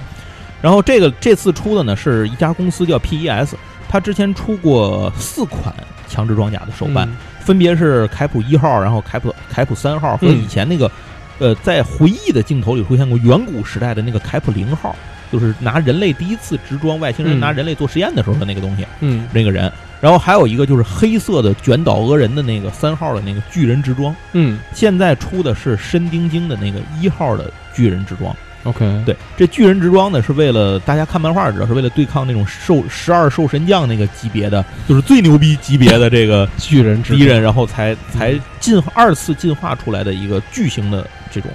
[0.63, 3.51] 然后这个这次出的呢是一家公司叫 PES，
[3.89, 5.75] 它之前出过四款
[6.09, 10.91] 强制装甲的手办，嗯分别是凯普一号，然后凯普凯普三号和嗯以前那个，
[11.39, 14.95] 呃，在回忆的镜头里出现过远古时代的那个凯普零号，
[15.33, 19.71] 就是拿人类第一次直装外星人嗯拿人类做实验的时候的那个东西，嗯那个人。
[20.01, 28.37] 然后还有一个就是黑色的卷倒俄人的那个三号的那个巨人直装，嗯现在出的是深丁晶的那个一号的巨人直装。
[28.65, 41.51] ，OK，对，这巨人之装呢是为了大家看漫画知道，是为了对抗那种兽十二兽神将那个级别的，就是最牛逼级别的这个巨人之敌人，然后才才进二次进化出来的一个巨型的这种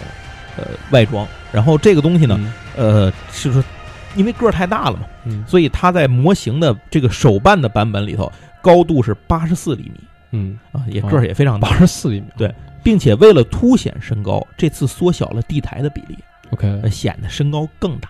[0.57, 1.27] 呃外装。
[1.51, 2.53] 然后这个东西呢，嗯。
[2.77, 3.61] 呃，是说
[4.15, 5.43] 因为个儿太大了嘛，嗯。
[5.47, 8.31] 所以它在模型的这个手办的版本里头，
[8.61, 9.99] 高度是八十四厘米。
[10.31, 12.53] 嗯，啊，也个儿也非常大，八十四厘米，对
[12.83, 16.15] 并且为了凸显身高，这次缩小了地台的比例，
[16.51, 18.09] ，OK，呃显得身高更大。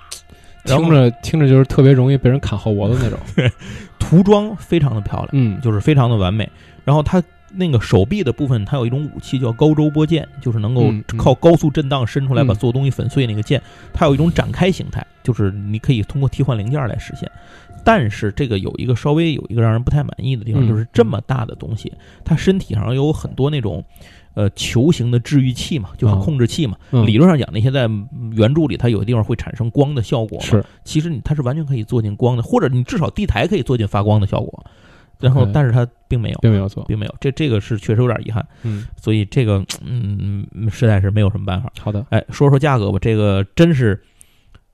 [0.65, 3.19] 听着听着就是特别容易被人砍后脖子那种，
[3.97, 5.29] 涂装非常的漂亮。
[5.31, 6.47] 嗯，就是非常的完美。
[6.83, 13.59] 然后它那个手臂的部分，它有一种武器叫高周波剑，就是能够靠高速震荡伸出来嗯把所有东西粉碎那个剑。
[13.93, 17.31] 它有一种展开形态，就是你可以通过替换零件来实现。
[17.83, 21.91] 但是这个有一个稍微有一个让人不太满意的地方，嗯就是这么大的东西，
[22.25, 23.83] 它身体上有很多那种。
[24.33, 26.77] 呃，球形的治愈器嘛，就是哦控制器嘛。
[26.91, 27.05] 嗯。
[27.05, 27.89] 理论上讲，那些在
[28.31, 30.45] 原著里，它有的地方会产生光的效果嘛。
[30.45, 30.63] 是。
[30.83, 34.65] 其实你它是完全可以做进光的，或者你至少地台可以做进发光的效果。
[35.19, 41.69] 然后但是它并没有，并没有做，并没有，这这个是确实有点遗憾，嗯，所以这个嗯，实在是没有什么办法。
[41.81, 44.01] 好的，哎，说说价格吧，这个真是，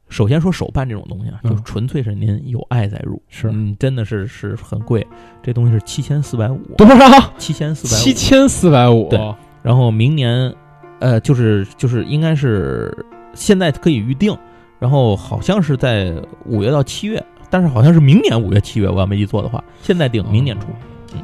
[0.07, 1.49] 首先说手办这种东西啊，嗯。
[1.49, 3.49] 就纯粹是您有爱在入，是。
[3.51, 5.07] 嗯，真的是是很贵，
[5.41, 7.33] 这东西是七千四百五，多少？
[7.39, 9.35] 七千四百五，七千四百五，对
[9.65, 10.53] 然后明年，
[10.99, 12.95] 呃，就是就是应该是
[13.33, 14.37] 现在可以预定，
[14.77, 16.13] 然后好像是在
[16.45, 20.67] 五月到七月，但是好像是明年五月七月，我要没记错的话，现在定明年出，
[21.15, 21.19] 嗯，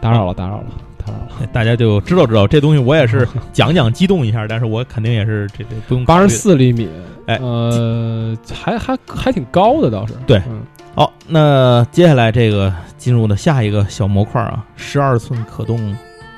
[0.00, 0.68] 打扰了，打扰了，
[1.04, 1.46] 打扰了。
[1.52, 6.88] 大家就知道知道这东西，我也是讲讲激动一下，但是我肯定也是这这不用八十四厘米，
[7.26, 10.40] 哎呃，还还还挺高的倒是，对。
[10.48, 10.62] 嗯
[10.94, 15.78] 好，那接下来这个进入的下一个小模块啊，十二寸可动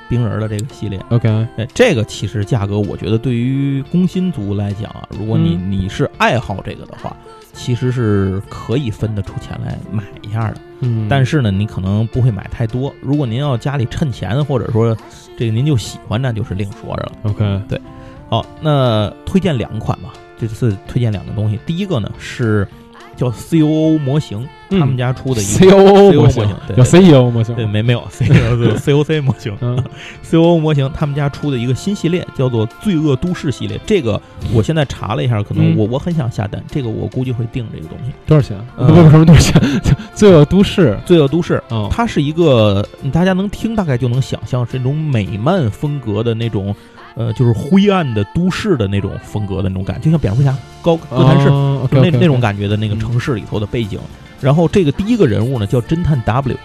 [0.09, 1.27] 冰人儿的这个系列，，OK，
[1.57, 7.15] 哎，这个其实价格，我觉得对于工薪族来讲啊，如果你、嗯你是爱好这个的话，
[7.53, 10.57] 其实是可以分得出钱来买一下的。
[10.81, 12.93] 嗯，但是呢，你可能不会买太多。
[13.01, 14.95] 如果您要家里趁钱，或者说
[15.37, 17.11] 这个您就喜欢，那就是另说着了。
[17.23, 17.81] OK，对
[18.29, 21.59] 好，那推荐两款吧，这次推荐两个东西。
[21.65, 22.67] 第一个呢是
[23.15, 29.55] 叫 COO 模型，嗯他们家出的一个 COO 模模型型，对有 CEO 模型，对，没没有 COC COC 模型。
[29.61, 29.81] 嗯
[30.29, 33.79] COO 模型，他们家出的一个新系列叫做《罪恶都市》系列。
[33.85, 34.21] 这个
[34.53, 38.11] 我现在查了一下，可能嗯我我很想下单，这个我估计会定这个东西。
[38.25, 38.57] 多少钱？
[38.77, 39.61] 呃不不不，什么多少钱？
[40.13, 46.75] 罪恶都市，《罪恶都市》哦，它是一个大家能听大概就能想象是那种美漫风格的那种，
[47.15, 51.49] 呃，就是灰暗的都市的那种风格的那种感觉，就像蝙蝠侠、高哥谭市。
[51.91, 53.99] 那那种感觉的那个嗯城市里头的背景。
[54.41, 56.57] 然后这个第一个人物呢叫侦探 W，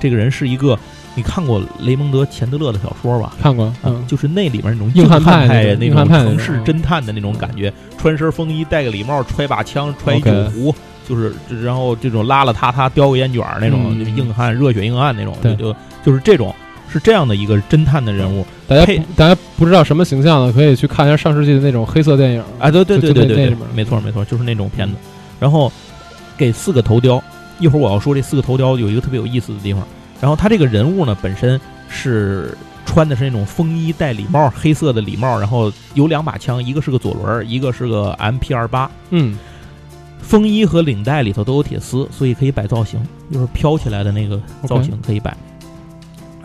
[0.00, 0.78] 这个人是一个
[1.14, 3.34] 你看过雷蒙德·钱德勒的小说吧？
[3.40, 3.72] 看过，
[4.06, 10.74] 就是那里面那种硬汉汉派那种城市侦探的那种感觉，穿身风衣，戴个礼帽，揣把枪，揣一酒壶，
[11.08, 11.32] 就是
[11.62, 16.54] 然后这种邋邋遢遢叼个烟卷儿那种，嗯就是硬汉、热血硬汉那种，就就就是这种
[16.90, 18.46] 是这样的一个侦探的人物。
[18.66, 22.42] 大家大家不知道什么形象的，可以去看一下上世纪的那种黑色电影。
[22.58, 24.94] 啊，对对就对对对没错没错，就是那种片子。
[25.40, 25.70] 然后
[26.36, 27.22] 给四个头雕，
[27.58, 29.86] 一会儿我要说这四个头雕有一个特别有意思的地方。
[30.20, 38.90] 然后他这个人物呢，本身是穿的是那种风衣戴礼帽，黑色的礼帽，然后有两把枪，一个是个左轮，一个是个 MP 二八。
[39.10, 39.38] 嗯，
[40.20, 43.00] 风衣和领带里头都有铁丝，所以可以摆造型，
[43.32, 45.36] 就是飘起来的那个造型可以摆。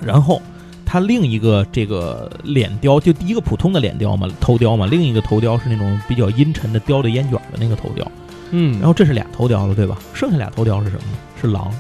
[0.06, 0.42] 然后
[0.86, 8.06] 他另一个这个脸雕，就第一个普通的脸雕嘛，头雕嘛，另一个头雕是那种比较阴沉的雕的烟卷的那个头雕。
[8.52, 9.98] 嗯，然后这是俩头雕了，对吧？
[10.14, 11.18] 剩下俩头雕是什么呢？
[11.42, 11.72] 是狼。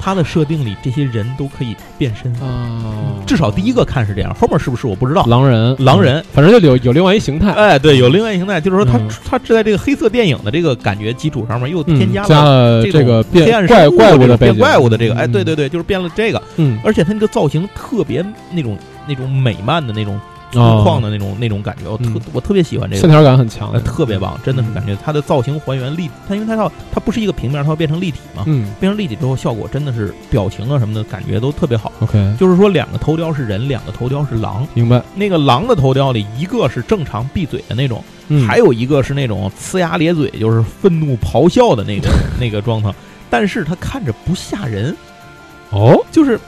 [0.00, 5.24] 它的设定里，这些人都可以变身，啊，至少第一个看是这样，后面是不是我不知道。
[5.24, 6.16] 狼人，狼人。
[6.20, 9.08] 嗯反正就有有另外一形态，哎，对，有另外一形态，就是说他嗯。
[9.24, 15.32] 他是在这个黑色电影的这个感觉基础上面又嗯添加了加了这这个种黑暗变怪怪物的变，怪物的这个，哎，嗯。
[15.32, 18.76] 对对，对，就是变了这个，嗯，而且它那个造型特别那种
[19.06, 20.20] 那种美漫的那种
[20.54, 23.00] 粗哦犷的那种那种感觉，我特嗯我特别喜欢这个。
[23.00, 31.92] 线条感很强呃，，特别棒，真的是嗯感觉它的造型还原立，它因为它要它不是一个平面，它要变成立体嘛，嗯变成立体之后，效果真的是表情啊什么的感觉都特别好。
[32.00, 34.66] ，OK，就是说，两个头雕是人，两个头雕是狼。
[34.74, 42.08] 明白，那个狼的头雕里，一个是正常闭嘴的那种，嗯，还有一个是那种呲牙咧嘴，就是愤怒咆哮的那个
[42.40, 42.92] 那个状态。
[43.30, 44.96] 但是它看着不吓人，
[45.70, 46.38] 哦，就是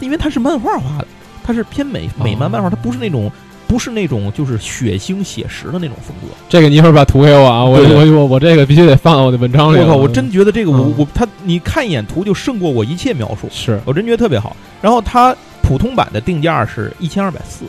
[0.00, 1.06] 因为它是漫画画的，
[1.42, 3.30] 它是偏美美漫漫画，它不是那种
[3.66, 6.28] 不是那种就是血腥写实的那种风格。
[6.48, 9.78] 这个你一会儿把图给我啊，我我我我这个必须得放到我的文章里。
[9.78, 13.48] 我靠，我真觉得这个我嗯我他你看一眼图就胜过我一切描述。
[13.50, 14.56] 是我真觉得特别好。
[14.80, 17.64] 然后它普通版的定价是一千二百四，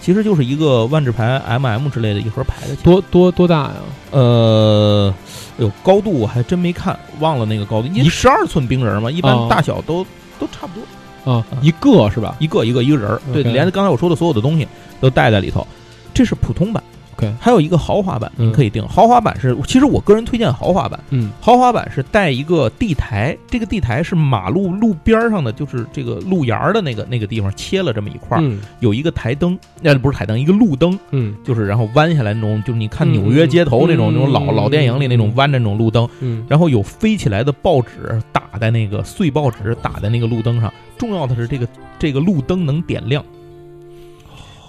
[0.00, 2.84] 其实就是一个万智牌 MM 之类的一盒牌的钱。
[2.84, 3.74] 多多多大呀？
[4.10, 5.14] 呃，
[5.58, 10.04] 哎呦，高度我还真没看，忘了那个高度，因为十二寸冰人嘛，一般哦大小都、
[10.38, 10.82] 都差不多，
[11.24, 12.36] 啊，一个是吧？
[12.38, 14.66] 一个一个一个人儿，对连刚才我说的所有的东西
[15.00, 15.66] 都带在里头。
[16.12, 16.82] 这是普通版
[17.20, 18.86] OK 还有一个豪华版，您可以定。
[18.88, 20.98] 豪华版是，其实我个人推荐豪华版。
[21.10, 21.30] 嗯。
[21.40, 28.60] 豪华版是带一个地台，这个地台是马路路边儿上的，就是这个路沿儿的那个那个地方切了这么一块儿，嗯。
[28.80, 31.34] 有一个台灯，那，不是台灯，一个路灯，嗯。
[31.44, 34.14] 就是然后弯下来那种，就是你看嗯纽约街头那种、嗯。
[34.14, 34.54] 那种老嗯。
[34.54, 36.44] 老电影里那种嗯弯的那种路灯，嗯。
[36.48, 41.68] 然后有飞起来的报纸打在那个碎报纸打在那个路灯上，重要的是这个
[41.98, 43.24] 这个路灯能点亮。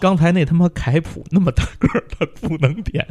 [0.02, 3.06] 刚才那他妈凯普那么大个儿，他不能点，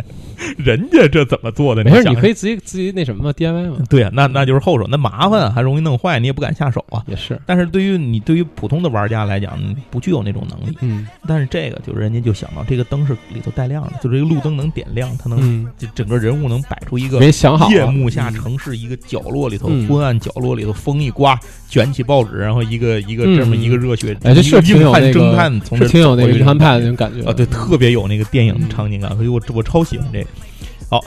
[0.59, 1.85] 人家这怎么做的？
[1.85, 7.05] 没事，想你可以自己自己那什么嘛，DIY 嘛，对啊，那那就是后手，那麻烦啊，还容易弄坏，你也不敢下手啊。
[7.07, 9.57] 也是，但是对于你对于普通的玩家来讲，
[9.89, 10.77] 不具有那种能力。
[10.81, 11.07] 嗯。
[11.29, 17.73] 但是这个就是人家就想到这个灯是里头带亮的，就是这个路灯能点亮，它能嗯，就整个人物能摆出一个没想好啊。
[17.73, 19.87] 夜幕下城市一个角落里头，嗯。
[19.87, 21.39] 昏暗角落里头，风一刮，
[21.69, 27.29] 卷起报纸，然后一个一个嗯这么一个热血，哎，这一个是挺有那个挺有那个走过去硬汉派的那种种感觉。
[27.29, 30.29] 啊，对，特别有那个电影的场景感，所以我我超喜欢这个。
[30.89, 31.01] 好，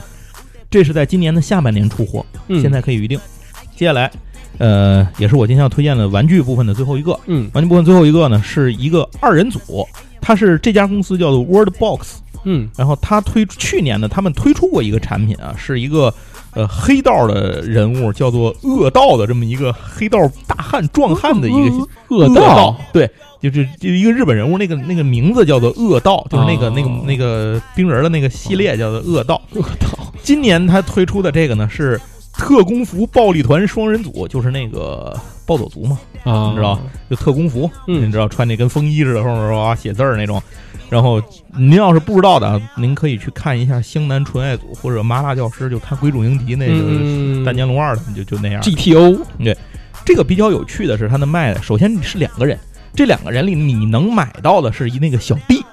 [0.70, 2.62] 这是在今年的下半年出货，嗯。
[2.62, 3.20] 现在可以预定。
[3.76, 4.12] 接下来，
[4.60, 7.20] 呃，也是我今天要推荐的玩具部分的最后一个。
[7.26, 7.50] 嗯。
[7.54, 9.88] 玩具部分最后一个呢，是一个二人组，
[10.22, 12.70] 它是这家公司叫做 Word Box，嗯。
[12.78, 16.14] 然后他推去年呢，他们推出过一个产品啊，是一个
[16.54, 23.10] 呃黑道的人物，叫做恶道的这么一个黑道大汉壮汉的一个恶道，对，
[23.50, 29.42] 就是就一个日本人物，那个那个名字叫做恶道，就是那个、哦那个那个冰人的那个系列叫做恶道。
[29.54, 32.00] 恶道，今年他推出的这个呢是
[32.34, 35.14] 特工服暴力团双人组，就是那个
[35.46, 36.80] 暴走族嘛，啊，你知道
[37.10, 40.42] 就特工服，嗯你知道穿那跟风衣似的，后面哇写字儿那种。
[40.90, 41.20] 然后
[41.58, 48.62] 您要是不知道的啊，您可以去看一下《湘南纯爱组》或者《麻辣教师》，就看《鬼冢英迪》那个大年龙二他们就就那样。
[48.62, 49.58] GTO，对
[50.06, 52.60] 这个比较有趣的是，他的卖的首先是两个人，
[52.96, 55.64] 这两个人里你能买到的是一那个小弟，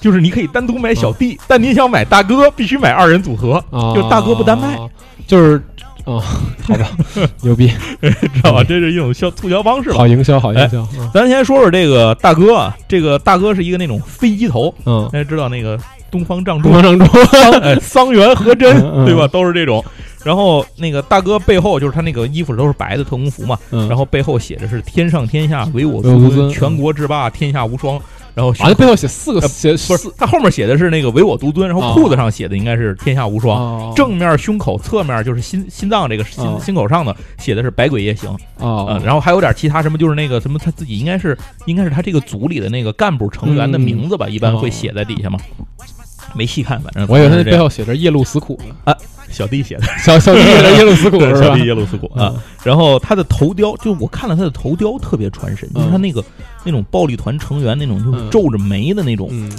[0.00, 4.78] 就是你可以单独买小弟，但你想买大哥必须买二人组合，啊，就大哥不单卖，
[5.26, 5.56] 就是
[6.04, 6.22] 啊，
[6.62, 6.88] 好吧，
[7.42, 7.68] 牛逼，
[8.00, 8.62] 知道吧？
[8.64, 9.96] 这是一种销促销方式吧。
[9.96, 11.10] 好营销，好营销，嗯。
[11.12, 15.78] 咱先说说这个大哥啊，这个大哥是一个那种飞机头，嗯，大家知道那个
[16.10, 19.26] 东方仗助东、方正珠，桑哎桑原和真对吧？
[19.26, 19.84] 都是这种。
[20.28, 26.50] 然后那个大哥背后就是他那个衣服都是白的特工服嘛，嗯，然后背后写的是“天上天下唯我唯我独尊。
[26.50, 27.98] 全国制霸，天下无双”。
[28.34, 33.58] 然后啊，那背后写四个呃写不是四他后面写的是那个唯我独尊，然后哦裤子上写的应该是天下无双。
[33.58, 43.80] 哦正面、胸口、侧面就是心心脏这个心哦心口上的写的是百鬼夜行，哦呃，然后还有点其他什么，就是那个什么他自己应该是应该是他这个组里的那个干部成员的嗯。
[43.80, 45.40] 名字吧，一般会写在底下嘛。
[46.34, 48.94] 没细看，反正我以为他背后写着耶路死苦呢，
[49.30, 51.64] 小弟写的， 小小弟写的耶路死苦 是吧小弟？
[51.66, 52.32] 耶路斯苦啊。
[52.34, 56.22] 嗯然后他的头雕，就我看了他的头雕特别传神，就是他那个
[56.64, 59.50] 那种暴力团成员那种就皱着眉的那种，嗯，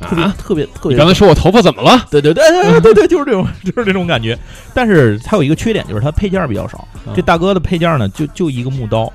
[0.00, 2.06] 特别啊，特别特别刚才说我头发怎么了？
[2.10, 4.38] 对对对对对对，就是这种， 就是这种感觉。
[4.72, 6.86] 但是它有一个缺点，就是它配件比较少。
[7.06, 9.12] 嗯这大哥的配件呢，就就一个木刀，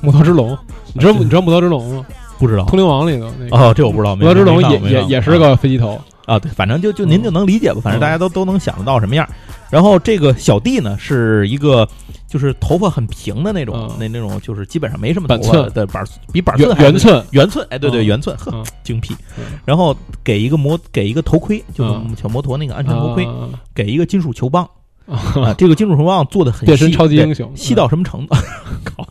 [0.00, 0.56] 木刀之龙，
[0.92, 2.06] 你知道你知道木刀之龙吗？
[2.38, 2.64] 不知道。
[2.64, 3.56] 通灵王里头那个。
[3.56, 4.16] 哦，这我不知道。
[4.16, 9.28] 木头之龙也也也是个飞机头，啊，对，反正就就您就能理解吧，反正大家都都能想得到什么样。
[9.70, 11.86] 然后这个小弟呢，是一个
[12.26, 18.06] 就是头发很平的那种嗯，那那种就是基本上没什么头发的板儿，比板圆寸还圆寸，圆寸，哎，对对，嗯。
[18.06, 19.58] 圆寸，呵嗯，精辟嗯。
[19.66, 19.94] 然后
[20.24, 22.16] 给一个摩给一个头盔，就是嗯。
[22.16, 23.50] 小摩托那个安全头盔，啊。
[23.74, 24.66] 给一个金属球棒
[25.08, 28.34] 啊 啊，这个金属球棒做的很变身超级英雄，细到什么程度？
[28.84, 29.06] 靠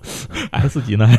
[0.51, 1.09] ，S 级呢？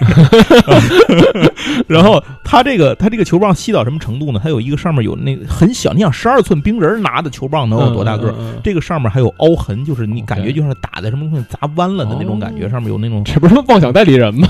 [1.87, 4.41] 然后他这个他这个球棒细到什么程度呢？
[4.43, 8.35] 它有一个上面有那个很小，你想十二寸冰人拿的球棒能有多大个？
[8.63, 14.49] 这个上面还有凹痕，就是你感觉就像是打在什么东西砸弯了的那种感觉，哦上面有那种这不是妄想代理人吗？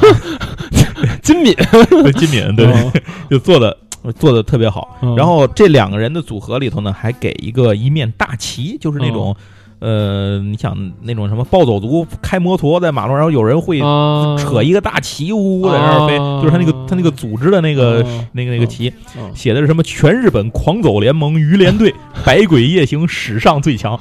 [1.23, 3.77] 金敏，对金敏，对对，就做的
[4.19, 4.97] 做的特别好。
[5.03, 9.35] 嗯然后这两个人的组合里头呢，还给一个一面大旗，就是那种。
[9.81, 14.37] 呃，你想那种什么暴走族开摩托在马路上，然后有人会啊。
[14.37, 16.41] 扯一个大旗，呜呜在那儿飞，啊。
[16.43, 18.27] 就是他那个他那个组织的那个、啊。
[18.33, 19.83] 那个那个旗，嗯写的是什么？
[19.83, 21.95] 全日本狂走联盟鱼联队
[22.25, 23.99] 百鬼夜行史上最强，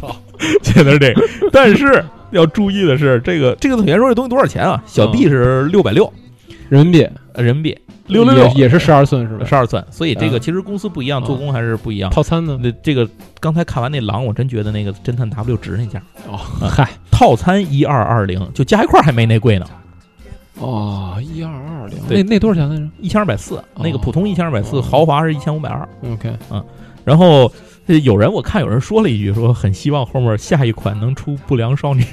[0.00, 0.14] 操，
[0.62, 1.22] 写的是这个。
[1.50, 4.82] 但是要注意的是，这个这个原说这东西多少钱啊？
[4.86, 6.12] 小弟是六百六。
[6.68, 7.08] 人民币。
[7.36, 9.44] 人民币，六六六也也是十二寸是吧？
[9.44, 12.10] 十二寸，所以这个啊其实公司不一样，啊做工还是不一样。
[12.10, 12.58] 套餐呢？
[12.62, 13.08] 那这个
[13.40, 16.36] 刚才看完那狼，我真觉得那个侦探 W 值那价，哦，
[16.68, 19.66] 嗨，套餐一二二零，就加一块儿还没那贵呢，
[20.58, 25.88] 哦，一二二零，对那那多少钱来着一千二百四，那个普通一千二百四，哦豪华是一千五百二。
[26.08, 26.64] ？OK，嗯
[27.04, 27.50] 然后
[27.86, 32.04] 呃有人我看有人说了一句，说很希望后面下一款能出不良少女。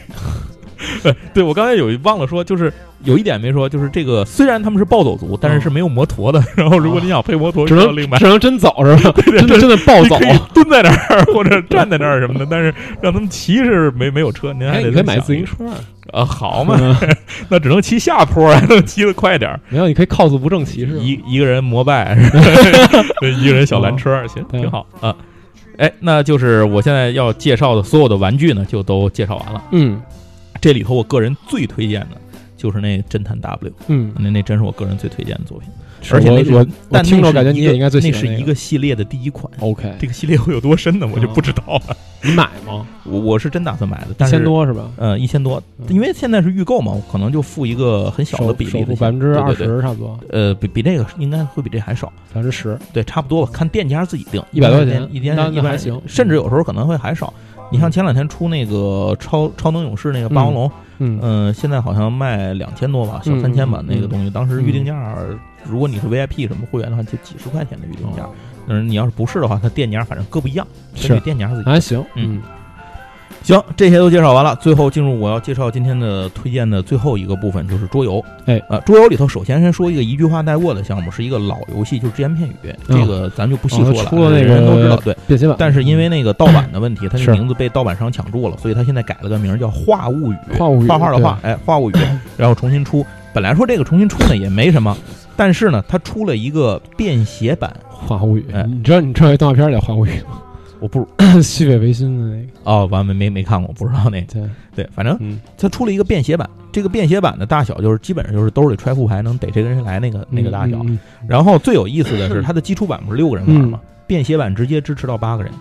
[1.02, 2.72] 对，对我刚才有一忘了说，就是
[3.04, 6.44] 有一点没说，就是这个虽然他们是暴走族，但是是没有摩托的。
[6.56, 7.94] 然后如果你想配摩托，只能。
[8.18, 9.14] 只能真走是吧？
[9.26, 10.18] 真的真的暴走
[10.54, 15.66] 蹲在那儿或者站在那儿什么的，但是让他们骑是没没有车，您还哎，得你可以买自行车，
[16.12, 16.96] 啊，好嘛，嗯
[17.50, 19.60] 那只能骑下坡，还能骑得快点儿。
[19.70, 21.00] 没有，你可以 cos 不正骑士。
[21.00, 22.16] 一一个人摩拜，
[23.20, 25.16] 对一个人小蓝车，行，挺好啊。
[25.78, 29.62] 哎，那就是我现在要介绍的所有的玩具呢，就都介绍完了。
[29.72, 30.02] 嗯
[30.64, 32.16] 这里头我个人最推荐的
[32.56, 35.68] 就是那侦探 W，嗯，那那真是我个人最推荐的作品。
[36.02, 39.52] 是而且那是我我我但听着感觉你也应该最喜欢那那是一个系列的第一款。
[39.60, 41.10] OK，这个系列会有多深呢？
[41.14, 41.98] 我就不知道了。
[42.22, 42.86] 你买吗？
[43.04, 44.90] 我我是真打算买的，一但是千多是吧？
[44.98, 52.78] 呃，一千多，嗯因为现在是预购嘛，我可能就付一个很小的比例付百分之二十差不多，呃，比比这个应该会比这还少，百分之十。
[52.94, 57.34] 对，差不多吧，看店家自己定，100多块钱一天那一般那还行甚至有时候可能会还少。
[57.74, 65.16] 你像前两天出那个超超能勇士那个霸王龙，嗯嗯、现在好像卖两千多吧，小嗯三千吧，嗯那个东西，当时预定价，
[65.66, 68.30] 如果你是 VIP 什么会员的话，就几十块钱的预定价。
[68.68, 72.42] 嗯，你要是不是的话，它店家反正各不一样，根据是店家自己还行，嗯
[73.44, 78.24] 行，这些都介绍完了，最后进入我要介绍今天的推荐的最后一个部分，就是桌游。
[78.46, 82.54] 哎，呃，桌游里头首先先说一个一句话带过的项目，是一个老游戏，就是只言片语，
[82.88, 84.96] 嗯这个咱就不细说了，哦出了那人人都知道。
[84.98, 91.94] 对，变形版，但是因为那个盗版的问题，它是这名字被盗版商抢注了，所以它现在改了个名儿叫《画物语》，画物语画画的画，哎，《画物语
[92.38, 93.06] 》，然后重新出。
[93.34, 94.96] 本来说这个重新出呢也没什么，
[95.36, 100.40] 但是呢，它出了一个便携版，画物语哎，你知道你知道一动画片叫画物语吗？
[100.84, 101.08] 我不
[101.42, 104.44] 西北 维新的那个，哦，完没没没看过，不知道那对，
[104.76, 110.82] 对，反正嗯，它出了一个便携版，这个便携版的大小就是基本上就是兜里揣副牌能逮谁跟谁来那个那个大小。
[110.84, 113.80] 嗯，然后最有意思的是， 它的基础版不是六个人玩吗？
[114.06, 115.54] 便携版直接支持到八个人，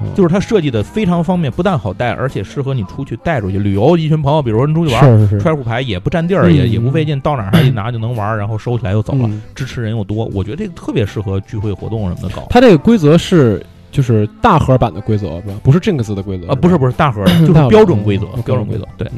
[0.00, 3.58] 嗯就是它设计的非常方便，不但好带，而且适合你出去带出去。
[3.58, 5.30] 旅游，一群朋友，比如说你出去玩，是是。
[5.30, 9.42] 是，揣副牌也不占地儿，嗯也也不费劲，到哪儿还一拿就能玩，然后收起来又走了，嗯。
[9.56, 12.46] 支持人又多，我觉得这个特别适合聚会活动什么的搞。
[12.50, 13.64] 它这个规则是
[13.96, 15.40] 就是大盒版的规则？
[15.62, 18.86] 不是 Jinx 的规则啊，不是不是大盒，就是标准规则，标准规则。
[18.98, 19.10] 对，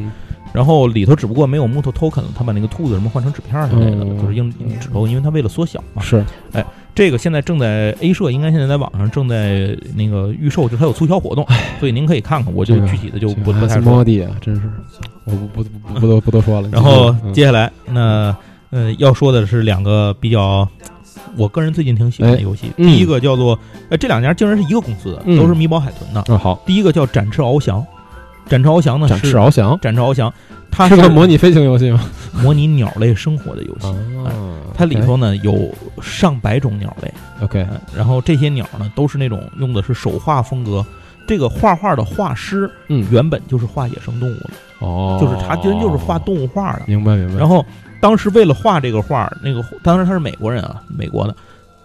[0.53, 6.01] 然后里头只不过没有木头 token，他把那个兔子什么换成纸片儿之类的，就是硬硬纸头，因为它为了缩小嘛。
[6.01, 6.65] 是哎
[6.95, 11.45] 这个现在正在 A 社，应该现在在网上正在那个预售，就它有促销活动，
[11.81, 12.55] 所以您可以看看。
[12.55, 14.05] 我就具体的就不不太说。
[14.05, 14.63] 地啊，真是
[15.25, 16.69] 我不不不不多不多说了。
[16.71, 18.33] 然后接下来那
[18.71, 20.69] 呃要说的是两个比较。
[21.39, 23.59] 我个人最近挺喜欢的游戏，嗯第一个叫做，
[23.89, 26.23] 呃，这两家竟然是一个公司的，嗯都是米宝海豚的。
[26.29, 27.85] 嗯好，第一个叫展翅翱翔，
[28.47, 30.33] 展翅翱翔呢展翅翱翔展翅翱翔，
[30.71, 32.05] 它是个模拟飞行游戏吗？
[32.43, 33.87] 模拟鸟类生活的游戏。
[34.27, 34.33] 啊，
[34.75, 40.85] 它里头呢有上百种鸟类，OK 嗯，然后这些鸟呢都是那种用的是手画风格。
[41.27, 46.83] 这个画画的画师嗯原本就是画野生动物的，哦，就是他居然就是画动物画的。
[46.87, 47.35] 明白明白。
[47.35, 47.63] 然后
[48.01, 51.35] 当时为了画这个画，那个当时他是美国人啊，美国的。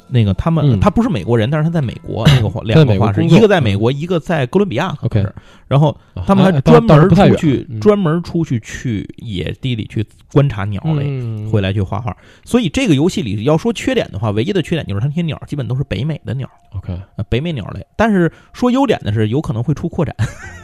[0.09, 4.95] 那个他们、嗯他不是美国人，但是他在美国那个画两个画师，一个在美国，一个在哥伦比亚。
[5.01, 5.25] OK
[5.67, 12.15] 然后啊他们还哎专门出去，嗯专门出去去野地里去观察鸟类，嗯回来去画画。
[12.45, 17.83] 所以这个游戏里要说缺点的话，唯一的缺点就是它那些鸟基本都是北美的鸟，OK 呃，北美鸟类。
[17.95, 20.15] 但是说优点的是，有可能会出扩展。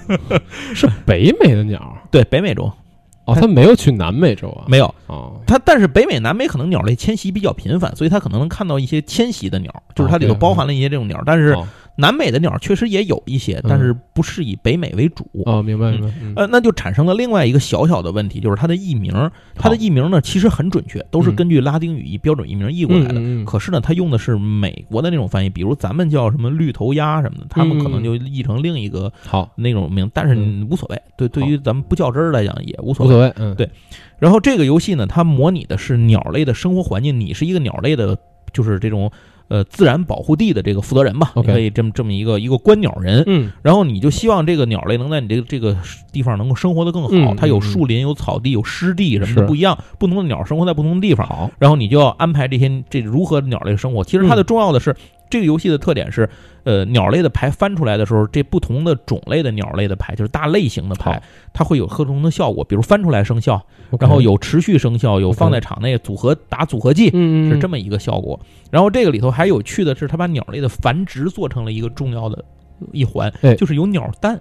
[0.76, 2.72] 是北美的鸟对，北美洲
[3.32, 4.66] 哦，它没有去南美洲啊？
[4.68, 11.22] 没有哦，它，但是北美、南美可能鸟类迁徙比较频繁，所以他可能能看到一些迁徙的鸟，就是它里头包含了一些这种鸟。
[11.26, 11.68] 但是哦
[12.00, 15.28] 南美的鸟确实也有一些，嗯但是不是以北美为主。
[15.46, 16.08] 哦，明白明白。
[16.22, 19.14] 嗯呃，那就产生了另外一个小小的问题，就是它的译名，
[19.56, 23.20] 它的译名呢其实很准确，都是嗯根据拉丁语译标准译名译过来的。
[23.44, 31.02] 可是呢，它用的是美国的那种翻译，比如咱们叫什么绿头鸭什么的，他们可能就译成另一个好，那种名，但是嗯无所谓。
[31.18, 33.14] 对，对于咱们不较真儿来讲也无所谓。
[33.14, 33.34] 无所谓。
[33.36, 33.70] 嗯，对
[34.20, 38.18] 然后这个游戏呢，它模拟的是鸟类的生活环境，你是一个鸟类的，
[38.54, 39.12] 就是这种
[39.50, 43.24] 呃自然保护地的这个负责人吧，可以这么这么一个一个观鸟人。
[43.28, 45.76] 嗯然后你就希望这个鸟类能在你这个这个
[46.12, 47.10] 地方能够生活的更好。
[47.12, 51.28] 嗯它有嗯树林、有草地、有湿地什么的不一样，不同的鸟生活在不同的地方。
[51.28, 54.04] 好，然后你就要安排这些这如何鸟类生活。
[54.04, 54.96] 其实它的嗯重要的是，
[55.30, 56.30] 这个游戏的特点是，
[56.64, 61.22] 呃，鸟类的牌翻出来的时候，这不同的种类的鸟类的牌，就是大类型的牌，
[61.54, 63.64] 它会有不同的效果，比如翻出来生效
[64.00, 67.10] 然后有持续生效，有放在场内组合打组合技。
[67.50, 68.40] 是这么一个效果，
[68.72, 72.44] 然后这个里头还有趣的是，它把鸟类的繁殖做成了一个重要的
[72.92, 74.40] 一环哎，就是有鸟蛋，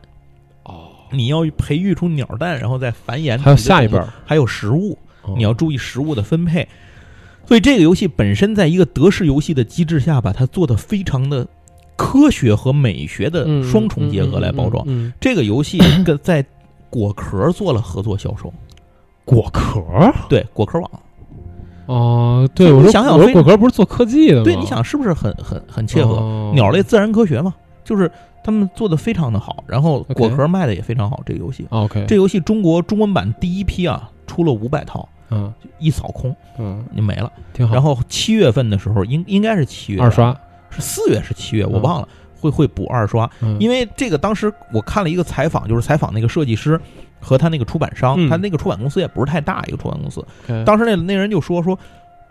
[0.65, 3.39] 哦，你要培育出鸟蛋，然后再繁衍。
[3.39, 6.67] 还有下一本，还有食物，哦你要注意食物的分配。
[7.49, 11.47] 所以这个游戏本身在一个德式游戏的机制下，把它做的非常的
[11.97, 14.85] 科学和美学的嗯双重结合来包装。
[14.87, 16.45] 嗯，嗯嗯这个游戏 跟在
[16.91, 18.53] 果壳做了合作销售，
[19.25, 20.91] 果壳儿对果壳网，
[21.87, 24.45] 哦，对，你我想想非果壳不是做科技的吗？
[24.45, 26.17] 对，你想是不是很很很切合？
[26.17, 28.11] 哦鸟类自然科学嘛，就是
[28.45, 31.23] 他们做的非常的好，然后果壳卖的也非常好。
[31.25, 35.53] 这个游戏，OK，这游戏中国中文版第一批啊出了五百套，嗯。
[35.79, 36.85] 一扫空嗯。
[36.97, 37.33] 就没了。
[37.53, 40.39] 挺好，然后七月份的时候，应应该是七月二刷，
[40.71, 42.09] 是四月是七月，我嗯忘了，
[42.41, 43.57] 会会补二刷，嗯。
[43.61, 46.81] 因为这个当时我看了一个采访，就是采访那个设计师
[47.21, 48.29] 和他那个出版商，嗯。
[48.29, 50.25] 他那个出版公司也不是太大一个出版公司
[50.65, 51.79] 当时那那人就说说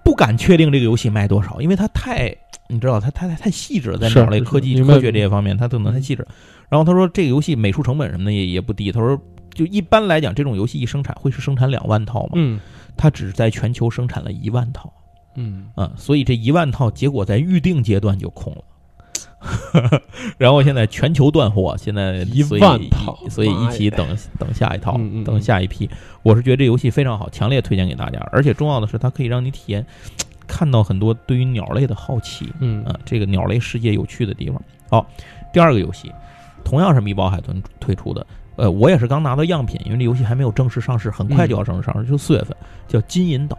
[0.03, 2.33] 不敢确定这个游戏卖多少，因为他太
[2.69, 6.25] 你知道他太太太细致了，在是鸟类科技科学这些方面，他可能太细致。
[6.69, 9.17] 然后他说这个游戏美术成本什么的也也不低，他说
[9.53, 12.59] 就一般来讲，这种游戏一生产会是生产两万套嘛，嗯
[12.97, 14.91] 它只在全球生产了一万套。
[15.39, 20.01] 嗯啊，所以这一万套结果在预定阶段就空了，
[20.39, 25.87] 然后现在全球断货，现在一万套所以一起等等下一套嗯嗯，嗯等下一批。
[26.23, 29.85] 我是觉得这游戏非常好，强烈推荐给大家，而且重要的是它可以让你体验
[30.47, 34.59] 看到很多对于鸟类的好奇嗯啊，这个鸟类世界有趣的地方。
[34.89, 35.07] 好，
[35.53, 36.11] 第二个游戏
[36.65, 38.25] 同样是米宝海豚推出的。
[38.57, 42.57] 呃，我也是刚拿到样品，因为这游戏还没有正式上市，很快就要正式上市，就四月份，
[42.87, 43.57] 叫《金银岛》。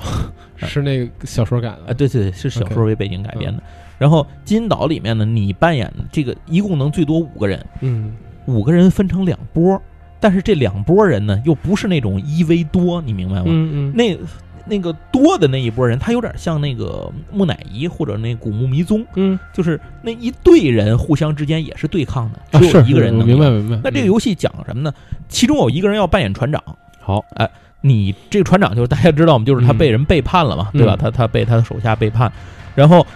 [0.56, 3.60] 是那个小说改啊，的，对对对，是小说为背景改编的。
[3.98, 8.14] 然后《金银岛》里面呢，你扮演的这个一共能最多五个人，嗯
[8.46, 9.80] 五个人分成两波，
[10.20, 13.44] 但是这两波人呢，又不是那种一 v 多，你明白吗？
[13.46, 14.16] 嗯嗯，那
[14.68, 23.34] 那个多的那一波人，他有点像那个木乃伊或者那古墓迷踪，嗯就是那一队人互相之间也是对抗的，只有一个人能赢。
[23.34, 23.76] 明白明白。
[23.76, 24.92] 嗯那这个游戏讲什么呢？
[25.28, 26.62] 其中有一个人要扮演船长，
[27.00, 27.48] 好，哎
[27.80, 29.44] 你这个船长就是大家知道吗？
[29.44, 30.94] 就是他嗯被人背叛了嘛，对吧？
[30.94, 32.30] 嗯他他被他的手下背叛，
[32.74, 33.06] 然后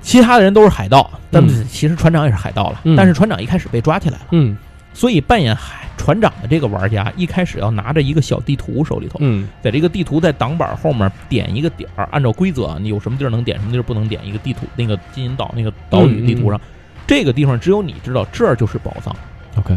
[0.00, 2.80] 其他的人都是海盗，但其实船长也是海盗了。
[2.84, 4.56] 嗯但是船长一开始被抓起来了，嗯
[4.94, 16.60] 所以扮演海船长的这个玩家一开始要拿着一个小地图手里头，嗯在这个地图在挡板后面点一个点儿，按照规则啊，你有什么地儿能点，什么地儿不能点，一个地图那个金银岛那个岛屿地图上，
[17.06, 19.14] 这个地方只有你知道，这儿就是宝藏。
[19.56, 19.76] ，OK，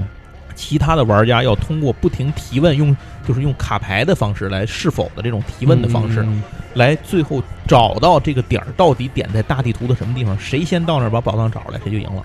[0.56, 2.96] 其他的玩家要通过不停提问，用
[3.28, 6.42] 就是用卡牌的方式来是否的这种提问的方式，嗯
[6.74, 12.24] 来最后找到这个点儿到底点在大地图的什么地方，谁先到那儿把宝藏找出来，谁就赢了。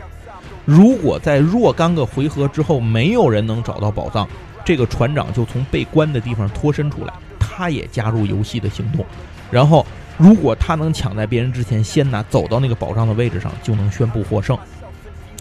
[0.65, 4.28] 如果在若干个回合之后没有人能找到宝藏，
[4.65, 9.05] 这个船长就从被关的地方脱身出来，他也加入游戏的行动。
[9.51, 9.85] 然后，
[10.16, 14.57] 如果他能抢在别人之前先拿走到那个宝藏的位置上，就能宣布获胜。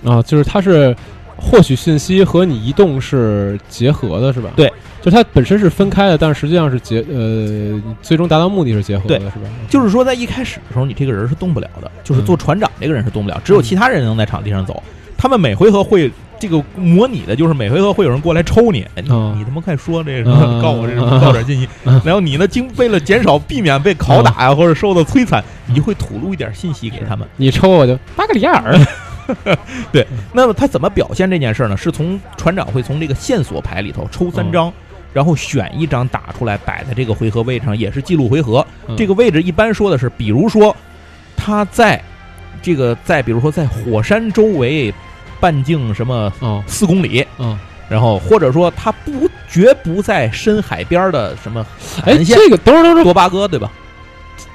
[0.04, 0.96] 啊，就是它是
[1.36, 4.50] 获取信息和你移动是结合的，是吧？
[4.56, 4.72] 对，
[5.02, 9.50] 就它本身是分开的，但是实际上是结呃，最终达到目的是结合的，对是吧？
[9.70, 14.82] 就是说，在一开始的时候，你这个人是动不了的，就是做船长这个人是动不了，只有其他人能在场地上走。
[15.22, 16.10] 他们每回合会
[16.40, 19.10] 这个模拟的，就是每回合会有人过来抽你，哎你
[19.44, 22.02] 他妈快说这告我这种嗯告点信息嗯。
[22.06, 27.28] 然后你呢，经为了减少避免被拷打呀，或者受到摧残，你就会吐露一点信息给他们。
[27.36, 28.80] 你抽我就巴格里亚尔，
[29.91, 31.76] 对那么他怎么表现这件事呢？
[31.76, 34.72] 是从船长会从这个线索牌里头抽三张，
[35.12, 38.66] 然后选一张打出来，摆在这个回合位置上，也是记录回合。
[38.88, 40.74] 嗯这个位置一般说的是，比如说
[41.36, 42.02] 他在
[42.62, 44.94] 这个在比如说在火山周围
[45.40, 47.57] 半径什么哦四公里，嗯，
[47.90, 51.66] 然后或者说他不绝不在深海边的什么
[52.03, 53.72] 海哎，岸线这个等会儿等会儿多巴哥，对吧？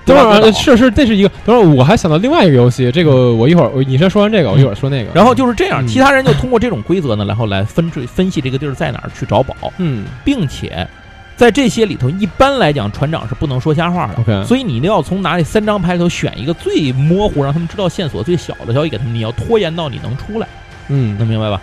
[0.04, 1.28] 等会儿啊，多巴哥岛是是，这是一个。
[1.44, 5.10] 等会儿我还想到另外一个游戏，这个我一会儿我你先说完这个，我一会儿说那个。
[5.14, 9.54] 然后就是这样，嗯其他人就通过这种规则呢，然后来分追分析这个地儿在哪儿去找宝。
[9.78, 10.86] 嗯并且
[11.36, 14.14] 在这些里头，一般来讲，船长是不能说瞎话的。
[14.20, 20.46] ，OK，所以你一定要从哪里三张牌里头选一个最模糊，让他们知道线索最小的消息给他们，你要拖延到你能出来，
[20.88, 21.60] 嗯能明白吧？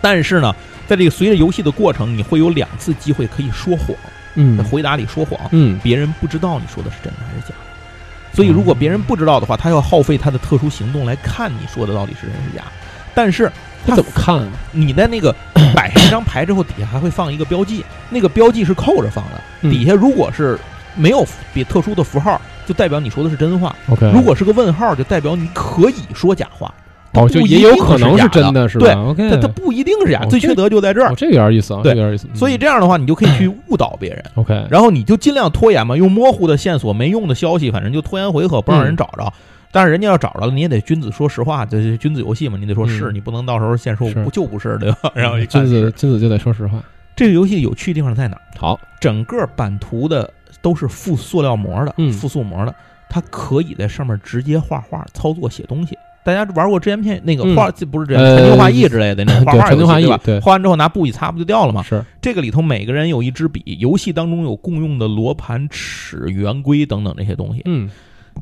[0.00, 0.54] 但是呢，
[0.86, 3.94] 在这个随着游戏的过程，你会有两次机会可以说谎，在
[4.36, 8.34] 嗯回答里说谎，嗯别人不知道你说的是真的还是假的。
[8.34, 12.64] 所以如果别人不知道的话，他要耗费他的特殊行动来看你说的到底是真是假。
[13.12, 13.50] 但是
[13.84, 14.48] 他怎么看啊？
[14.70, 15.34] 你在那个
[15.74, 19.40] 摆上一张牌之后，底下还会放一个标记，那个标记是扣着放的。
[19.62, 20.58] 嗯底下如果是
[20.94, 26.72] 没有别特殊的符号，就代表你说的是真话；OK，如果是个问号，就代表你可以说假话。
[27.14, 31.14] 哦，就也有可能是真的，是吧对但它不一定是假，哦最缺德就在这儿哦，。
[31.16, 32.28] 这个有点意思啊，对这个有点意思。
[32.32, 39.32] 嗯所以这样的话，你就可以去 误导别人，OK，然后你就尽量拖延嘛，用模糊的线索、没用的消息，反正就拖延回合，不让人找着。
[39.72, 45.10] 但是人家要找着了，你也得君子说实话，这是君子游戏嘛，你得说嗯是，你不能到时候现说不就不是，对吧？
[45.14, 46.82] 然后君子君子就得说实话。
[47.16, 48.42] 这个游戏有趣的地方在哪儿？
[48.58, 50.28] 好，整个版图的
[50.62, 52.74] 都是附塑料膜的，嗯附塑膜的，
[53.08, 55.96] 它可以在上面直接画画、操作、写东西。
[56.22, 60.44] 大家玩过之前片那个嗯画，这不是这呃传情画意之类的那种画画游戏对吧？
[60.44, 61.82] 画完之后拿布一擦不就掉了吗？
[61.82, 67.62] 是这个里头每个人有一支笔，游戏当中有共用的罗盘、尺、圆规等等这些东西。
[67.64, 67.88] 嗯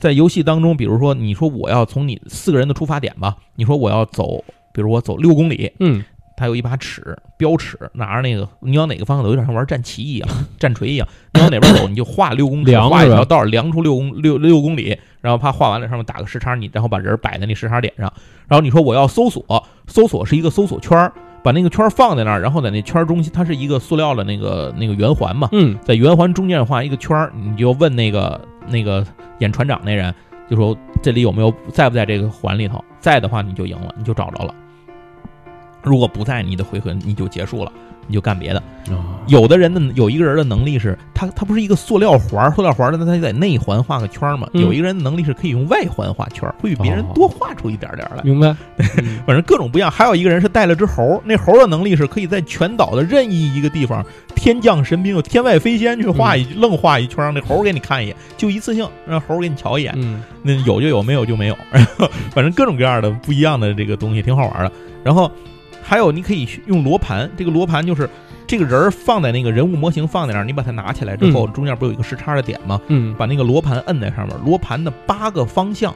[0.00, 6.05] 在游戏当中，比如说你说我要从你四个人的出发点吧，你说我要走，比如我走六公里，嗯
[6.39, 10.28] 他有一把尺，标尺，拿着那个，你往哪个方向走，有点像玩战旗一样，
[10.59, 11.06] 战锤一样。
[11.35, 18.12] 你往哪边走，你就画六公里，画一条道，量出六公六六公里，然后怕画完了上面打个时差，你然后把人摆在那时差点上。
[18.47, 19.44] 然后你说我要搜索，
[19.89, 21.12] 搜索是一个搜索圈儿，
[21.43, 29.05] 把那个圈儿放在那儿，然后在那圈儿中心，它是一个塑料的那个那个圆环嘛，嗯在圆环中间画一个圈儿，你就问那个那个
[29.39, 30.15] 演船长那人，
[30.48, 34.55] 就说这里有没有在不在这个环里头，在的话你就赢了，你就找着了。
[35.82, 37.72] 如果不在，你的回合你就结束了，
[38.06, 38.62] 你就干别的。
[38.90, 44.48] 啊有的人的有一个人的能力是，他他不是一个塑料环儿，塑料环儿，那他在内环画个圈儿嘛。
[44.55, 48.22] 嗯有一个人的能力是可以用外环画圈儿，会比别人哦多画出一点点儿来。
[48.22, 48.56] 明白。
[48.78, 49.90] 嗯反正各种不一样。
[49.90, 54.02] 还有一个人是带了只猴儿，那猴儿的能力是可以在全岛的任意一个地方
[54.34, 59.92] 天降神兵，有天外飞仙去画一、愣画一圈，让那猴儿给你看一眼，就一次性让猴儿给你瞧一眼。
[59.98, 61.59] 嗯那有就有，没有就没有。
[62.32, 64.72] 反正各种各样的不一样的这个东西挺好玩的。
[65.05, 65.30] 然后
[65.89, 68.09] 还有你可以用罗盘，这个罗盘就是。
[68.51, 72.81] 这个人儿放在那个人物模型放在那儿，你把它拿起来之后，中间不是有一个时差的点吗？
[72.86, 75.94] 嗯把那个罗盘摁在上面，罗盘的八个方向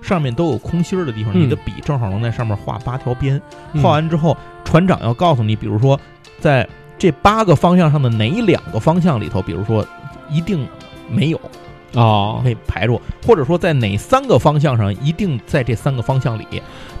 [0.00, 3.38] 上面都有空心儿的地方，嗯你的笔正好能在上面画八条边。
[3.74, 4.34] 嗯画完之后，
[4.64, 6.00] 船长要告诉你，比如说
[6.38, 9.86] 在这八个方向上的哪两个方向里头，比如说
[10.30, 10.66] 一定
[11.10, 11.40] 没有，
[11.94, 16.46] 哦可，以排除，或者说在哪三个方向上一定在这三个方向里，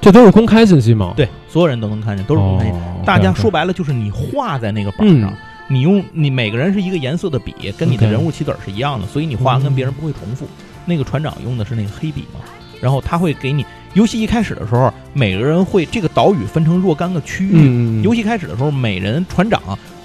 [0.00, 1.12] 这都是公开信息吗？
[1.16, 2.80] 对，所有人都能看见，都是公开信息。
[2.80, 5.36] 哦大家说白了就是你画在那个板上嗯，
[5.68, 10.46] 你用你每个人是一个颜色的笔，跟你的人物棋子儿是一样的，所以你画完跟别人不会重复。
[10.84, 12.40] 那个船长用的是那个黑笔嘛，
[12.80, 13.64] 然后他会给你。
[13.94, 18.02] 游戏一开始的时候，每个人会这个岛屿分成若干个区域。
[18.02, 19.60] 游戏开始的时候，每人船长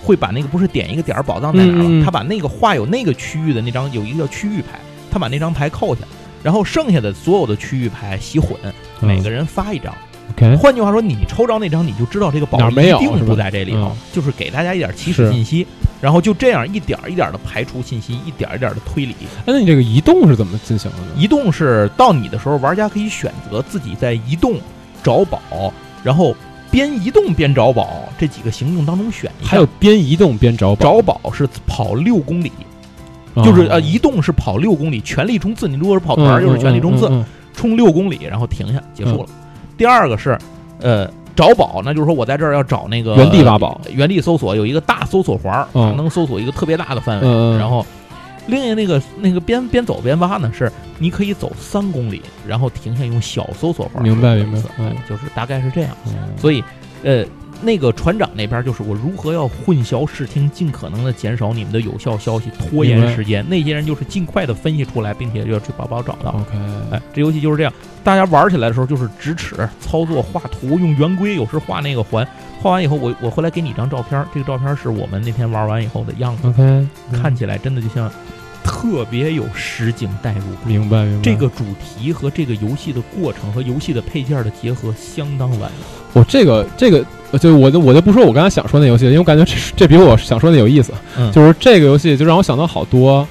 [0.05, 4.79] 会把那个不是点一个点儿宝藏在哪儿他把那个画有那个区域的那张有一个叫区域牌，
[5.11, 6.01] 他把那张牌扣下，
[6.43, 8.51] 然后剩下的所有的区域牌洗混，
[9.01, 9.07] 嗯。
[9.07, 9.93] 每个人发一张。
[10.59, 12.99] 换句话说，你抽着那张，你就知道这个宝哪儿没有？
[12.99, 15.65] 一定不在这里头嗯，就是给大家一点起始信息，
[16.01, 19.15] 然后就这样一点儿一点的排除信息，一点儿一点的推理。
[19.21, 21.07] 哎那你这个移动是怎么进行的呢？
[21.15, 24.55] 移动是到你的时候，玩家可以选择自己在移动、
[25.03, 25.71] 找宝，
[26.03, 26.35] 然后
[26.75, 29.49] 边移动边找宝这几个行动当中选一个。
[29.49, 32.51] 还有边移动边找宝，找宝是跑六公里，
[33.33, 35.69] 哦就是呃移动是跑六公里，全力冲刺。
[35.69, 39.29] 你如果是跑团儿，就是全力冲刺，嗯嗯嗯冲六公里，然后停下结束了。
[39.77, 40.37] 第二个是
[40.81, 47.57] 呃找宝，那就是说我在这儿要找那个原地挖宝，原地搜索有一个大搜索环儿，嗯能搜索一个特别大的范围。
[47.57, 47.85] 然后
[48.47, 54.03] 另一个那个那个边边走边挖呢，是你可以走三公里，然后停下用小搜索环儿。
[54.03, 55.95] 明白明白嗯哎就是大概是这样。
[56.07, 56.63] 嗯所以
[57.03, 57.25] 呃。
[57.61, 63.43] 那个船长那边就是我如何要混淆视听，尽可能的减少你们的有效消息，拖延时间。
[63.49, 66.31] 那些人就是尽快的分析出来，并且要去把宝找到。
[66.31, 66.57] OK，
[66.91, 67.73] 哎，这游戏就是这样，
[68.03, 72.27] 大家玩起来的时候就是直尺操作、画图，用圆规，有时画那个环，
[72.61, 76.87] 画完以后我我回来给你一张照片儿，这个照片儿是我们那天玩完以后的样子，OK，
[77.21, 78.11] 看起来真的就像
[78.65, 80.65] 特别有实景代入感。
[80.65, 81.21] 明白明白。
[81.21, 85.77] 这个主题和这个游戏的过程和游戏的配件的结合相当完美。
[86.13, 90.91] 我这个这个，呃就我就我就不说我刚才想说那游戏了，因为我感觉这这比我想说的有意思。
[91.17, 93.27] 嗯就是这个游戏就让我想到好多，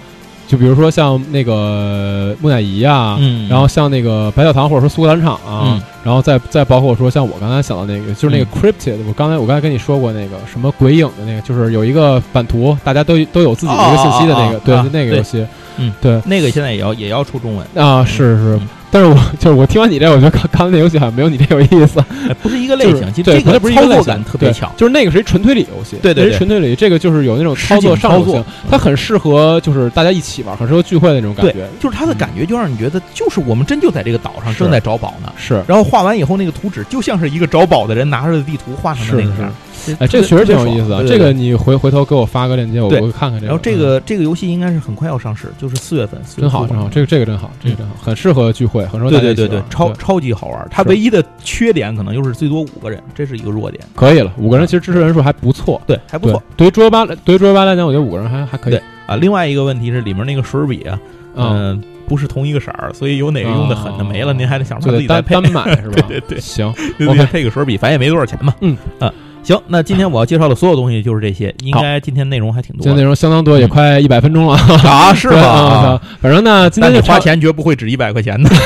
[0.55, 3.48] 就比如说像那个木乃伊啊，嗯。
[3.48, 5.82] 然后像那个白教堂或者说苏格兰场啊，嗯。
[6.05, 8.62] 然后再再包括说像我刚才想到那个，就是那个嗯。
[8.62, 15.44] Cryptid，、我刚才我刚才跟你说过那个什么鬼影的那个，就是有一个版图，大家都都有自己的一个信息的那个，对，就那个游戏，
[15.78, 16.22] 嗯，对。
[16.24, 18.60] 那个现在也要也要出中文，啊，是是。
[18.60, 21.98] 嗯，但是我 就是我听完你这，我觉得刚刚才那游戏好像没有你这有意思，
[22.28, 24.72] 哎不是一个类就是型，其实，这个不是一个类型操作感特别对强。
[24.76, 35.32] 就是那个是一纯推理游戏，对对对是纯推理，这个就是有那种操作上手性，它很适合就是大家一起玩，很适合聚会的那种感对觉，，就是它的感觉就让你觉得，就是我们真就在这个岛上正在找宝呢。
[35.36, 35.60] 是。
[35.66, 39.52] 然后画完以后，那个图纸就像是一个找宝的人拿着的地图画成的那个样儿。
[39.98, 41.05] 哎，这个确实挺有意思的。
[41.06, 43.47] 这个你回回头给我发个链接，我对我看看这个。
[43.47, 46.20] 然后这个这个游戏应该是很快要上市，就是四月份。
[46.23, 50.66] 4月真好，真好，这个这个真好，这个真好，很适合聚会，很适合对对对对超超级好玩。
[50.70, 53.82] 它唯一的缺点可能就是最多五个人，这是一个弱点。
[53.94, 54.32] 可以了。
[54.39, 56.43] 五个人其实支持人数还不错，对，还不错。。
[56.56, 58.81] 对于桌游吧，对于桌游吧来讲，我觉得五个人还还可以。
[59.06, 60.98] 啊，另外一个问题是里面那个水笔啊，
[61.35, 65.39] 嗯，嗯，不是同一个色儿，所以有哪个用的狠的没了，哦您还得想自己再配。
[65.51, 66.06] 买 是吧？
[66.09, 68.55] 对对对行，对 OK 配个水笔，反正也没多少钱嘛。
[68.62, 69.12] 嗯啊，
[69.44, 75.46] 行，那今天我要介绍的所有东西就是这些，应该今天内容还挺多今天内容相当多，也嗯快一百分钟了，啊， 是对吗？
[75.46, 78.50] 啊反正呢，今天就差但你花钱绝不会只一百块钱的。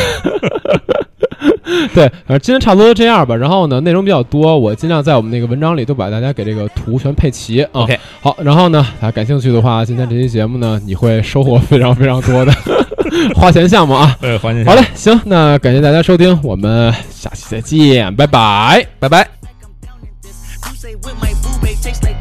[1.95, 3.37] 对，反正今天差不多这样吧。
[3.37, 7.69] 然后呢，内容比较多，我尽量在我们那个文章里都把大家给这个图全配齐啊。
[7.73, 12.53] OK 好，然后呢，大家感兴趣的话，今天这期节目呢，你会收获非常非常多的
[13.35, 14.17] 花钱项目啊。
[14.21, 18.87] 对，花钱好嘞，行，那感谢大家收听，我们下期再见，拜拜。
[18.99, 19.48] 拜拜。
[20.79, 22.18] say with my boo babe tastes like